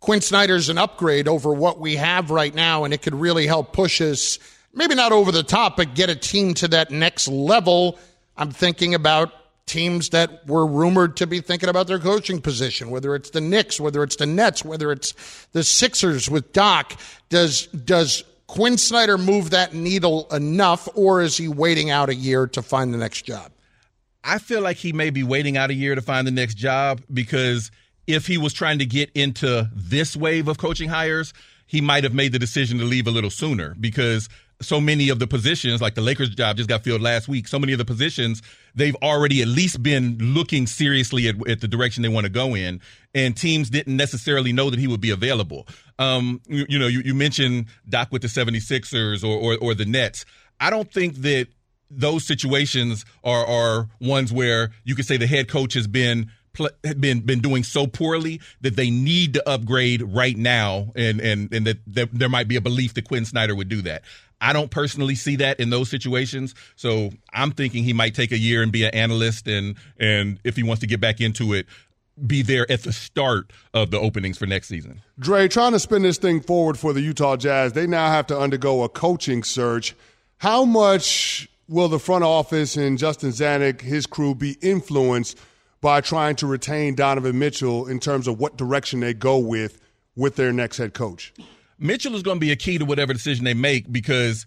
Quin 0.00 0.20
Snyder's 0.20 0.68
an 0.68 0.78
upgrade 0.78 1.28
over 1.28 1.52
what 1.52 1.80
we 1.80 1.96
have 1.96 2.30
right 2.30 2.54
now, 2.54 2.84
and 2.84 2.92
it 2.92 3.02
could 3.02 3.14
really 3.14 3.46
help 3.46 3.72
push 3.72 4.00
us, 4.00 4.38
maybe 4.72 4.94
not 4.94 5.12
over 5.12 5.32
the 5.32 5.42
top, 5.42 5.76
but 5.76 5.94
get 5.94 6.10
a 6.10 6.16
team 6.16 6.54
to 6.54 6.68
that 6.68 6.90
next 6.90 7.28
level. 7.28 7.98
I'm 8.36 8.50
thinking 8.50 8.94
about 8.94 9.32
teams 9.66 10.10
that 10.10 10.46
were 10.46 10.66
rumored 10.66 11.16
to 11.16 11.26
be 11.26 11.40
thinking 11.40 11.68
about 11.68 11.88
their 11.88 11.98
coaching 11.98 12.40
position, 12.40 12.90
whether 12.90 13.14
it's 13.14 13.30
the 13.30 13.40
Knicks, 13.40 13.80
whether 13.80 14.02
it's 14.02 14.16
the 14.16 14.26
Nets, 14.26 14.64
whether 14.64 14.92
it's 14.92 15.12
the 15.52 15.64
Sixers 15.64 16.30
with 16.30 16.52
Doc. 16.52 16.94
Does 17.28 17.66
does 17.66 18.22
Quin 18.46 18.78
Snyder 18.78 19.18
move 19.18 19.50
that 19.50 19.74
needle 19.74 20.28
enough, 20.30 20.88
or 20.94 21.20
is 21.20 21.36
he 21.36 21.48
waiting 21.48 21.90
out 21.90 22.08
a 22.08 22.14
year 22.14 22.46
to 22.48 22.62
find 22.62 22.94
the 22.94 22.98
next 22.98 23.22
job? 23.22 23.50
I 24.22 24.38
feel 24.38 24.60
like 24.60 24.76
he 24.76 24.92
may 24.92 25.10
be 25.10 25.22
waiting 25.22 25.56
out 25.56 25.70
a 25.70 25.74
year 25.74 25.94
to 25.94 26.02
find 26.02 26.26
the 26.26 26.32
next 26.32 26.54
job 26.54 27.00
because 27.12 27.70
if 28.06 28.26
he 28.26 28.38
was 28.38 28.52
trying 28.52 28.78
to 28.78 28.86
get 28.86 29.10
into 29.14 29.68
this 29.74 30.16
wave 30.16 30.48
of 30.48 30.58
coaching 30.58 30.88
hires, 30.88 31.32
he 31.66 31.80
might 31.80 32.04
have 32.04 32.14
made 32.14 32.32
the 32.32 32.38
decision 32.38 32.78
to 32.78 32.84
leave 32.84 33.06
a 33.06 33.10
little 33.10 33.30
sooner 33.30 33.74
because 33.80 34.28
so 34.60 34.80
many 34.80 35.08
of 35.10 35.18
the 35.18 35.26
positions, 35.26 35.82
like 35.82 35.94
the 35.94 36.00
Lakers 36.00 36.30
job 36.30 36.56
just 36.56 36.68
got 36.68 36.82
filled 36.82 37.02
last 37.02 37.28
week, 37.28 37.46
so 37.46 37.58
many 37.58 37.72
of 37.72 37.78
the 37.78 37.84
positions, 37.84 38.42
they've 38.74 38.96
already 39.02 39.42
at 39.42 39.48
least 39.48 39.82
been 39.82 40.16
looking 40.18 40.66
seriously 40.66 41.28
at, 41.28 41.34
at 41.48 41.60
the 41.60 41.68
direction 41.68 42.02
they 42.02 42.08
want 42.08 42.24
to 42.24 42.30
go 42.30 42.54
in. 42.54 42.80
And 43.14 43.36
teams 43.36 43.68
didn't 43.68 43.96
necessarily 43.96 44.52
know 44.52 44.70
that 44.70 44.78
he 44.78 44.86
would 44.86 45.00
be 45.00 45.10
available. 45.10 45.66
Um, 45.98 46.40
you, 46.46 46.66
you, 46.68 46.78
know, 46.78 46.86
you, 46.86 47.00
you, 47.00 47.14
mentioned 47.14 47.66
Doc 47.88 48.08
with 48.10 48.22
the 48.22 48.28
76ers 48.28 49.24
or, 49.24 49.54
or, 49.54 49.58
or 49.60 49.74
the 49.74 49.84
Nets. 49.84 50.24
I 50.58 50.70
don't 50.70 50.90
think 50.90 51.16
that 51.16 51.48
those 51.90 52.24
situations 52.24 53.04
are, 53.24 53.46
are 53.46 53.88
ones 54.00 54.32
where 54.32 54.70
you 54.84 54.94
could 54.94 55.06
say 55.06 55.16
the 55.16 55.26
head 55.26 55.48
coach 55.48 55.74
has 55.74 55.86
been 55.86 56.30
been 56.98 57.20
been 57.20 57.40
doing 57.40 57.62
so 57.62 57.86
poorly 57.86 58.40
that 58.60 58.76
they 58.76 58.90
need 58.90 59.34
to 59.34 59.48
upgrade 59.48 60.02
right 60.02 60.36
now, 60.36 60.92
and 60.94 61.20
and 61.20 61.52
and 61.52 61.66
that, 61.66 61.78
that 61.86 62.08
there 62.12 62.28
might 62.28 62.48
be 62.48 62.56
a 62.56 62.60
belief 62.60 62.94
that 62.94 63.06
Quin 63.06 63.24
Snyder 63.24 63.54
would 63.54 63.68
do 63.68 63.82
that. 63.82 64.02
I 64.40 64.52
don't 64.52 64.70
personally 64.70 65.14
see 65.14 65.36
that 65.36 65.60
in 65.60 65.70
those 65.70 65.88
situations. 65.88 66.54
So 66.76 67.10
I'm 67.32 67.52
thinking 67.52 67.84
he 67.84 67.92
might 67.92 68.14
take 68.14 68.32
a 68.32 68.38
year 68.38 68.62
and 68.62 68.70
be 68.70 68.84
an 68.84 68.94
analyst 68.94 69.48
and 69.48 69.76
and 69.98 70.38
if 70.44 70.56
he 70.56 70.62
wants 70.62 70.80
to 70.80 70.86
get 70.86 71.00
back 71.00 71.20
into 71.20 71.54
it, 71.54 71.66
be 72.26 72.42
there 72.42 72.70
at 72.70 72.82
the 72.82 72.92
start 72.92 73.50
of 73.74 73.90
the 73.90 73.98
openings 73.98 74.38
for 74.38 74.46
next 74.46 74.68
season. 74.68 75.02
Dre, 75.18 75.48
trying 75.48 75.72
to 75.72 75.80
spin 75.80 76.02
this 76.02 76.18
thing 76.18 76.40
forward 76.40 76.78
for 76.78 76.92
the 76.92 77.00
Utah 77.00 77.36
Jazz, 77.36 77.72
they 77.72 77.86
now 77.86 78.08
have 78.08 78.26
to 78.28 78.38
undergo 78.38 78.82
a 78.82 78.88
coaching 78.88 79.42
search. 79.42 79.94
How 80.38 80.64
much 80.64 81.48
will 81.68 81.88
the 81.88 81.98
front 81.98 82.24
office 82.24 82.76
and 82.76 82.98
Justin 82.98 83.30
Zanik, 83.30 83.80
his 83.80 84.06
crew, 84.06 84.34
be 84.34 84.56
influenced 84.60 85.38
by 85.80 86.00
trying 86.00 86.36
to 86.36 86.46
retain 86.46 86.94
Donovan 86.94 87.38
Mitchell 87.38 87.86
in 87.86 88.00
terms 88.00 88.26
of 88.26 88.38
what 88.38 88.56
direction 88.56 89.00
they 89.00 89.14
go 89.14 89.38
with 89.38 89.80
with 90.14 90.36
their 90.36 90.52
next 90.52 90.78
head 90.78 90.94
coach? 90.94 91.32
Mitchell 91.78 92.14
is 92.14 92.22
going 92.22 92.36
to 92.36 92.40
be 92.40 92.52
a 92.52 92.56
key 92.56 92.78
to 92.78 92.84
whatever 92.84 93.12
decision 93.12 93.44
they 93.44 93.54
make 93.54 93.90
because 93.92 94.46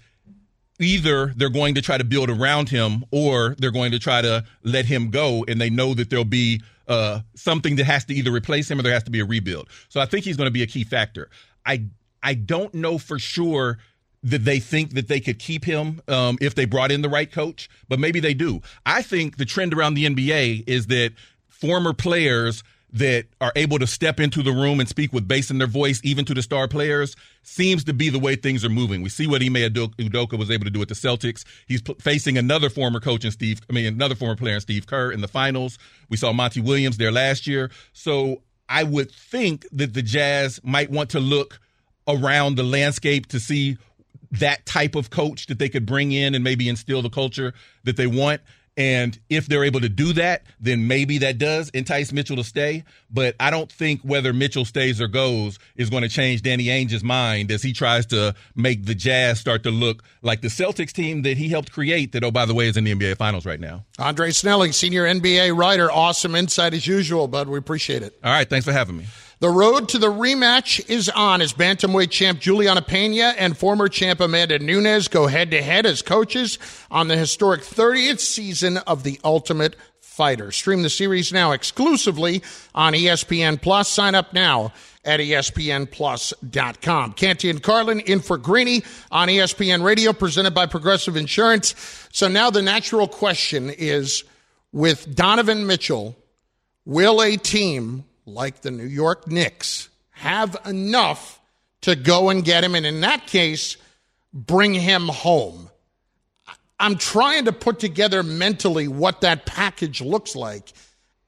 either 0.80 1.28
they're 1.36 1.50
going 1.50 1.76
to 1.76 1.82
try 1.82 1.98
to 1.98 2.04
build 2.04 2.30
around 2.30 2.70
him 2.70 3.04
or 3.12 3.56
they're 3.60 3.72
going 3.72 3.92
to 3.92 4.00
try 4.00 4.22
to 4.22 4.44
let 4.64 4.86
him 4.86 5.10
go 5.10 5.46
and 5.48 5.60
they 5.60 5.70
know 5.70 5.94
that 5.94 6.10
there'll 6.10 6.26
be 6.26 6.62
uh, 6.88 7.20
something 7.36 7.76
that 7.76 7.86
has 7.86 8.06
to 8.06 8.14
either 8.14 8.32
replace 8.32 8.72
him 8.72 8.80
or 8.80 8.82
there 8.82 8.94
has 8.94 9.04
to 9.04 9.12
be 9.12 9.20
a 9.20 9.26
rebuild. 9.26 9.70
So 9.90 10.00
I 10.02 10.06
think 10.06 10.26
he's 10.26 10.38
going 10.38 10.48
to 10.48 10.52
be 10.52 10.64
a 10.64 10.68
key 10.68 10.84
factor. 10.84 11.30
I 11.66 11.86
I 12.24 12.34
don't 12.34 12.74
know 12.74 12.98
for 12.98 13.20
sure 13.20 13.78
that 14.24 14.44
they 14.44 14.60
think 14.60 14.94
that 14.94 15.08
they 15.08 15.20
could 15.20 15.40
keep 15.40 15.64
him 15.64 16.02
um, 16.08 16.38
if 16.42 16.56
they 16.56 16.66
brought 16.66 16.92
in 16.92 17.02
the 17.02 17.10
right 17.10 17.32
coach, 17.32 17.70
but 17.88 18.00
maybe 18.00 18.20
they 18.20 18.34
do. 18.34 18.62
I 18.86 19.02
think 19.02 19.38
the 19.38 19.46
trend 19.46 19.74
around 19.74 19.94
the 19.94 20.06
NBA 20.06 20.66
is 20.68 20.88
that 20.88 21.14
former 21.48 21.94
players– 21.94 22.64
that 22.92 23.26
are 23.40 23.52
able 23.56 23.78
to 23.80 23.88
step 23.88 24.20
into 24.20 24.42
the 24.42 24.52
room 24.52 24.80
and 24.80 24.90
speak 24.90 25.14
with 25.14 25.28
bass 25.28 25.52
in 25.52 25.60
their 25.60 25.68
voice, 25.68 26.02
even 26.04 26.26
to 26.26 26.34
the 26.34 26.42
star 26.42 26.68
players, 26.68 27.16
seems 27.44 27.84
to 27.84 27.94
be 27.94 28.10
the 28.10 28.20
way 28.20 28.36
things 28.36 28.66
are 28.66 28.70
moving. 28.70 29.02
We 29.02 29.10
see 29.10 29.28
what 29.28 29.44
Ime 29.44 29.54
Udoka 29.54 30.38
was 30.38 30.50
able 30.50 30.66
to 30.66 30.72
do 30.72 30.80
with 30.80 30.90
the 30.90 30.96
Celtics. 30.96 31.44
He's 31.68 31.82
p- 31.82 31.96
facing 32.00 32.38
another 32.38 32.70
former 32.70 33.00
coach 33.00 33.24
and 33.24 33.34
Steve, 33.34 33.62
I 33.70 33.74
mean, 33.74 33.86
another 33.86 34.16
former 34.16 34.36
player 34.36 34.56
in 34.56 34.62
Steve 34.62 34.88
Kerr 34.88 35.12
in 35.12 35.22
the 35.22 35.28
finals. 35.28 35.78
We 36.10 36.18
saw 36.18 36.34
Monty 36.34 36.62
Williams 36.62 36.98
there 36.98 37.12
last 37.12 37.46
year. 37.46 37.70
So 37.94 38.42
I 38.68 38.84
would 38.84 39.12
think 39.12 39.68
that 39.72 39.94
the 39.94 40.02
Jazz 40.02 40.60
might 40.64 40.90
want 40.90 41.12
to 41.12 41.20
look 41.20 41.60
around 42.08 42.56
the 42.56 42.64
landscape 42.64 43.28
to 43.28 43.40
see 43.40 43.78
that 44.32 44.66
type 44.66 44.96
of 44.96 45.10
coach 45.10 45.48
that 45.48 45.60
they 45.60 45.70
could 45.70 45.86
bring 45.86 46.12
in 46.12 46.36
and 46.36 46.44
maybe 46.44 46.70
instill 46.70 47.02
the 47.02 47.10
culture 47.10 47.54
that 47.84 47.98
they 47.98 48.08
want. 48.08 48.42
And 48.78 49.20
if 49.30 49.48
they're 49.48 49.66
able 49.66 49.82
to 49.82 49.90
do 49.90 50.14
that, 50.14 50.44
then 50.62 50.88
maybe 50.88 51.18
that 51.18 51.38
does 51.38 51.70
entice 51.72 52.14
Mitchell 52.14 52.38
to 52.38 52.46
stay. 52.46 52.86
But 53.12 53.36
I 53.38 53.50
don't 53.50 53.70
think 53.70 54.02
whether 54.04 54.32
Mitchell 54.32 54.64
stays 54.64 55.02
or 55.02 55.10
goes 55.10 55.60
is 55.76 55.90
going 55.90 56.04
to 56.04 56.08
change 56.08 56.44
Danny 56.44 56.70
Ainge's 56.70 57.04
mind 57.04 57.52
as 57.52 57.62
he 57.62 57.74
tries 57.74 58.06
to 58.08 58.36
make 58.56 58.86
the 58.86 58.96
Jazz 58.96 59.38
start 59.38 59.64
to 59.64 59.72
look 59.72 60.04
like 60.22 60.40
the 60.40 60.48
Celtics 60.48 60.94
team 60.94 61.24
that 61.24 61.36
he 61.36 61.50
helped 61.50 61.74
create, 61.74 62.14
that, 62.14 62.24
oh, 62.24 62.32
by 62.32 62.46
the 62.46 62.54
way, 62.54 62.70
is 62.70 62.78
in 62.78 62.86
the 62.86 62.96
NBA 62.96 63.18
Finals 63.18 63.46
right 63.46 63.60
now. 63.60 63.84
Andre 63.98 64.32
Snelling, 64.32 64.72
senior 64.72 65.04
NBA 65.04 65.58
writer. 65.58 65.92
Awesome 65.92 66.34
insight 66.34 66.74
as 66.74 66.88
usual, 66.88 67.28
bud. 67.28 67.50
We 67.50 67.58
appreciate 67.58 68.02
it. 68.02 68.18
All 68.24 68.32
right. 68.32 68.50
Thanks 68.50 68.66
for 68.66 68.72
having 68.72 68.96
me. 68.96 69.08
The 69.42 69.50
road 69.50 69.88
to 69.90 69.98
the 69.98 70.12
rematch 70.12 70.90
is 70.90 71.08
on 71.08 71.42
as 71.42 71.54
bantamweight 71.54 72.10
champ 72.10 72.42
Julianna 72.42 72.82
Peña 72.82 73.34
and 73.38 73.58
former 73.58 73.88
champ 73.88 74.20
Amanda 74.20 74.60
Nunes 74.60 75.08
go 75.08 75.28
head 75.28 75.52
to 75.52 75.62
head 75.62 75.86
as 75.86 76.02
coaches 76.02 76.60
on 76.92 77.08
the 77.08 77.16
historic 77.16 77.62
30th 77.62 78.20
season 78.20 78.80
of 78.80 79.04
The 79.04 79.18
Ultimate 79.24 79.78
Fighter. 80.02 80.52
Stream 80.52 80.82
the 80.82 80.90
series 80.90 81.32
now 81.32 81.54
exclusively 81.54 82.44
on 82.76 82.92
ESPN 82.92 83.62
Plus. 83.62 83.88
Sign 83.88 84.14
up 84.14 84.34
now 84.34 84.74
at 85.06 85.22
espnplus.com. 85.22 87.14
Canty 87.14 87.50
and 87.50 87.64
Carlin 87.64 88.02
in 88.02 88.20
for 88.20 88.38
Greeny 88.38 88.84
on 89.10 89.30
ESPN 89.30 89.86
Radio, 89.86 90.12
presented 90.12 90.54
by 90.54 90.66
Progressive 90.66 91.16
Insurance. 91.16 91.76
So 92.12 92.28
now 92.28 92.50
the 92.50 92.62
natural 92.62 93.08
question 93.08 93.70
is 93.70 94.26
with 94.74 95.16
Donovan 95.16 95.66
Mitchell, 95.66 96.18
will 96.84 97.22
a 97.22 97.38
team 97.38 98.04
like 98.34 98.62
the 98.62 98.72
New 98.72 98.86
York 98.86 99.28
Knicks, 99.28 99.90
have 100.12 100.58
enough 100.66 101.40
to 101.82 101.96
go 101.96 102.30
and 102.30 102.44
get 102.44 102.64
him, 102.64 102.76
and 102.76 102.86
in 102.86 103.02
that 103.02 103.28
case, 103.28 103.78
bring 104.34 104.74
him 104.74 105.08
home. 105.08 105.70
I'm 106.80 106.98
trying 106.98 107.46
to 107.46 107.52
put 107.52 107.80
together 107.80 108.24
mentally 108.24 108.88
what 108.88 109.22
that 109.22 109.46
package 109.46 110.02
looks 110.02 110.36
like. 110.36 110.72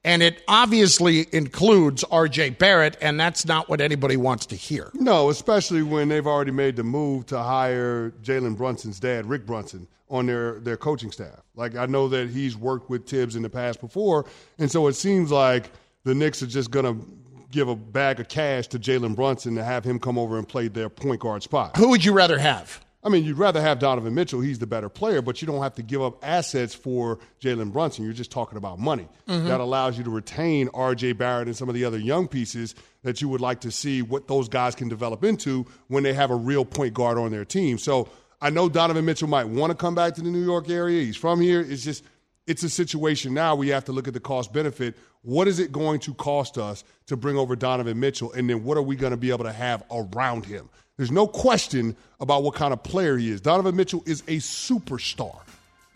And 0.04 0.20
it 0.20 0.42
obviously 0.48 1.26
includes 1.32 2.02
RJ 2.04 2.58
Barrett, 2.58 2.96
and 3.00 3.20
that's 3.20 3.46
not 3.46 3.68
what 3.68 3.80
anybody 3.80 4.16
wants 4.16 4.46
to 4.46 4.56
hear. 4.56 4.90
No, 4.94 5.30
especially 5.30 5.82
when 5.82 6.08
they've 6.08 6.26
already 6.26 6.50
made 6.50 6.74
the 6.74 6.82
move 6.82 7.26
to 7.26 7.38
hire 7.38 8.10
Jalen 8.22 8.56
Brunson's 8.56 8.98
dad, 8.98 9.26
Rick 9.26 9.46
Brunson, 9.46 9.86
on 10.10 10.26
their, 10.26 10.58
their 10.58 10.76
coaching 10.76 11.12
staff. 11.12 11.40
Like, 11.54 11.76
I 11.76 11.86
know 11.86 12.08
that 12.08 12.30
he's 12.30 12.56
worked 12.56 12.90
with 12.90 13.06
Thibs 13.06 13.36
in 13.36 13.42
the 13.42 13.48
past 13.48 13.80
before, 13.80 14.26
and 14.58 14.70
so 14.70 14.86
it 14.88 14.94
seems 14.94 15.30
like– 15.30 15.70
the 16.04 16.14
Knicks 16.14 16.42
are 16.42 16.46
just 16.46 16.70
going 16.70 16.84
to 16.84 17.06
give 17.50 17.68
a 17.68 17.76
bag 17.76 18.18
of 18.18 18.28
cash 18.28 18.66
to 18.68 18.78
Jalen 18.78 19.14
Brunson 19.14 19.54
to 19.56 19.64
have 19.64 19.84
him 19.84 19.98
come 19.98 20.18
over 20.18 20.38
and 20.38 20.48
play 20.48 20.68
their 20.68 20.88
point 20.88 21.20
guard 21.20 21.42
spot. 21.42 21.76
Who 21.76 21.90
would 21.90 22.04
you 22.04 22.12
rather 22.12 22.38
have? 22.38 22.82
I 23.04 23.08
mean, 23.08 23.24
you'd 23.24 23.38
rather 23.38 23.60
have 23.60 23.80
Donovan 23.80 24.14
Mitchell. 24.14 24.40
He's 24.40 24.60
the 24.60 24.66
better 24.66 24.88
player, 24.88 25.22
but 25.22 25.42
you 25.42 25.46
don't 25.46 25.60
have 25.60 25.74
to 25.74 25.82
give 25.82 26.00
up 26.00 26.24
assets 26.24 26.72
for 26.72 27.18
Jalen 27.40 27.72
Brunson. 27.72 28.04
You're 28.04 28.14
just 28.14 28.30
talking 28.30 28.56
about 28.56 28.78
money. 28.78 29.08
Mm-hmm. 29.26 29.48
That 29.48 29.60
allows 29.60 29.98
you 29.98 30.04
to 30.04 30.10
retain 30.10 30.68
R.J. 30.72 31.14
Barrett 31.14 31.48
and 31.48 31.56
some 31.56 31.68
of 31.68 31.74
the 31.74 31.84
other 31.84 31.98
young 31.98 32.28
pieces 32.28 32.76
that 33.02 33.20
you 33.20 33.28
would 33.28 33.40
like 33.40 33.60
to 33.62 33.72
see 33.72 34.02
what 34.02 34.28
those 34.28 34.48
guys 34.48 34.76
can 34.76 34.88
develop 34.88 35.24
into 35.24 35.66
when 35.88 36.04
they 36.04 36.12
have 36.12 36.30
a 36.30 36.36
real 36.36 36.64
point 36.64 36.94
guard 36.94 37.18
on 37.18 37.32
their 37.32 37.44
team. 37.44 37.76
So 37.76 38.08
I 38.40 38.50
know 38.50 38.68
Donovan 38.68 39.04
Mitchell 39.04 39.28
might 39.28 39.48
want 39.48 39.72
to 39.72 39.76
come 39.76 39.96
back 39.96 40.14
to 40.14 40.22
the 40.22 40.30
New 40.30 40.44
York 40.44 40.70
area. 40.70 41.04
He's 41.04 41.16
from 41.16 41.40
here. 41.40 41.60
It's 41.60 41.82
just 41.82 42.04
it's 42.46 42.62
a 42.62 42.70
situation 42.70 43.34
now 43.34 43.54
where 43.54 43.66
you 43.66 43.72
have 43.72 43.84
to 43.86 43.92
look 43.92 44.08
at 44.08 44.14
the 44.14 44.20
cost 44.20 44.52
benefit. 44.52 44.96
What 45.22 45.46
is 45.46 45.58
it 45.58 45.70
going 45.70 46.00
to 46.00 46.14
cost 46.14 46.58
us 46.58 46.84
to 47.06 47.16
bring 47.16 47.36
over 47.36 47.54
Donovan 47.54 48.00
Mitchell? 48.00 48.32
And 48.32 48.50
then 48.50 48.64
what 48.64 48.76
are 48.76 48.82
we 48.82 48.96
going 48.96 49.12
to 49.12 49.16
be 49.16 49.30
able 49.30 49.44
to 49.44 49.52
have 49.52 49.84
around 49.90 50.44
him? 50.44 50.68
There's 50.96 51.12
no 51.12 51.26
question 51.26 51.96
about 52.20 52.42
what 52.42 52.54
kind 52.54 52.72
of 52.72 52.82
player 52.82 53.16
he 53.16 53.30
is. 53.30 53.40
Donovan 53.40 53.76
Mitchell 53.76 54.02
is 54.06 54.20
a 54.22 54.38
superstar. 54.38 55.40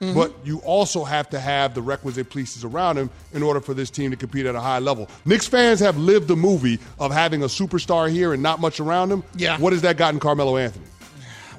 Mm-hmm. 0.01 0.15
But 0.15 0.35
you 0.45 0.59
also 0.59 1.05
have 1.05 1.31
to 1.31 1.41
have 1.41 1.75
the 1.75 1.81
requisite 1.81 2.29
pieces 2.29 2.65
around 2.65 2.99
him 2.99 3.09
in 3.33 3.43
order 3.43 3.61
for 3.61 3.73
this 3.73 3.89
team 3.89 4.11
to 4.11 4.17
compete 4.17 4.45
at 4.45 4.55
a 4.55 4.61
high 4.61 4.79
level. 4.79 5.09
Knicks 5.25 5.47
fans 5.47 5.81
have 5.81 5.97
lived 5.97 6.29
the 6.29 6.37
movie 6.37 6.79
of 6.99 7.13
having 7.13 7.43
a 7.43 7.47
superstar 7.47 8.11
here 8.11 8.35
and 8.35 8.43
not 8.43 8.61
much 8.61 8.79
around 8.79 9.11
him. 9.11 9.25
Yeah. 9.37 9.59
What 9.59 9.73
has 9.73 9.83
that 9.83 9.97
gotten 9.97 10.21
Carmelo 10.21 10.59
Anthony? 10.59 10.85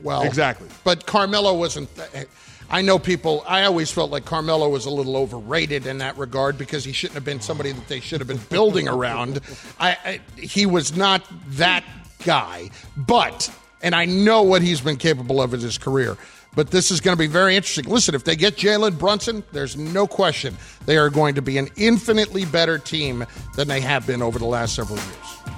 Well, 0.04 0.22
exactly. 0.22 0.68
But 0.84 1.08
Carmelo 1.08 1.56
wasn't. 1.56 1.90
I 2.70 2.82
know 2.82 3.00
people, 3.00 3.44
I 3.48 3.64
always 3.64 3.92
felt 3.92 4.12
like 4.12 4.26
Carmelo 4.26 4.68
was 4.70 4.86
a 4.86 4.90
little 4.90 5.16
overrated 5.16 5.86
in 5.86 6.00
that 6.00 6.18
regard 6.18 6.58
because 6.58 6.84
he 6.84 6.92
shouldn't 6.92 7.16
have 7.16 7.26
been 7.26 7.40
somebody 7.40 7.72
that 7.72 7.88
they 7.88 8.00
should 8.00 8.20
have 8.20 8.28
been 8.28 8.42
building 8.50 8.88
around. 8.90 9.40
I, 9.80 9.98
I, 10.04 10.22
he 10.38 10.66
was 10.66 10.96
not 10.96 11.24
that 11.52 11.86
guy, 12.26 12.70
but, 12.96 13.50
and 13.82 13.96
I 13.96 14.06
know 14.06 14.44
what 14.44 14.62
he's 14.62 14.82
been 14.82 14.98
capable 14.98 15.42
of 15.42 15.54
in 15.54 15.62
his 15.62 15.78
career. 15.78 16.18
But 16.56 16.72
this 16.72 16.90
is 16.90 17.02
going 17.02 17.16
to 17.16 17.20
be 17.20 17.28
very 17.28 17.56
interesting. 17.56 17.86
Listen, 17.86 18.16
if 18.16 18.24
they 18.24 18.36
get 18.36 18.56
Jalen 18.56 18.98
Brunson, 18.98 19.44
there's 19.52 19.78
no 19.78 20.08
question 20.08 20.58
they 20.88 20.98
are 20.98 21.10
going 21.10 21.36
to 21.36 21.42
be 21.42 21.58
an 21.60 21.68
infinitely 21.76 22.46
better 22.46 22.80
team 22.80 23.26
than 23.56 23.68
they 23.68 23.80
have 23.80 24.08
been 24.08 24.24
over 24.24 24.40
the 24.40 24.46
last 24.46 24.76
several 24.76 24.98
years. 24.98 25.57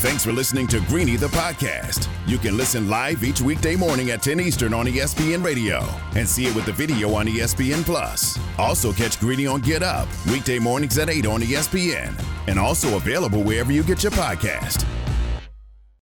Thanks 0.00 0.24
for 0.24 0.32
listening 0.32 0.66
to 0.68 0.80
Greeny 0.88 1.16
the 1.16 1.26
podcast. 1.26 2.08
You 2.26 2.38
can 2.38 2.56
listen 2.56 2.88
live 2.88 3.22
each 3.22 3.42
weekday 3.42 3.76
morning 3.76 4.12
at 4.12 4.22
10 4.22 4.40
Eastern 4.40 4.72
on 4.72 4.86
ESPN 4.86 5.44
Radio 5.44 5.86
and 6.16 6.26
see 6.26 6.46
it 6.46 6.54
with 6.54 6.64
the 6.64 6.72
video 6.72 7.12
on 7.12 7.26
ESPN 7.26 7.84
Plus. 7.84 8.38
Also 8.58 8.94
catch 8.94 9.20
Greeny 9.20 9.46
on 9.46 9.60
Get 9.60 9.82
Up 9.82 10.08
weekday 10.30 10.58
mornings 10.58 10.96
at 10.96 11.10
8 11.10 11.26
on 11.26 11.42
ESPN 11.42 12.18
and 12.46 12.58
also 12.58 12.96
available 12.96 13.42
wherever 13.42 13.72
you 13.72 13.82
get 13.82 14.02
your 14.02 14.12
podcast. 14.12 14.86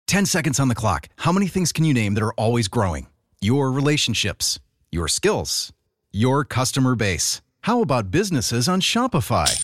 10 0.07 0.25
seconds 0.25 0.59
on 0.59 0.69
the 0.69 0.75
clock. 0.75 1.07
How 1.17 1.31
many 1.31 1.45
things 1.45 1.71
can 1.71 1.85
you 1.85 1.93
name 1.93 2.15
that 2.15 2.23
are 2.23 2.33
always 2.33 2.67
growing? 2.67 3.05
Your 3.41 3.71
relationships, 3.71 4.59
your 4.91 5.07
skills, 5.07 5.71
your 6.11 6.43
customer 6.43 6.95
base. 6.95 7.43
How 7.61 7.83
about 7.83 8.09
businesses 8.09 8.67
on 8.67 8.81
Shopify? 8.81 9.63